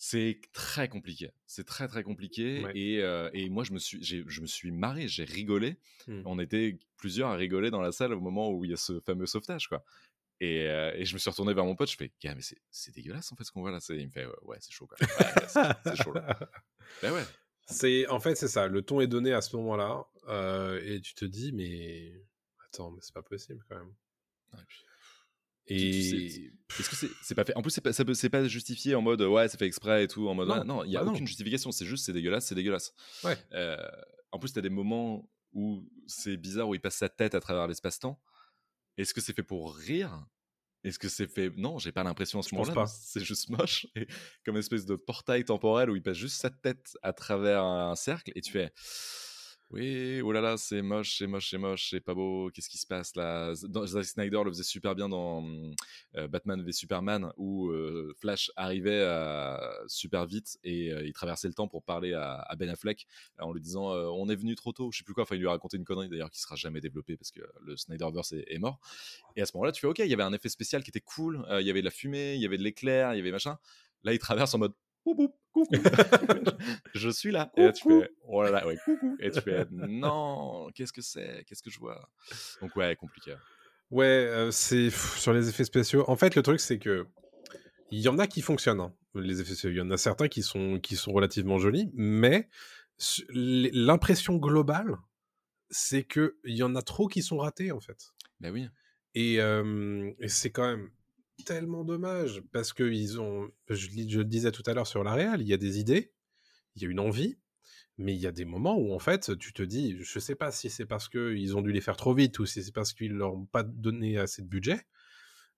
C'est 0.00 0.40
très 0.52 0.88
compliqué. 0.88 1.32
C'est 1.48 1.66
très 1.66 1.88
très 1.88 2.04
compliqué. 2.04 2.62
Ouais. 2.64 2.72
Et, 2.76 3.02
euh, 3.02 3.30
et 3.32 3.48
moi, 3.48 3.64
je 3.64 3.72
me 3.72 3.80
suis, 3.80 4.02
je 4.04 4.40
me 4.40 4.46
suis 4.46 4.70
marré, 4.70 5.08
j'ai 5.08 5.24
rigolé. 5.24 5.76
Hmm. 6.06 6.22
On 6.24 6.38
était 6.38 6.78
plusieurs 6.96 7.30
à 7.30 7.34
rigoler 7.34 7.70
dans 7.72 7.80
la 7.80 7.90
salle 7.90 8.12
au 8.12 8.20
moment 8.20 8.48
où 8.52 8.64
il 8.64 8.70
y 8.70 8.74
a 8.74 8.76
ce 8.76 9.00
fameux 9.00 9.26
sauvetage, 9.26 9.66
quoi. 9.66 9.84
Et, 10.40 10.68
euh, 10.68 10.92
et 10.94 11.04
je 11.04 11.14
me 11.14 11.18
suis 11.18 11.28
retourné 11.28 11.52
vers 11.52 11.64
mon 11.64 11.74
pote, 11.74 11.90
je 11.90 11.96
fais, 11.96 12.12
gars, 12.22 12.36
mais 12.36 12.42
c'est- 12.42 12.92
dégueulasse 12.94 13.32
en 13.32 13.34
fait 13.36 13.42
ce 13.42 13.50
qu'on 13.50 13.60
voit 13.60 13.72
là. 13.72 13.80
Il 13.88 14.06
me 14.06 14.12
fait, 14.12 14.24
ouais, 14.42 14.58
c'est 14.60 14.70
chaud, 14.70 14.86
quoi. 14.86 14.96
Ouais, 15.00 15.72
c'est 15.84 15.96
chaud 15.96 16.12
là. 16.12 16.38
Ben 17.02 17.12
ouais. 17.12 17.24
C'est 17.66 18.06
en 18.06 18.20
fait 18.20 18.36
c'est 18.36 18.48
ça. 18.48 18.68
Le 18.68 18.82
ton 18.82 19.00
est 19.00 19.08
donné 19.08 19.32
à 19.32 19.42
ce 19.42 19.54
moment-là 19.56 20.06
euh, 20.28 20.80
et 20.84 21.00
tu 21.00 21.14
te 21.14 21.24
dis 21.24 21.52
mais 21.52 22.14
attends 22.72 22.90
mais 22.90 23.00
c'est 23.02 23.14
pas 23.14 23.22
possible 23.22 23.64
quand 23.68 23.76
même. 23.76 23.94
Ouais, 24.54 24.60
puis- 24.66 24.84
Et 25.70 25.90
tu 25.90 26.02
sais, 26.30 26.52
Est-ce 26.80 26.88
que 26.90 26.96
c'est 26.96 27.10
c'est 27.22 27.34
pas 27.34 27.44
fait 27.44 27.54
En 27.56 27.60
plus, 27.62 27.70
c'est 27.70 27.82
pas, 27.82 27.92
ça 27.92 28.02
peut- 28.04 28.14
c'est 28.14 28.30
pas 28.30 28.46
justifié 28.48 28.94
en 28.94 29.02
mode 29.02 29.20
ouais, 29.20 29.48
c'est 29.48 29.58
fait 29.58 29.66
exprès 29.66 30.04
et 30.04 30.08
tout. 30.08 30.26
En 30.28 30.34
mode 30.34 30.48
Non, 30.66 30.82
il 30.84 30.90
y 30.92 30.96
a 30.96 31.00
bah 31.00 31.06
non. 31.06 31.12
aucune 31.12 31.26
justification. 31.26 31.72
C'est 31.72 31.84
juste, 31.84 32.06
c'est 32.06 32.12
dégueulasse, 32.14 32.46
c'est 32.46 32.54
dégueulasse. 32.54 32.94
Ouais. 33.22 33.36
Euh, 33.52 33.76
en 34.32 34.38
plus, 34.38 34.52
t'as 34.52 34.62
des 34.62 34.70
moments 34.70 35.28
où 35.52 35.86
c'est 36.06 36.36
bizarre 36.38 36.68
où 36.68 36.74
il 36.74 36.80
passe 36.80 36.96
sa 36.96 37.08
tête 37.10 37.34
à 37.34 37.40
travers 37.40 37.66
l'espace-temps. 37.66 38.18
Est-ce 38.96 39.12
que 39.12 39.20
c'est 39.20 39.34
fait 39.34 39.42
pour 39.42 39.74
rire? 39.76 40.26
Est-ce 40.84 40.98
que 40.98 41.08
c'est 41.10 41.26
fait 41.28 41.50
Non, 41.56 41.78
j'ai 41.78 41.92
pas 41.92 42.02
l'impression 42.02 42.38
à 42.38 42.42
ce 42.42 42.48
Je 42.50 42.54
pense 42.56 42.68
moment-là. 42.68 42.86
pas. 42.86 42.86
C'est 42.86 43.22
juste 43.24 43.50
moche 43.50 43.86
et 43.94 44.06
comme 44.46 44.54
une 44.54 44.60
espèce 44.60 44.86
de 44.86 44.96
portail 44.96 45.44
temporel 45.44 45.90
où 45.90 45.96
il 45.96 46.02
passe 46.02 46.16
juste 46.16 46.40
sa 46.40 46.48
tête 46.50 46.96
à 47.02 47.12
travers 47.12 47.62
un 47.64 47.94
cercle 47.94 48.32
et 48.34 48.40
tu 48.40 48.52
fais. 48.52 48.72
Oui, 49.70 50.22
oh 50.22 50.32
là 50.32 50.40
là, 50.40 50.56
c'est 50.56 50.80
moche, 50.80 51.18
c'est 51.18 51.26
moche, 51.26 51.50
c'est 51.50 51.58
moche, 51.58 51.90
c'est 51.90 52.00
pas 52.00 52.14
beau, 52.14 52.50
qu'est-ce 52.54 52.70
qui 52.70 52.78
se 52.78 52.86
passe 52.86 53.14
là? 53.16 53.52
Zack 53.54 54.04
Snyder 54.06 54.40
le 54.42 54.50
faisait 54.50 54.62
super 54.62 54.94
bien 54.94 55.10
dans 55.10 55.44
euh, 56.16 56.26
Batman 56.26 56.62
v 56.62 56.72
Superman 56.72 57.30
où 57.36 57.68
euh, 57.68 58.14
Flash 58.18 58.50
arrivait 58.56 59.06
super 59.86 60.24
vite 60.24 60.58
et 60.64 60.90
euh, 60.90 61.06
il 61.06 61.12
traversait 61.12 61.48
le 61.48 61.54
temps 61.54 61.68
pour 61.68 61.82
parler 61.82 62.14
à, 62.14 62.48
Ben 62.58 62.70
Affleck 62.70 63.06
en 63.38 63.52
lui 63.52 63.60
disant 63.60 63.90
on 63.90 64.30
est 64.30 64.36
venu 64.36 64.54
trop 64.54 64.72
tôt, 64.72 64.90
je 64.90 64.98
sais 64.98 65.04
plus 65.04 65.12
quoi, 65.12 65.24
enfin 65.24 65.34
il 65.34 65.40
lui 65.40 65.48
a 65.48 65.50
raconté 65.50 65.76
une 65.76 65.84
connerie 65.84 66.08
d'ailleurs 66.08 66.30
qui 66.30 66.40
sera 66.40 66.56
jamais 66.56 66.80
développée 66.80 67.18
parce 67.18 67.30
que 67.30 67.42
le 67.60 67.76
Snyderverse 67.76 68.32
est, 68.32 68.46
est 68.48 68.58
mort. 68.58 68.80
Et 69.36 69.42
à 69.42 69.46
ce 69.46 69.54
moment-là, 69.54 69.72
tu 69.72 69.82
fais 69.82 69.86
ok, 69.86 69.98
il 69.98 70.08
y 70.08 70.14
avait 70.14 70.22
un 70.22 70.32
effet 70.32 70.48
spécial 70.48 70.82
qui 70.82 70.90
était 70.90 71.02
cool, 71.02 71.46
il 71.60 71.66
y 71.66 71.70
avait 71.70 71.80
de 71.80 71.84
la 71.84 71.90
fumée, 71.90 72.36
il 72.36 72.40
y 72.40 72.46
avait 72.46 72.56
de 72.56 72.62
l'éclair, 72.62 73.12
il 73.12 73.18
y 73.18 73.20
avait 73.20 73.32
machin. 73.32 73.58
Là, 74.04 74.14
il 74.14 74.18
traverse 74.18 74.54
en 74.54 74.58
mode 74.58 74.72
Coucou. 75.52 75.72
je 76.94 77.08
suis 77.10 77.30
là. 77.30 77.50
Et 77.56 77.62
là, 77.64 77.72
tu 77.72 77.82
Coucou. 77.82 78.00
fais 78.02 78.10
oh 78.26 78.42
là 78.42 78.50
là, 78.50 78.66
ouais, 78.66 78.76
coucou. 78.84 79.16
Et 79.20 79.30
tu 79.30 79.40
fais 79.40 79.66
non, 79.70 80.68
qu'est-ce 80.74 80.92
que 80.92 81.02
c'est? 81.02 81.44
Qu'est-ce 81.46 81.62
que 81.62 81.70
je 81.70 81.78
vois? 81.78 82.08
Donc, 82.60 82.74
ouais, 82.76 82.94
compliqué. 82.96 83.34
ouais 83.90 84.06
euh, 84.06 84.50
c'est 84.50 84.90
sur 84.90 85.32
les 85.32 85.48
effets 85.48 85.64
spéciaux. 85.64 86.04
En 86.08 86.16
fait 86.16 86.34
le 86.34 86.42
truc 86.42 86.60
c'est 86.60 86.78
que 86.78 87.06
il 87.90 88.00
y 88.00 88.08
en 88.08 88.18
a 88.18 88.26
qui 88.26 88.42
fonctionnent 88.42 88.80
hein, 88.80 88.92
les 89.14 89.40
effets 89.40 89.52
spéciaux. 89.54 89.70
Il 89.70 89.76
y 89.76 89.80
en 89.80 89.90
a 89.90 89.96
certains 89.96 90.28
qui 90.28 90.42
sont 90.42 90.78
qui 90.78 90.94
sont 90.96 91.12
relativement 91.12 91.58
jolis, 91.58 91.90
mais 91.94 92.48
l'impression 93.30 94.36
globale 94.36 94.96
c'est 95.70 96.02
que 96.02 96.36
il 96.44 96.56
y 96.56 96.62
en 96.62 96.74
a 96.74 96.82
trop 96.82 97.08
qui 97.08 97.22
sont 97.22 97.38
ratés 97.38 97.72
en 97.72 97.80
fait. 97.80 98.12
Ben 98.40 98.52
oui. 98.52 98.68
Et, 99.14 99.40
euh, 99.40 100.10
et 100.20 100.28
c'est 100.28 100.50
quand 100.50 100.66
même 100.66 100.90
tellement 101.44 101.84
dommage 101.84 102.42
parce 102.52 102.72
que 102.72 102.82
ils 102.84 103.20
ont, 103.20 103.50
je, 103.68 103.88
le 103.90 104.24
disais 104.24 104.52
tout 104.52 104.62
à 104.66 104.74
l'heure 104.74 104.86
sur 104.86 105.04
la 105.04 105.12
réal, 105.14 105.40
il 105.40 105.48
y 105.48 105.52
a 105.54 105.56
des 105.56 105.78
idées, 105.78 106.12
il 106.76 106.82
y 106.82 106.86
a 106.86 106.90
une 106.90 107.00
envie, 107.00 107.38
mais 107.98 108.14
il 108.14 108.20
y 108.20 108.26
a 108.26 108.32
des 108.32 108.44
moments 108.46 108.76
où 108.78 108.94
en 108.94 109.00
fait 109.00 109.38
tu 109.38 109.52
te 109.52 109.62
dis, 109.62 109.96
je 110.00 110.18
sais 110.20 110.36
pas 110.36 110.52
si 110.52 110.70
c'est 110.70 110.86
parce 110.86 111.08
que 111.08 111.34
ils 111.36 111.56
ont 111.56 111.62
dû 111.62 111.72
les 111.72 111.80
faire 111.82 111.96
trop 111.96 112.14
vite 112.14 112.38
ou 112.40 112.46
si 112.46 112.62
c'est 112.64 112.74
parce 112.74 112.94
qu'ils 112.94 113.12
leur 113.14 113.34
ont 113.34 113.46
pas 113.46 113.62
donné 113.64 114.18
assez 114.18 114.42
de 114.42 114.48
budget, 114.48 114.82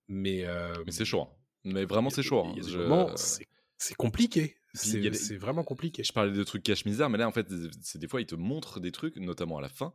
mais 0.08 0.44
euh, 0.46 0.74
Mais 0.86 0.92
c'est 0.92 1.04
chaud. 1.04 1.22
hein. 1.22 1.28
Mais 1.64 1.84
vraiment, 1.84 2.10
c'est 2.10 2.22
chaud. 2.22 2.44
Hein. 2.44 2.54
Je- 2.66 3.12
c'est 3.16 3.46
c'est 3.78 3.94
compliqué, 3.94 4.56
c'est 4.74 4.98
des- 5.00 5.36
vraiment 5.38 5.64
compliqué. 5.64 6.04
Je 6.04 6.12
parlais 6.12 6.32
de 6.32 6.44
trucs 6.44 6.62
cache-misère, 6.62 7.08
mais 7.08 7.16
là, 7.18 7.26
en 7.26 7.32
fait, 7.32 7.48
c'est 7.82 7.98
des 7.98 8.08
fois, 8.08 8.20
ils 8.20 8.26
te 8.26 8.34
montrent 8.34 8.78
des 8.80 8.92
trucs, 8.92 9.16
notamment 9.16 9.56
à 9.58 9.62
la 9.62 9.70
fin. 9.70 9.94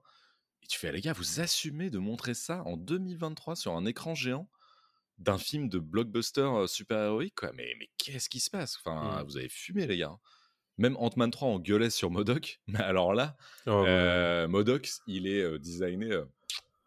Et 0.63 0.67
tu 0.67 0.79
fais, 0.79 0.91
les 0.91 1.01
gars, 1.01 1.13
vous 1.13 1.39
assumez 1.41 1.89
de 1.89 1.99
montrer 1.99 2.33
ça 2.33 2.63
en 2.65 2.77
2023 2.77 3.55
sur 3.55 3.75
un 3.75 3.85
écran 3.85 4.15
géant? 4.15 4.49
D'un 5.17 5.37
film 5.37 5.69
de 5.69 5.79
blockbuster 5.79 6.49
super-héroïque, 6.67 7.35
quoi. 7.35 7.51
Mais, 7.55 7.73
mais 7.79 7.89
qu'est-ce 7.97 8.29
qui 8.29 8.39
se 8.39 8.49
passe? 8.49 8.77
Enfin, 8.83 9.21
Mm. 9.21 9.25
vous 9.25 9.37
avez 9.37 9.49
fumé, 9.49 9.87
les 9.87 9.97
gars. 9.97 10.09
hein. 10.13 10.19
Même 10.77 10.97
Ant-Man 10.97 11.31
3, 11.31 11.47
on 11.47 11.59
gueulait 11.59 11.89
sur 11.89 12.11
Modoc. 12.11 12.59
Mais 12.67 12.79
alors 12.81 13.13
là, 13.13 13.37
Oh, 13.65 13.83
ouais. 13.83 14.45
Modoc, 14.47 14.89
il 15.07 15.25
est 15.25 15.57
designé 15.59 16.19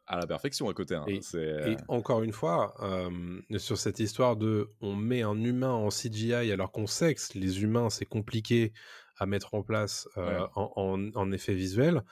à 0.07 0.19
la 0.19 0.27
perfection 0.27 0.69
à 0.69 0.75
côté. 0.75 0.95
hein. 0.95 1.07
Et- 1.09 1.77
encore 1.89 2.23
une 2.23 2.33
fois, 2.35 2.75
euh, 2.81 3.41
sur 3.59 3.79
cette 3.79 3.99
histoire 3.99 4.37
de 4.37 4.71
on 4.83 4.95
met 4.95 5.23
un 5.23 5.43
humain 5.43 5.73
en 5.73 5.89
CGI 5.91 6.53
alors 6.53 6.71
qu'on 6.71 6.87
sait 6.87 7.15
que 7.15 7.21
les 7.39 7.63
humains 7.63 7.89
c'est 7.91 8.05
compliqué 8.07 8.73
à 9.17 9.25
mettre 9.27 9.55
en 9.55 9.63
place 9.63 10.07
euh, 10.19 10.41
Ouais. 10.41 10.47
en, 10.55 10.73
en- 10.77 11.11
en 11.15 11.33
effet 11.33 11.55
visuel, 11.55 12.03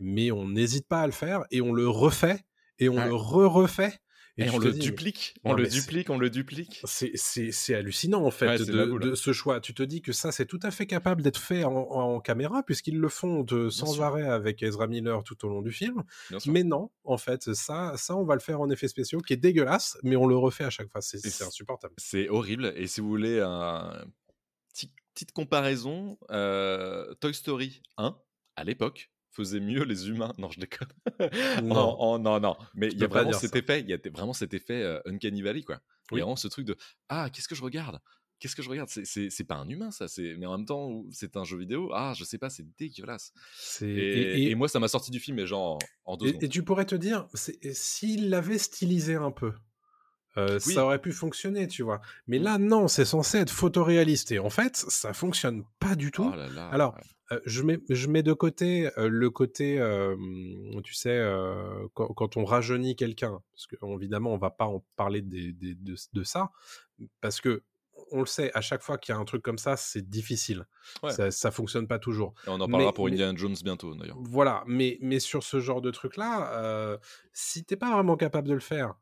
mais 0.00 0.30
on 0.32 0.48
n'hésite 0.48 0.86
pas 0.86 1.00
à 1.00 1.06
le 1.06 1.12
faire 1.12 1.44
et 1.50 1.60
on 1.62 1.72
le 1.72 1.88
refait 1.88 2.40
et 2.78 2.88
on 2.90 2.96
Ouais. 2.96 3.06
le 3.06 3.14
re-refait. 3.14 3.98
Et, 4.38 4.48
on 4.48 4.58
le 4.58 4.72
dis, 4.72 4.78
duplique, 4.78 5.34
on 5.44 5.52
le 5.52 5.66
duplique, 5.66 6.08
on 6.08 6.16
le 6.16 6.30
duplique. 6.30 6.80
C'est, 6.84 7.74
hallucinant 7.74 8.24
en 8.24 8.30
fait 8.30 8.46
Ouais, 8.46 8.58
de, 8.58 9.14
ce 9.14 9.32
choix. 9.32 9.60
Tu 9.60 9.74
te 9.74 9.82
dis 9.82 10.00
que 10.00 10.12
ça 10.12 10.32
c'est 10.32 10.46
tout 10.46 10.60
à 10.62 10.70
fait 10.70 10.86
capable 10.86 11.20
d'être 11.20 11.40
fait 11.40 11.64
en, 11.64 11.72
en 11.72 12.20
caméra 12.20 12.62
puisqu'ils 12.62 12.98
le 12.98 13.08
font 13.08 13.42
de, 13.42 13.68
sans 13.68 14.00
arrêt 14.00 14.26
avec 14.26 14.62
Ezra 14.62 14.86
Miller 14.86 15.22
tout 15.22 15.44
au 15.44 15.48
long 15.50 15.60
du 15.60 15.70
film. 15.70 16.02
Bien 16.30 16.38
sûr. 16.38 16.52
Mais 16.52 16.64
non, 16.64 16.90
en 17.04 17.18
fait, 17.18 17.52
ça, 17.54 17.94
ça, 17.98 18.16
on 18.16 18.24
va 18.24 18.34
le 18.34 18.40
faire 18.40 18.60
en 18.60 18.70
effets 18.70 18.88
spéciaux, 18.88 19.20
qui 19.20 19.34
est 19.34 19.36
dégueulasse, 19.36 19.98
mais 20.02 20.16
on 20.16 20.26
le 20.26 20.36
refait 20.36 20.64
à 20.64 20.70
chaque 20.70 20.90
fois. 20.90 21.02
C'est- 21.02 21.42
insupportable. 21.42 21.94
C'est 21.98 22.28
horrible. 22.30 22.72
Et 22.76 22.86
si 22.86 23.00
vous 23.02 23.08
voulez 23.08 23.40
un 23.40 24.02
petit- 24.72 24.92
petite 25.14 25.32
comparaison, 25.32 26.18
euh, 26.30 27.12
Toy 27.20 27.34
Story 27.34 27.82
1, 27.98 28.16
à 28.56 28.64
l'époque, 28.64 29.11
faisait 29.32 29.60
mieux 29.60 29.82
les 29.84 30.08
humains. 30.08 30.32
Non, 30.38 30.50
je 30.50 30.60
déconne. 30.60 30.88
Non. 31.62 32.18
Non, 32.18 32.38
non. 32.40 32.56
Mais 32.74 32.88
il 32.88 32.98
y 32.98 33.04
a 33.04 33.06
vraiment 33.08 33.32
cet 33.32 33.52
ça. 33.52 33.58
effet, 33.58 33.80
il 33.80 33.88
y 33.88 33.94
a 33.94 33.98
vraiment 34.12 34.32
cet 34.32 34.54
effet 34.54 34.82
euh, 34.82 35.00
Uncanny 35.06 35.42
Valley, 35.42 35.62
quoi. 35.62 35.80
Il 36.10 36.14
Oui. 36.14 36.18
y 36.18 36.22
a 36.22 36.24
vraiment 36.24 36.36
ce 36.36 36.48
truc 36.48 36.66
de 36.66 36.76
Ah, 37.08 37.28
qu'est-ce 37.32 37.48
que 37.48 37.54
je 37.54 37.62
regarde? 37.62 37.98
Qu'est-ce 38.38 38.56
que 38.56 38.62
je 38.62 38.68
regarde? 38.68 38.88
C'est- 38.88 39.44
pas 39.44 39.54
un 39.54 39.68
humain, 39.68 39.90
ça. 39.92 40.06
Mais 40.18 40.46
en 40.46 40.56
même 40.58 40.66
temps, 40.66 41.04
c'est 41.12 41.36
un 41.36 41.44
jeu 41.44 41.56
vidéo? 41.58 41.90
Ah, 41.94 42.12
je 42.16 42.24
sais 42.24 42.38
pas, 42.38 42.50
c'est 42.50 42.66
dégueulasse. 42.76 43.32
Et, 43.82 43.84
Et, 43.86 44.42
et- 44.46 44.50
et 44.50 44.54
moi, 44.56 44.66
ça 44.68 44.80
m'a 44.80 44.88
sorti 44.88 45.10
du 45.12 45.20
film, 45.20 45.36
mais 45.36 45.46
genre 45.46 45.78
en 46.04 46.16
deux 46.16 46.34
et- 46.40 46.48
tu 46.48 46.64
pourrais 46.64 46.84
te 46.86 46.96
dire, 46.96 47.28
s'il 47.34 48.30
l'avait 48.30 48.58
stylisé 48.58 49.14
un 49.14 49.30
peu, 49.30 49.52
euh, 50.38 50.58
Oui. 50.66 50.74
ça 50.74 50.84
aurait 50.84 51.00
pu 51.00 51.12
fonctionner, 51.12 51.68
tu 51.68 51.82
vois. 51.84 52.00
Mais 52.26 52.40
Mm. 52.40 52.42
là, 52.42 52.58
non, 52.58 52.88
c'est 52.88 53.04
censé 53.04 53.38
être 53.38 53.50
photoréaliste. 53.52 54.32
Et 54.32 54.38
en 54.40 54.50
fait, 54.50 54.76
ça 54.76 55.12
fonctionne 55.12 55.62
pas 55.78 55.94
du 55.94 56.10
tout. 56.10 56.28
Oh 56.32 56.36
là 56.36 56.48
là. 56.48 56.68
Alors, 56.70 56.98
je, 57.46 57.62
mets, 57.62 57.78
je 57.88 58.08
mets 58.08 58.22
de 58.22 58.32
côté 58.32 58.90
euh, 58.98 59.08
le 59.08 59.30
côté, 59.30 59.78
euh, 59.78 60.16
tu 60.84 60.94
sais, 60.94 61.10
euh, 61.16 61.86
quand, 61.94 62.08
quand 62.08 62.36
on 62.36 62.44
rajeunit 62.44 62.96
quelqu'un, 62.96 63.40
parce 63.52 63.66
que 63.66 63.76
évidemment, 63.96 64.32
on 64.32 64.38
va 64.38 64.50
pas 64.50 64.66
en 64.66 64.84
parler 64.96 65.22
des- 65.22 65.52
des- 65.52 65.74
de, 65.74 65.94
de 66.12 66.22
ça, 66.24 66.50
parce 67.20 67.40
que 67.40 67.62
on 68.10 68.20
le 68.20 68.26
sait, 68.26 68.50
à 68.54 68.60
chaque 68.60 68.82
fois 68.82 68.98
qu'il 68.98 69.14
y 69.14 69.16
a 69.16 69.20
un 69.20 69.24
truc 69.24 69.42
comme 69.42 69.58
ça, 69.58 69.76
c'est 69.76 70.08
difficile. 70.08 70.66
Ouais. 71.02 71.12
Ça, 71.12 71.30
ça 71.30 71.50
fonctionne 71.50 71.86
pas 71.86 71.98
toujours. 71.98 72.34
Et 72.46 72.50
on 72.50 72.54
en 72.60 72.68
parlera 72.68 72.90
Mais- 72.90 72.94
pour 72.94 73.04
mais- 73.06 73.12
Indiana 73.12 73.36
Jones 73.38 73.54
bientôt, 73.62 73.94
d'ailleurs. 73.94 74.16
Voilà, 74.20 74.64
mais, 74.66 74.98
mais 75.00 75.20
sur 75.20 75.42
ce 75.42 75.60
genre 75.60 75.80
de 75.80 75.90
truc-là, 75.90 76.52
euh, 76.62 76.98
si 77.32 77.64
t'es 77.64 77.76
pas 77.76 77.92
vraiment 77.92 78.16
capable 78.16 78.48
de 78.48 78.54
le 78.54 78.60
faire, 78.60 78.94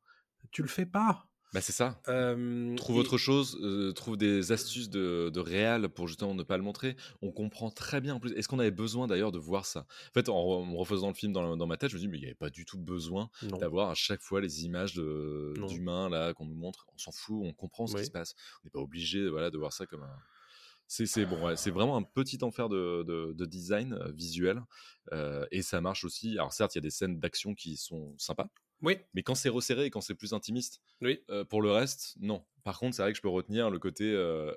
tu 0.51 0.63
le 0.63 0.69
fais 0.69 0.87
pas. 0.87 1.27
Bah, 1.53 1.61
c'est 1.61 1.73
ça. 1.73 2.01
Euh, 2.07 2.77
Trouve 2.77 2.97
et- 2.97 3.01
autre 3.01 3.19
chose, 3.19 3.59
euh, 3.61 3.91
trouve 3.93 4.17
des 4.17 4.53
astuces 4.53 4.89
de, 4.89 5.31
de 5.35 5.41
réal 5.41 5.89
pour 5.89 6.07
justement 6.07 6.33
ne 6.35 6.45
pas 6.45 6.57
le 6.57 6.63
montrer. 6.63 6.97
On 7.23 7.33
comprend 7.33 7.71
très 7.71 8.01
bien 8.01 8.15
en 8.15 8.21
plus. 8.21 8.33
Est-ce 8.35 8.47
qu'on 8.47 8.61
avait 8.61 8.71
besoin 8.71 9.09
d'ailleurs 9.09 9.33
de 9.33 9.39
voir 9.39 9.67
ça? 9.67 9.81
En 9.81 10.13
fait, 10.15 10.29
en, 10.29 10.77
refaisant 10.77 11.09
le 11.09 11.15
film 11.15 11.33
dans, 11.33 11.57
dans 11.57 11.67
ma 11.67 11.77
tête, 11.77 11.91
je 11.91 11.97
me 11.97 12.01
dis, 12.01 12.07
mais 12.09 12.19
il 12.19 12.21
n'y 12.21 12.27
avait 12.27 12.35
pas 12.37 12.51
du 12.51 12.65
tout 12.65 12.79
besoin 12.79 13.31
d'avoir 13.43 13.91
à 13.91 13.95
chaque 13.95 14.21
fois 14.23 14.41
les 14.41 14.65
images 14.65 14.95
d'humains 14.95 16.09
là 16.09 16.35
qu'on 16.35 16.47
nous 16.47 16.55
montre. 16.55 16.87
On 16.95 16.99
s'en 16.99 17.11
fout, 17.13 17.41
on 17.43 17.53
comprend 17.53 17.89
ce 17.89 17.95
Oui. 17.95 18.01
qui 18.03 18.07
se 18.07 18.13
passe. 18.13 18.35
On 18.63 18.67
n'est 18.67 18.71
pas 18.71 18.81
obligé 18.81 19.29
voilà, 19.29 19.51
de 19.51 19.59
voir 19.59 19.73
ça 19.73 19.87
comme 19.87 20.05
un. 20.05 20.17
C'est 20.87 21.07
c'est- 21.07 21.25
bon, 21.25 21.45
ouais, 21.47 21.57
c'est 21.57 21.71
vraiment 21.71 21.97
un 21.97 22.03
petit 22.03 22.39
enfer 22.43 22.69
de, 22.69 23.05
de- 23.05 23.33
de 23.33 23.45
design 23.47 23.93
euh, 23.95 24.11
visuel 24.13 24.61
euh, 25.13 25.47
et 25.53 25.63
ça 25.63 25.81
marche 25.81 26.05
aussi. 26.05 26.33
Alors 26.33 26.53
certes, 26.53 26.75
il 26.75 26.79
y 26.79 26.81
a 26.81 26.83
des 26.83 26.91
scènes 26.91 27.19
d'action 27.21 27.55
qui 27.55 27.77
sont 27.77 28.13
sympas, 28.19 28.49
Oui, 28.83 28.99
mais 29.15 29.23
quand 29.23 29.35
c'est 29.35 29.49
resserré 29.49 29.87
et 29.87 29.91
quand 29.91 30.01
c'est 30.01 30.15
plus 30.15 30.33
intimiste, 30.33 30.81
oui. 31.01 31.21
euh, 31.31 31.45
pour 31.45 31.63
le 31.63 31.71
reste, 31.71 32.17
non. 32.21 32.45
Par 32.65 32.79
contre, 32.79 32.95
c'est 32.97 33.03
vrai 33.03 33.13
que 33.13 33.17
je 33.17 33.23
peux 33.23 33.29
retenir 33.29 33.71
le 33.71 33.79
côté 33.79 34.05
euh, 34.13 34.53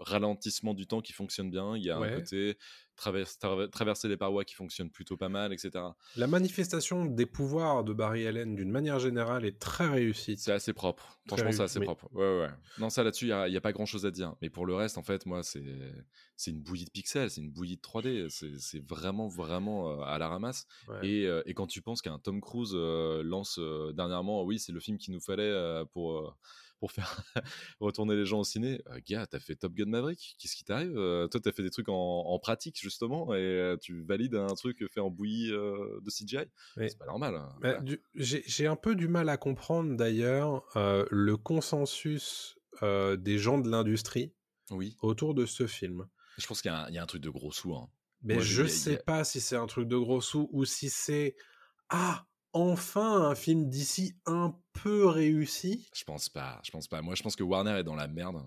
ralentissement 0.00 0.74
du 0.74 0.86
temps 0.86 1.00
qui 1.02 1.12
fonctionne 1.12 1.50
bien. 1.50 1.76
Il 1.76 1.82
y 1.84 1.90
a 1.90 1.96
Ouais. 1.96 2.08
un 2.08 2.10
côté 2.10 2.56
traverse- 2.96 3.38
tra- 3.38 3.68
traverser 3.68 4.08
les 4.08 4.16
parois 4.16 4.44
qui 4.44 4.54
fonctionne 4.54 4.90
plutôt 4.90 5.16
pas 5.16 5.28
mal, 5.28 5.52
etc. 5.52 5.70
La 6.16 6.26
manifestation 6.26 7.04
des 7.04 7.26
pouvoirs 7.26 7.84
de 7.84 7.92
Barry 7.92 8.26
Allen, 8.26 8.54
d'une 8.54 8.70
manière 8.70 8.98
générale, 8.98 9.44
est 9.44 9.58
très 9.58 9.88
réussie. 9.88 10.36
C'est 10.36 10.52
assez 10.52 10.72
propre. 10.72 11.18
Très 11.26 11.36
Franchement, 11.36 11.52
c'est 11.52 11.62
assez 11.62 11.78
oui. 11.78 11.84
propre. 11.86 12.08
Ouais, 12.12 12.40
ouais. 12.40 12.50
Non, 12.78 12.90
ça 12.90 13.02
là-dessus, 13.02 13.26
il 13.28 13.50
n'y 13.50 13.56
a, 13.56 13.60
pas 13.60 13.72
grand-chose 13.72 14.06
à 14.06 14.10
dire. 14.10 14.34
Mais 14.42 14.50
pour 14.50 14.66
le 14.66 14.74
reste, 14.74 14.98
en 14.98 15.02
fait, 15.02 15.26
moi, 15.26 15.42
c'est 15.42 15.62
une 16.46 16.60
bouillie 16.60 16.84
de 16.84 16.90
pixels, 16.90 17.30
c'est 17.30 17.40
une 17.40 17.50
bouillie 17.50 17.76
de 17.76 17.82
3D. 17.82 18.28
C'est 18.58 18.84
vraiment, 18.86 19.28
vraiment 19.28 19.90
euh, 19.90 20.04
à 20.04 20.18
la 20.18 20.28
ramasse. 20.28 20.66
Ouais. 20.88 21.06
Et, 21.06 21.26
euh, 21.26 21.42
et 21.46 21.54
quand 21.54 21.66
tu 21.66 21.82
penses 21.82 22.02
qu'un 22.02 22.18
Tom 22.18 22.40
Cruise 22.40 22.72
euh, 22.74 23.22
lance 23.22 23.58
dernièrement, 23.94 24.44
oui, 24.44 24.58
c'est 24.58 24.72
le 24.72 24.80
film 24.80 24.98
qu'il 24.98 25.14
nous 25.14 25.20
fallait 25.20 25.82
pour, 25.92 26.36
pour 26.82 26.90
faire 26.90 27.22
retourner 27.78 28.16
les 28.16 28.26
gens 28.26 28.40
au 28.40 28.44
ciné. 28.44 28.82
Euh, 28.88 28.98
gars, 29.06 29.24
t'as 29.28 29.38
fait 29.38 29.54
Top 29.54 29.72
Gun 29.72 29.86
Maverick? 29.86 30.34
Qu'est-ce 30.40 30.56
qui 30.56 30.64
t'arrive? 30.64 30.96
Euh, 30.98 31.28
Toi, 31.28 31.40
t'as 31.40 31.52
fait 31.52 31.62
des 31.62 31.70
trucs 31.70 31.88
en, 31.88 31.94
en 31.94 32.38
pratique, 32.40 32.76
justement, 32.80 33.32
et 33.34 33.38
euh, 33.38 33.76
tu 33.80 34.02
valides 34.02 34.34
un 34.34 34.48
truc 34.56 34.84
fait 34.92 34.98
en 34.98 35.08
bouillie 35.10 35.52
euh, 35.52 36.00
de 36.02 36.10
CGI. 36.10 36.38
C'est 36.74 36.98
pas 36.98 37.06
normal. 37.06 37.36
hein. 37.36 37.48
Voilà. 37.60 37.84
J'ai 38.16 38.66
un 38.66 38.74
peu 38.74 38.96
du 38.96 39.06
mal 39.06 39.28
à 39.28 39.36
comprendre 39.36 39.96
d'ailleurs 39.96 40.64
euh, 40.74 41.06
le 41.12 41.36
consensus 41.36 42.56
des 42.82 43.38
gens 43.38 43.58
de 43.58 43.70
l'industrie 43.70 44.32
Oui, 44.72 44.96
autour 45.02 45.34
de 45.34 45.46
ce 45.46 45.68
film. 45.68 46.08
je 46.36 46.46
pense 46.48 46.62
qu'il 46.62 46.72
y, 46.72 46.74
a 46.74 46.84
un- 46.86 46.88
il 46.88 46.94
y 46.94 46.98
a 46.98 47.02
un 47.04 47.06
truc 47.06 47.22
de 47.22 47.30
gros 47.30 47.52
sous. 47.52 47.76
hein. 47.76 47.88
Mais 48.22 48.34
Moi, 48.34 48.42
je 48.42 48.64
y 48.64 48.68
sais 48.70 48.98
a- 48.98 49.02
pas 49.04 49.22
si 49.22 49.40
c'est 49.40 49.54
un 49.54 49.68
truc 49.68 49.86
de 49.86 49.96
gros 49.96 50.20
sous 50.20 50.48
ou 50.52 50.64
si 50.64 50.90
c'est 50.90 51.36
ah 51.90 52.26
enfin 52.52 53.22
un 53.22 53.34
film 53.34 53.68
d'ici 53.68 54.14
un 54.26 54.54
peu 54.72 55.06
réussi. 55.06 55.86
Je 55.94 56.04
pense 56.04 56.28
pas. 56.28 56.60
Je 56.64 56.70
pense 56.70 56.88
pas. 56.88 57.02
Moi, 57.02 57.14
je 57.14 57.22
pense 57.22 57.36
que 57.36 57.42
Warner 57.42 57.78
est 57.78 57.84
dans 57.84 57.94
la 57.94 58.08
merde. 58.08 58.42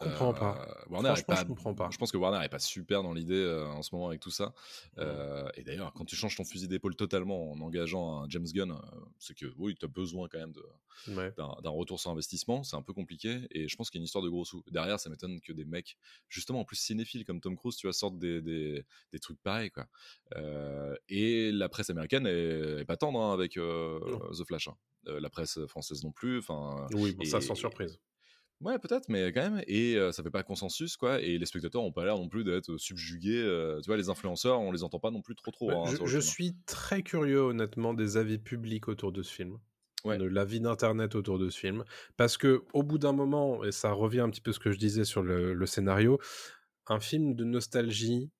Je 0.00 0.04
comprends 0.06 0.30
Euh, 0.30 0.32
pas. 0.32 0.84
Warner 0.90 1.08
est 1.10 1.24
Franchement, 1.24 1.34
pas, 1.34 1.40
je 1.42 1.46
comprends 1.46 1.74
pas. 1.74 1.88
Je 1.90 1.98
pense 1.98 2.12
que 2.12 2.16
Warner 2.16 2.44
est 2.44 2.48
pas 2.48 2.58
super 2.60 3.02
dans 3.02 3.12
l'idée 3.12 3.34
euh, 3.34 3.66
en 3.66 3.82
ce 3.82 3.94
moment 3.94 4.08
avec 4.08 4.20
tout 4.20 4.30
ça. 4.30 4.54
Euh, 4.98 5.48
et 5.54 5.62
d'ailleurs, 5.64 5.92
quand 5.92 6.04
tu 6.04 6.14
changes 6.14 6.36
ton 6.36 6.44
fusil 6.44 6.68
d'épaule 6.68 6.94
totalement 6.94 7.50
en 7.50 7.60
engageant 7.60 8.22
un 8.22 8.28
James 8.28 8.46
Gunn, 8.46 8.70
euh, 8.70 8.76
c'est 9.18 9.34
que 9.36 9.46
oui, 9.56 9.74
tu 9.74 9.84
as 9.84 9.88
besoin 9.88 10.28
quand 10.28 10.38
même 10.38 10.52
Ouais. 11.08 11.32
d'un, 11.36 11.70
retour 11.70 11.98
sur 12.00 12.10
investissement. 12.10 12.62
C'est 12.62 12.76
un 12.76 12.82
peu 12.82 12.92
compliqué. 12.92 13.46
Et 13.50 13.68
je 13.68 13.76
pense 13.76 13.90
qu'il 13.90 13.98
y 13.98 14.00
a 14.00 14.02
une 14.02 14.06
histoire 14.06 14.22
de 14.22 14.28
gros 14.28 14.44
sous. 14.44 14.62
Derrière, 14.70 15.00
ça 15.00 15.10
m'étonne 15.10 15.40
que 15.40 15.52
des 15.52 15.64
mecs, 15.64 15.96
justement, 16.28 16.60
en 16.60 16.64
plus 16.64 16.76
cinéphiles 16.76 17.24
comme 17.24 17.40
Tom 17.40 17.56
Cruise, 17.56 17.76
tu 17.76 17.86
vois, 17.86 17.92
sortent 17.92 18.18
des, 18.18 18.40
des, 18.40 18.84
des 19.12 19.18
trucs 19.18 19.40
pareils, 19.42 19.70
quoi. 19.70 19.86
Euh, 20.36 20.94
et 21.08 21.50
la 21.52 21.68
presse 21.68 21.90
américaine 21.90 22.26
est, 22.26 22.80
est 22.80 22.84
pas 22.84 22.96
tendre 22.96 23.20
hein, 23.20 23.32
avec 23.32 23.56
euh. 23.56 23.98
The 24.32 24.44
Flash. 24.44 24.68
hein. 24.68 24.76
Euh, 25.06 25.20
la 25.20 25.30
presse 25.30 25.58
française 25.66 26.02
non 26.04 26.12
plus. 26.12 26.38
Enfin, 26.38 26.86
Oui, 26.92 27.12
bon, 27.12 27.24
ça 27.24 27.40
sans 27.40 27.54
surprise. 27.54 27.98
Ouais, 28.60 28.78
peut-être, 28.80 29.08
mais 29.08 29.32
quand 29.32 29.50
même. 29.50 29.62
Et 29.68 29.94
euh, 29.96 30.10
ça 30.10 30.22
fait 30.22 30.30
pas 30.30 30.42
consensus, 30.42 30.96
quoi. 30.96 31.20
Et 31.20 31.38
les 31.38 31.46
spectateurs 31.46 31.82
ont 31.82 31.92
pas 31.92 32.04
l'air 32.04 32.16
non 32.16 32.28
plus 32.28 32.42
d'être 32.42 32.76
subjugués. 32.76 33.40
euh, 33.40 33.80
tu 33.80 33.86
vois, 33.86 33.96
les 33.96 34.08
influenceurs, 34.08 34.58
on 34.60 34.72
les 34.72 34.82
entend 34.82 34.98
pas 34.98 35.12
non 35.12 35.22
plus 35.22 35.36
trop, 35.36 35.52
trop. 35.52 35.68
Ouais, 35.70 35.76
hein, 35.76 35.84
je 36.04 36.06
film. 36.06 36.20
suis 36.20 36.56
très 36.66 37.02
curieux, 37.02 37.40
honnêtement, 37.40 37.94
des 37.94 38.16
avis 38.16 38.38
publics 38.38 38.88
autour 38.88 39.12
de 39.12 39.22
ce 39.22 39.32
film. 39.32 39.58
Ouais. 40.04 40.18
De 40.18 40.24
l'avis 40.24 40.60
d'Internet 40.60 41.14
autour 41.14 41.38
de 41.38 41.50
ce 41.50 41.58
film. 41.58 41.84
Parce 42.16 42.36
que, 42.36 42.62
au 42.72 42.82
bout 42.82 42.98
d'un 42.98 43.12
moment, 43.12 43.62
et 43.64 43.72
ça 43.72 43.92
revient 43.92 44.20
un 44.20 44.30
petit 44.30 44.40
peu 44.40 44.50
à 44.50 44.54
ce 44.54 44.58
que 44.60 44.72
je 44.72 44.78
disais 44.78 45.04
sur 45.04 45.22
le, 45.22 45.54
le 45.54 45.66
scénario, 45.66 46.18
un 46.88 47.00
film 47.00 47.34
de 47.34 47.44
nostalgie, 47.44 48.30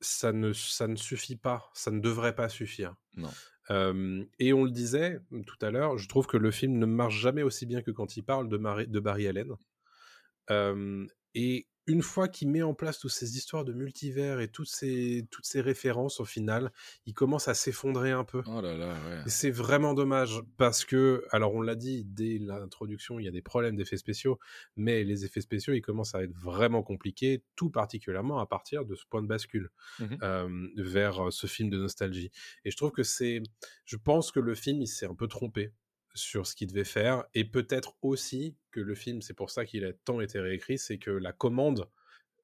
ça 0.00 0.32
ne, 0.32 0.52
ça 0.52 0.88
ne 0.88 0.96
suffit 0.96 1.36
pas. 1.36 1.70
Ça 1.74 1.90
ne 1.90 2.00
devrait 2.00 2.34
pas 2.34 2.48
suffire. 2.48 2.94
Non. 3.14 3.30
Et 3.70 4.52
on 4.52 4.64
le 4.64 4.70
disait 4.70 5.20
tout 5.46 5.58
à 5.60 5.70
l'heure, 5.70 5.98
je 5.98 6.08
trouve 6.08 6.26
que 6.26 6.36
le 6.36 6.50
film 6.50 6.78
ne 6.78 6.86
marche 6.86 7.20
jamais 7.20 7.42
aussi 7.42 7.66
bien 7.66 7.82
que 7.82 7.90
quand 7.90 8.16
il 8.16 8.22
parle 8.22 8.48
de, 8.48 9.00
Barry 9.00 9.26
Allen. 9.28 9.52
Et 11.34 11.66
une 11.86 12.02
fois 12.02 12.28
qu'il 12.28 12.48
met 12.50 12.62
en 12.62 12.74
place 12.74 12.98
toutes 12.98 13.10
ces 13.12 13.36
histoires 13.36 13.64
de 13.64 13.72
multivers 13.72 14.40
et 14.40 14.48
toutes 14.48 14.68
ces, 14.68 15.26
toutes 15.30 15.46
ces 15.46 15.60
références, 15.60 16.20
au 16.20 16.24
final, 16.24 16.72
il 17.06 17.14
commence 17.14 17.48
à 17.48 17.54
s'effondrer 17.54 18.10
un 18.12 18.24
peu. 18.24 18.42
Oh 18.46 18.60
là 18.60 18.76
là, 18.76 18.94
ouais. 19.08 19.22
Et 19.26 19.30
c'est 19.30 19.50
vraiment 19.50 19.92
dommage 19.94 20.40
parce 20.56 20.84
que, 20.84 21.24
alors 21.30 21.54
on 21.54 21.60
l'a 21.60 21.74
dit 21.74 22.04
dès 22.04 22.38
l'introduction, 22.38 23.18
il 23.18 23.24
y 23.24 23.28
a 23.28 23.32
des 23.32 23.42
problèmes 23.42 23.76
d'effets 23.76 23.96
spéciaux, 23.96 24.38
mais 24.76 25.02
les 25.04 25.24
effets 25.24 25.40
spéciaux, 25.40 25.74
ils 25.74 25.80
commencent 25.82 26.14
à 26.14 26.22
être 26.22 26.34
vraiment 26.36 26.82
compliqués, 26.82 27.42
tout 27.56 27.70
particulièrement 27.70 28.38
à 28.38 28.46
partir 28.46 28.84
de 28.84 28.94
ce 28.94 29.04
point 29.08 29.22
de 29.22 29.26
bascule 29.26 29.70
Mhm. 29.98 30.22
euh, 30.22 30.68
vers 30.76 31.32
ce 31.32 31.46
film 31.46 31.70
de 31.70 31.78
nostalgie. 31.78 32.30
Et 32.64 32.70
je 32.70 32.76
trouve 32.76 32.92
que 32.92 33.02
c'est, 33.02 33.42
je 33.84 33.96
pense 33.96 34.32
que 34.32 34.40
le 34.40 34.54
film, 34.54 34.80
il 34.80 34.86
s'est 34.88 35.06
un 35.06 35.14
peu 35.14 35.28
trompé 35.28 35.72
sur 36.16 36.46
ce 36.46 36.56
qu'il 36.56 36.68
devait 36.68 36.84
faire, 36.84 37.24
et 37.34 37.44
peut-être 37.44 37.96
aussi 38.02 38.56
que 38.72 38.80
le 38.80 38.94
film, 38.94 39.22
c'est 39.22 39.34
pour 39.34 39.50
ça 39.50 39.64
qu'il 39.66 39.84
a 39.84 39.92
tant 39.92 40.20
été 40.20 40.40
réécrit, 40.40 40.78
c'est 40.78 40.98
que 40.98 41.10
la 41.10 41.32
commande 41.32 41.88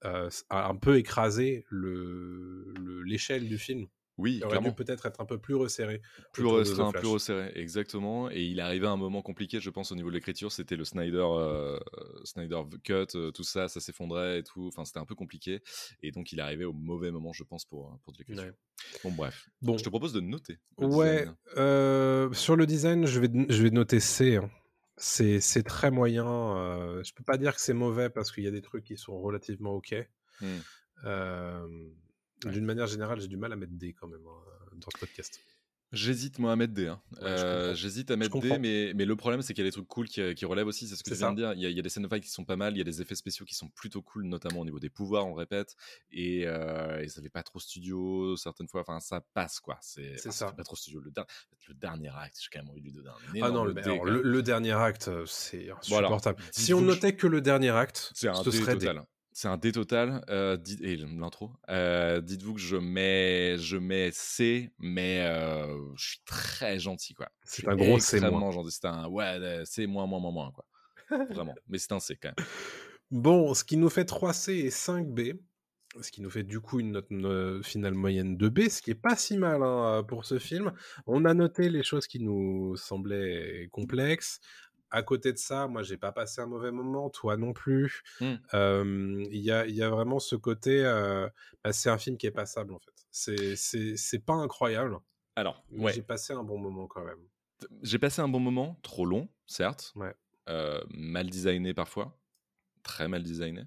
euh, 0.05 0.31
a 0.51 0.69
un 0.69 0.77
peu 0.77 0.99
écrasé 0.99 1.65
le 1.71 2.73
le- 2.77 3.03
l'échelle 3.03 3.49
du 3.49 3.59
film. 3.59 3.89
Oui, 4.19 4.37
Il 4.37 4.45
aurait 4.45 4.61
dû 4.61 4.73
peut-être 4.73 5.07
être 5.07 5.21
un 5.21 5.25
peu 5.25 5.39
plus 5.39 5.55
resserré. 5.55 6.03
Plus 6.33 6.47
restreint, 6.47 6.93
plus 6.93 7.07
resserré, 7.09 7.51
exactement. 7.55 8.31
Et 8.31 8.43
il 8.43 8.61
arrivé 8.61 8.87
à 8.87 8.91
un 8.91 8.97
moment 8.97 9.23
compliqué, 9.23 9.59
je 9.59 9.71
pense, 9.71 9.91
au 9.91 9.95
niveau 9.95 10.11
de 10.11 10.15
l'écriture. 10.15 10.53
C'était 10.53 10.77
le 10.77 10.85
Snyder, 10.85 11.25
euh, 11.25 11.79
Snyder 12.25 12.61
Cut, 12.85 13.07
euh, 13.15 13.31
tout 13.31 13.43
ça, 13.43 13.69
ça 13.69 13.81
s'effondrait 13.81 14.41
et 14.41 14.43
tout. 14.43 14.67
Enfin, 14.69 14.85
c'était 14.85 14.99
un 14.99 15.07
peu 15.07 15.15
compliqué. 15.15 15.63
Et 16.03 16.11
donc, 16.13 16.33
il 16.33 16.41
arrivé 16.41 16.65
au 16.67 16.75
mauvais 16.75 17.11
moment, 17.11 17.33
je 17.33 17.43
pense, 17.43 17.65
pour, 17.65 17.99
pour 18.05 18.13
de 18.13 18.19
l'écriture. 18.19 18.45
Ouais. 18.45 18.53
Bon, 19.03 19.13
bref. 19.13 19.49
Bon. 19.63 19.79
Je 19.79 19.85
te 19.85 19.89
propose 19.89 20.13
de 20.13 20.21
noter. 20.21 20.59
Ouais, 20.77 21.27
euh, 21.57 22.31
sur 22.33 22.57
le 22.57 22.67
design, 22.67 23.07
je 23.07 23.19
vais, 23.19 23.31
je 23.49 23.63
vais 23.63 23.71
noter 23.71 23.99
C. 24.01 24.37
hein. 24.37 24.51
C'est 24.99 25.65
très 25.65 25.91
moyen. 25.91 26.27
euh, 26.27 27.03
je 27.03 27.15
peux 27.15 27.25
pas 27.25 27.39
dire 27.39 27.55
que 27.55 27.61
c'est 27.63 27.73
mauvais 27.73 28.11
parce 28.11 28.31
qu'il 28.31 28.45
y 28.45 28.47
a 28.47 28.51
des 28.53 28.63
trucs 28.63 28.85
qui 28.85 28.97
sont 28.97 29.19
relativement 29.19 29.73
ok. 29.73 29.95
Hmm. 30.41 30.59
Euh, 32.45 32.49
Ouais. 32.49 32.55
D'une 32.55 32.65
manière 32.65 32.87
générale, 32.87 33.21
j'ai 33.21 33.29
du 33.29 33.37
mal 33.37 33.53
à 33.53 33.57
mettre 33.57 33.73
D 33.75 33.93
quand 33.99 34.09
même 34.09 34.27
hein, 34.27 34.75
dans 34.77 34.89
ce 34.95 34.99
podcast. 34.99 35.41
J'hésite 35.95 36.39
moi 36.39 36.53
à 36.53 36.57
mettre 36.57 36.73
D. 36.73 36.87
hein. 36.87 37.03
Ouais, 37.17 37.19
Euh. 37.25 37.75
J'hésite 37.75 38.11
à 38.11 38.17
mettre 38.17 38.41
D, 38.41 38.57
mais, 38.59 38.93
mais 38.97 39.05
le 39.05 39.15
problème 39.15 39.43
c'est 39.43 39.53
qu'il 39.53 39.63
y 39.63 39.67
a 39.67 39.69
des 39.69 39.75
trucs 39.75 39.87
cool 39.87 40.09
qui, 40.09 40.35
qui 40.35 40.47
relèvent 40.47 40.67
aussi, 40.67 40.89
c'est 40.89 40.97
ce 40.97 41.03
que 41.05 41.11
C'est 41.11 41.17
tu 41.17 41.19
viens 41.19 41.29
ça. 41.29 41.33
de 41.35 41.37
dire. 41.37 41.53
Il 41.53 41.61
y, 41.61 41.67
a, 41.67 41.69
il 41.69 41.77
y 41.77 41.79
a 41.79 41.83
des 41.83 41.91
scènes 41.91 42.03
de 42.05 42.09
fight 42.09 42.23
qui 42.25 42.31
sont 42.31 42.47
pas 42.47 42.57
mal, 42.57 42.73
il 42.75 42.79
y 42.79 42.81
a 42.81 42.85
des 42.85 43.03
effets 43.03 43.15
spéciaux 43.15 43.45
qui 43.45 43.55
sont 43.55 43.69
plutôt 43.69 44.01
cool, 44.01 44.25
notamment 44.25 44.61
au 44.61 44.65
niveau 44.65 44.81
des 44.81 44.89
pouvoirs, 44.89 45.27
on 45.27 45.35
répète, 45.35 45.77
et, 46.11 46.45
euh, 46.47 46.99
et 47.03 47.09
ça 47.09 47.21
fait 47.21 47.29
pas 47.29 47.43
trop 47.43 47.61
studio 47.61 48.37
certaines 48.39 48.69
fois, 48.69 48.81
enfin 48.81 49.01
ça 49.01 49.21
passe 49.35 49.61
quoi. 49.61 49.77
C'est 49.83 50.17
C'est 50.17 50.31
enfin, 50.31 50.37
ça. 50.39 50.49
fait 50.49 50.57
pas 50.57 50.65
trop 50.65 50.77
studio. 50.77 50.99
Le, 51.01 51.11
der- 51.11 51.27
le 51.69 51.75
dernier 51.75 52.09
acte, 52.09 52.39
j'ai 52.41 52.49
quand 52.51 52.61
même 52.65 52.71
envie 52.71 52.81
de 52.81 52.87
lui 52.87 52.93
donner 52.93 53.11
un 53.11 53.43
Ah 53.43 53.51
non, 53.51 53.65
le, 53.67 53.75
D, 53.75 53.83
alors, 53.83 53.99
quoi. 54.01 54.11
le, 54.11 54.23
le 54.23 54.43
dernier 54.43 54.73
acte, 54.73 55.09
euh, 55.09 55.27
c'est 55.27 55.69
Voilà. 55.89 56.07
insupportable. 56.07 56.43
si 56.53 56.63
Dites-vous 56.63 56.79
on 56.79 56.83
notait 56.87 57.15
que 57.17 57.27
le 57.27 57.43
dernier 57.43 57.69
acte, 57.69 58.13
ce 58.15 58.29
D 58.49 58.57
serait 58.57 58.77
D. 58.77 58.91
C'est 59.33 59.49
un 59.49 59.57
D 59.57 59.73
total. 59.73 60.25
Euh, 60.29 60.57
dites- 60.57 60.83
et 60.83 60.97
l'intro. 60.97 61.51
Euh, 61.71 62.21
Dites-vous 62.21 62.55
que 62.55 62.61
je 62.61 62.77
mets, 62.77 63.57
je 63.59 63.77
mets 63.77 64.11
C, 64.13 64.71
mais 64.79 65.25
euh, 65.27 65.77
je 65.97 66.09
suis 66.11 66.21
très 66.27 66.79
gentil, 66.79 67.15
quoi. 67.15 67.29
C'est 67.45 67.67
un 67.67 67.77
gros 67.77 67.99
C-. 67.99 68.19
gentil. 68.19 68.71
C'est 68.71 68.87
un 68.87 69.09
ouais, 69.09 69.63
C 69.65 69.87
moins 69.87 70.07
moins 70.07 70.21
moins 70.21 70.33
moins, 70.33 70.53
quoi. 70.53 70.67
Vraiment. 71.31 71.55
Mais 71.69 71.79
c'est 71.79 71.93
un 71.93 72.01
C 72.01 72.17
quand 72.21 72.33
même. 72.37 72.47
Bon, 73.11 73.53
ce 73.53 73.63
qui 73.63 73.77
nous 73.77 73.91
fait 73.91 74.05
3C 74.09 74.53
et 74.53 74.71
5B, 74.71 75.39
ce 76.01 76.11
qui 76.11 76.23
nous 76.23 76.31
fait 76.31 76.45
du 76.45 76.61
coup 76.61 76.81
une 76.81 76.93
note 76.93 77.09
euh, 77.13 77.63
finale 77.63 77.93
moyenne 77.93 78.39
de 78.39 78.49
B, 78.49 78.71
ce 78.71 78.81
qui 78.81 78.91
est 78.93 78.95
pas 78.95 79.17
si 79.17 79.37
mal 79.37 79.63
hein, 79.63 80.03
pour 80.09 80.25
ce 80.25 80.39
film. 80.39 80.73
On 81.07 81.27
a 81.27 81.35
noté 81.35 81.69
les 81.69 81.83
choses 81.83 82.07
qui 82.07 82.21
nous 82.21 82.75
semblaient 82.77 83.69
complexes. 83.71 84.41
À 84.95 85.03
côté 85.03 85.33
de 85.33 85.39
ça, 85.39 85.67
moi, 85.69 85.83
j'ai 85.83 85.97
pas 85.97 86.13
passé 86.13 86.41
un 86.43 86.47
mauvais 86.47 86.71
moment, 86.71 87.09
toi 87.11 87.37
non 87.39 87.53
plus. 87.55 88.03
Mm. 88.21 88.35
Euh, 88.55 89.25
Il 89.31 89.41
y, 89.41 89.51
a, 89.51 89.67
il 89.67 89.75
y 89.75 89.83
a 89.83 89.89
vraiment 89.89 90.19
ce 90.19 90.37
côté, 90.37 90.85
euh, 90.85 91.29
bah, 91.65 91.73
c'est 91.73 91.89
un 91.91 91.97
film 91.99 92.19
qui 92.19 92.27
est 92.27 92.31
passable 92.31 92.75
en 92.75 92.79
fait. 92.79 92.93
C'est- 93.11 94.19
pas 94.25 94.35
incroyable, 94.35 94.99
Alors, 95.35 95.65
ouais. 95.73 95.93
j'ai 95.95 96.03
passé 96.03 96.33
un 96.35 96.45
bon 96.45 96.59
moment 96.59 96.87
quand 96.87 97.05
même. 97.05 97.19
J'ai 97.83 97.99
passé 97.99 98.21
un 98.21 98.29
bon 98.29 98.41
moment, 98.41 98.79
trop 98.83 99.07
long, 99.07 99.29
certes. 99.47 99.93
Ouais. 99.97 100.15
Euh, 100.49 100.83
mal 100.91 101.31
designé 101.31 101.73
parfois. 101.75 102.19
très 102.83 103.07
mal 103.09 103.23
designé. 103.23 103.63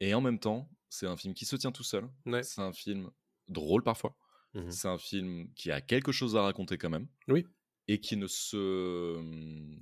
Et 0.00 0.14
en 0.14 0.20
même 0.22 0.38
temps, 0.38 0.68
c'est 0.88 1.06
un 1.06 1.16
film 1.16 1.34
qui 1.34 1.44
se 1.44 1.56
tient 1.56 1.70
tout 1.72 1.82
seul. 1.84 2.08
Ouais. 2.26 2.42
C'est 2.42 2.60
un 2.62 2.72
film 2.72 3.10
drôle 3.48 3.82
parfois. 3.82 4.16
Mhm. 4.54 4.70
C'est 4.70 4.88
un 4.88 4.96
film 4.98 5.52
qui 5.54 5.70
a 5.70 5.80
quelque 5.82 6.10
chose 6.12 6.34
à 6.36 6.42
raconter 6.42 6.78
quand 6.78 6.88
même. 6.90 7.06
Oui. 7.28 7.46
Et 7.86 8.00
qui 8.00 8.16
ne 8.16 8.26
se 8.26 9.16
hum, 9.18 9.78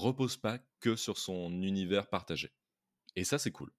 repose 0.00 0.36
pas 0.36 0.58
que 0.80 0.96
sur 0.96 1.18
son 1.18 1.50
univers 1.62 2.08
partagé. 2.08 2.52
Et 3.16 3.24
ça, 3.24 3.38
c'est 3.38 3.50
cool. 3.50 3.70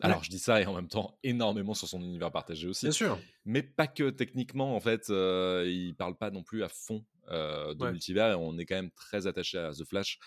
Alors, 0.00 0.24
je 0.24 0.30
dis 0.30 0.40
ça 0.40 0.60
et 0.60 0.66
en 0.66 0.74
même 0.74 0.88
temps 0.88 1.16
énormément 1.22 1.74
sur 1.74 1.86
son 1.86 2.00
univers 2.00 2.32
partagé 2.32 2.66
aussi. 2.66 2.86
Bien 2.86 2.92
sûr. 2.92 3.20
Mais 3.44 3.62
pas 3.62 3.86
que 3.86 4.10
techniquement, 4.10 4.74
en 4.74 4.80
fait, 4.80 5.08
euh, 5.10 5.64
il 5.68 5.94
parle 5.94 6.16
pas 6.16 6.30
non 6.32 6.42
plus 6.42 6.64
à 6.64 6.68
fond 6.68 7.04
euh, 7.28 7.72
de 7.74 7.84
Ouais. 7.84 7.92
multivers 7.92 8.32
et 8.32 8.34
on 8.34 8.58
est 8.58 8.66
quand 8.66 8.74
même 8.74 8.90
très 8.90 9.28
attaché 9.28 9.58
à 9.58 9.72
The 9.72 9.84
Flash. 9.84 10.18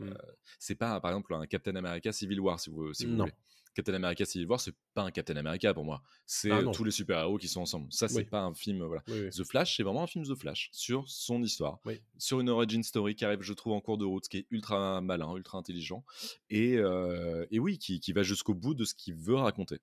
Euh, 0.00 0.04
Mm. 0.10 0.14
C'est 0.58 0.74
pas, 0.76 1.00
par 1.00 1.10
exemple, 1.10 1.34
un 1.34 1.46
Captain 1.46 1.74
America 1.76 2.12
Civil 2.12 2.40
War, 2.40 2.58
si 2.60 2.70
vous, 2.70 2.92
si 2.94 3.06
vous 3.06 3.12
Non. 3.12 3.24
voulez. 3.24 3.36
Captain 3.74 3.94
America 3.94 4.24
Civil 4.24 4.46
War, 4.46 4.60
c'est 4.60 4.74
pas 4.94 5.02
un 5.02 5.10
Captain 5.10 5.36
America 5.36 5.74
pour 5.74 5.84
moi. 5.84 6.02
C'est 6.26 6.50
Ah 6.50 6.62
tous 6.72 6.84
les 6.84 6.90
super-héros 6.90 7.38
qui 7.38 7.48
sont 7.48 7.60
ensemble. 7.62 7.92
Ça, 7.92 8.08
c'est 8.08 8.18
Oui. 8.18 8.24
pas 8.24 8.42
un 8.42 8.54
film. 8.54 8.84
Voilà. 8.84 9.02
Oui, 9.08 9.20
oui. 9.24 9.30
The 9.30 9.44
Flash, 9.44 9.76
c'est 9.76 9.82
vraiment 9.82 10.02
un 10.04 10.06
film 10.06 10.24
The 10.24 10.34
Flash 10.34 10.68
sur 10.72 11.08
son 11.08 11.42
histoire, 11.42 11.80
sur 12.16 12.40
une 12.40 12.48
origin 12.48 12.82
story 12.82 13.14
qui 13.16 13.24
arrive, 13.24 13.42
je 13.42 13.52
trouve, 13.52 13.72
en 13.72 13.80
cours 13.80 13.98
de 13.98 14.04
route, 14.04 14.28
qui 14.28 14.38
est 14.38 14.46
ultra 14.50 15.00
malin, 15.00 15.34
ultra 15.36 15.58
intelligent, 15.58 16.04
et, 16.50 16.76
euh, 16.78 17.44
et 17.50 17.58
oui, 17.58 17.78
qui, 17.78 18.00
qui 18.00 18.12
va 18.12 18.22
jusqu'au 18.22 18.54
bout 18.54 18.74
de 18.74 18.84
ce 18.84 18.94
qu'il 18.94 19.14
veut 19.14 19.34
raconter, 19.34 19.80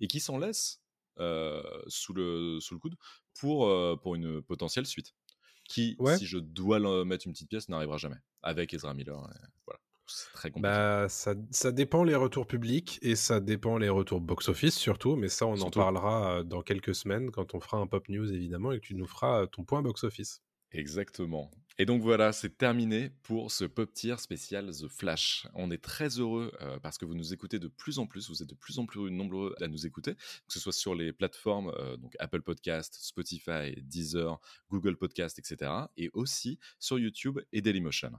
et 0.00 0.08
qui 0.08 0.20
s'en 0.20 0.38
laisse 0.38 0.80
euh, 1.20 1.62
sous, 1.86 2.12
le, 2.14 2.58
sous 2.60 2.74
le 2.74 2.80
coude 2.80 2.96
pour, 3.38 3.66
euh, 3.68 3.94
pour 3.96 4.14
une 4.14 4.40
potentielle 4.42 4.86
suite, 4.86 5.14
qui, 5.68 5.96
Ouais. 5.98 6.16
si 6.18 6.26
je 6.26 6.38
dois 6.38 6.78
mettre 7.04 7.26
une 7.26 7.32
petite 7.34 7.48
pièce, 7.50 7.68
n'arrivera 7.68 7.98
jamais, 7.98 8.16
avec 8.42 8.72
Ezra 8.74 8.94
Miller. 8.94 9.16
et 9.18 9.46
voilà. 9.66 9.80
C'est 10.06 10.32
très 10.32 10.50
compliqué. 10.50 10.62
Bah, 10.62 11.08
ça, 11.08 11.34
ça 11.50 11.72
dépend 11.72 12.04
les 12.04 12.14
retours 12.14 12.46
publics 12.46 12.98
et 13.02 13.16
ça 13.16 13.40
dépend 13.40 13.78
les 13.78 13.88
retours 13.88 14.20
box-office 14.20 14.74
surtout, 14.76 15.16
mais 15.16 15.28
ça 15.28 15.46
on 15.46 15.56
Surtout. 15.56 15.78
en 15.78 15.82
parlera 15.82 16.38
euh, 16.38 16.42
dans 16.42 16.62
quelques 16.62 16.94
semaines 16.94 17.30
quand 17.30 17.54
on 17.54 17.60
fera 17.60 17.78
un 17.78 17.86
pop 17.86 18.08
news 18.08 18.32
évidemment 18.32 18.72
et 18.72 18.80
que 18.80 18.86
tu 18.86 18.94
nous 18.94 19.06
feras 19.06 19.42
euh, 19.42 19.46
ton 19.46 19.64
point 19.64 19.82
box-office. 19.82 20.42
Exactement. 20.72 21.50
Et 21.78 21.86
donc 21.86 22.02
voilà, 22.02 22.32
c'est 22.32 22.56
terminé 22.56 23.10
pour 23.22 23.50
ce 23.50 23.64
pop 23.64 23.92
tier 23.92 24.16
spécial 24.18 24.70
The 24.70 24.86
Flash. 24.88 25.46
On 25.54 25.70
est 25.72 25.82
très 25.82 26.08
heureux 26.20 26.52
euh, 26.62 26.78
parce 26.80 26.98
que 26.98 27.04
vous 27.04 27.14
nous 27.14 27.32
écoutez 27.32 27.58
de 27.58 27.66
plus 27.66 27.98
en 27.98 28.06
plus, 28.06 28.28
vous 28.28 28.42
êtes 28.42 28.48
de 28.48 28.54
plus 28.54 28.78
en 28.78 28.86
plus 28.86 29.10
nombreux 29.10 29.54
à 29.60 29.66
nous 29.66 29.84
écouter, 29.86 30.14
que 30.14 30.52
ce 30.52 30.60
soit 30.60 30.72
sur 30.72 30.94
les 30.94 31.12
plateformes 31.12 31.72
euh, 31.78 31.96
donc 31.96 32.14
Apple 32.20 32.42
Podcast, 32.42 32.96
Spotify, 33.00 33.74
Deezer, 33.82 34.40
Google 34.70 34.96
Podcast, 34.96 35.38
etc. 35.40 35.70
Et 35.96 36.10
aussi 36.12 36.58
sur 36.78 36.98
YouTube 36.98 37.40
et 37.52 37.60
Dailymotion. 37.60 38.12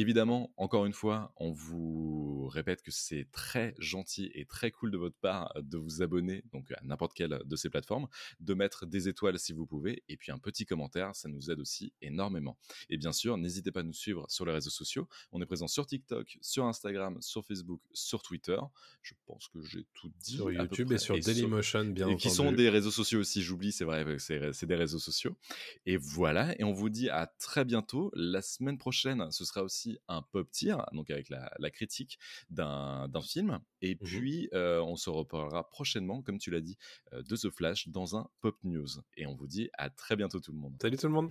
Évidemment, 0.00 0.52
encore 0.56 0.86
une 0.86 0.92
fois, 0.92 1.32
on 1.38 1.50
vous 1.50 2.46
répète 2.46 2.82
que 2.82 2.92
c'est 2.92 3.26
très 3.32 3.74
gentil 3.78 4.30
et 4.32 4.44
très 4.44 4.70
cool 4.70 4.92
de 4.92 4.96
votre 4.96 5.16
part 5.16 5.52
de 5.60 5.76
vous 5.76 6.02
abonner 6.02 6.44
donc 6.52 6.70
à 6.70 6.78
n'importe 6.84 7.14
quelle 7.14 7.42
de 7.44 7.56
ces 7.56 7.68
plateformes, 7.68 8.06
de 8.38 8.54
mettre 8.54 8.86
des 8.86 9.08
étoiles 9.08 9.40
si 9.40 9.52
vous 9.52 9.66
pouvez, 9.66 10.04
et 10.08 10.16
puis 10.16 10.30
un 10.30 10.38
petit 10.38 10.66
commentaire, 10.66 11.16
ça 11.16 11.28
nous 11.28 11.50
aide 11.50 11.58
aussi 11.58 11.92
énormément. 12.00 12.56
Et 12.90 12.96
bien 12.96 13.10
sûr, 13.10 13.36
n'hésitez 13.38 13.72
pas 13.72 13.80
à 13.80 13.82
nous 13.82 13.92
suivre 13.92 14.24
sur 14.28 14.46
les 14.46 14.52
réseaux 14.52 14.70
sociaux. 14.70 15.08
On 15.32 15.42
est 15.42 15.46
présent 15.46 15.66
sur 15.66 15.84
TikTok, 15.84 16.38
sur 16.42 16.66
Instagram, 16.66 17.20
sur 17.20 17.44
Facebook, 17.44 17.80
sur 17.92 18.22
Twitter. 18.22 18.60
Je 19.02 19.14
pense 19.26 19.48
que 19.48 19.60
j'ai 19.64 19.84
tout 19.94 20.12
dit. 20.20 20.36
Sur 20.36 20.52
YouTube 20.52 20.92
et 20.92 20.98
sur 20.98 21.18
Dailymotion 21.18 21.86
bien 21.86 22.06
et 22.06 22.10
entendu. 22.10 22.22
qui 22.22 22.30
sont 22.30 22.52
des 22.52 22.68
réseaux 22.68 22.92
sociaux 22.92 23.18
aussi, 23.18 23.42
j'oublie, 23.42 23.72
c'est 23.72 23.84
vrai, 23.84 24.04
c'est 24.20 24.66
des 24.66 24.76
réseaux 24.76 25.00
sociaux. 25.00 25.36
Et 25.86 25.96
voilà, 25.96 26.54
et 26.60 26.62
on 26.62 26.72
vous 26.72 26.88
dit 26.88 27.10
à 27.10 27.26
très 27.26 27.64
bientôt. 27.64 28.12
La 28.14 28.42
semaine 28.42 28.78
prochaine, 28.78 29.28
ce 29.32 29.44
sera 29.44 29.64
aussi 29.64 29.87
un 30.08 30.22
pop 30.22 30.50
tier, 30.50 30.76
donc 30.92 31.10
avec 31.10 31.28
la, 31.28 31.50
la 31.58 31.70
critique 31.70 32.18
d'un 32.50 33.08
film. 33.22 33.60
Et 33.82 33.94
Mhm. 33.94 34.06
puis, 34.06 34.48
euh, 34.54 34.80
on 34.82 34.96
se 34.96 35.10
reparlera 35.10 35.68
prochainement, 35.70 36.22
comme 36.22 36.38
tu 36.38 36.50
l'as 36.50 36.60
dit, 36.60 36.76
euh, 37.12 37.22
de 37.22 37.36
The 37.36 37.50
Flash 37.50 37.88
dans 37.88 38.16
un 38.16 38.28
pop 38.40 38.56
news. 38.64 38.88
Et 39.16 39.26
on 39.26 39.34
vous 39.34 39.46
dit 39.46 39.70
à 39.78 39.90
très 39.90 40.16
bientôt 40.16 40.40
tout 40.40 40.52
le 40.52 40.58
monde. 40.58 40.76
Salut 40.80 40.96
tout 40.96 41.06
le 41.08 41.12
monde. 41.12 41.30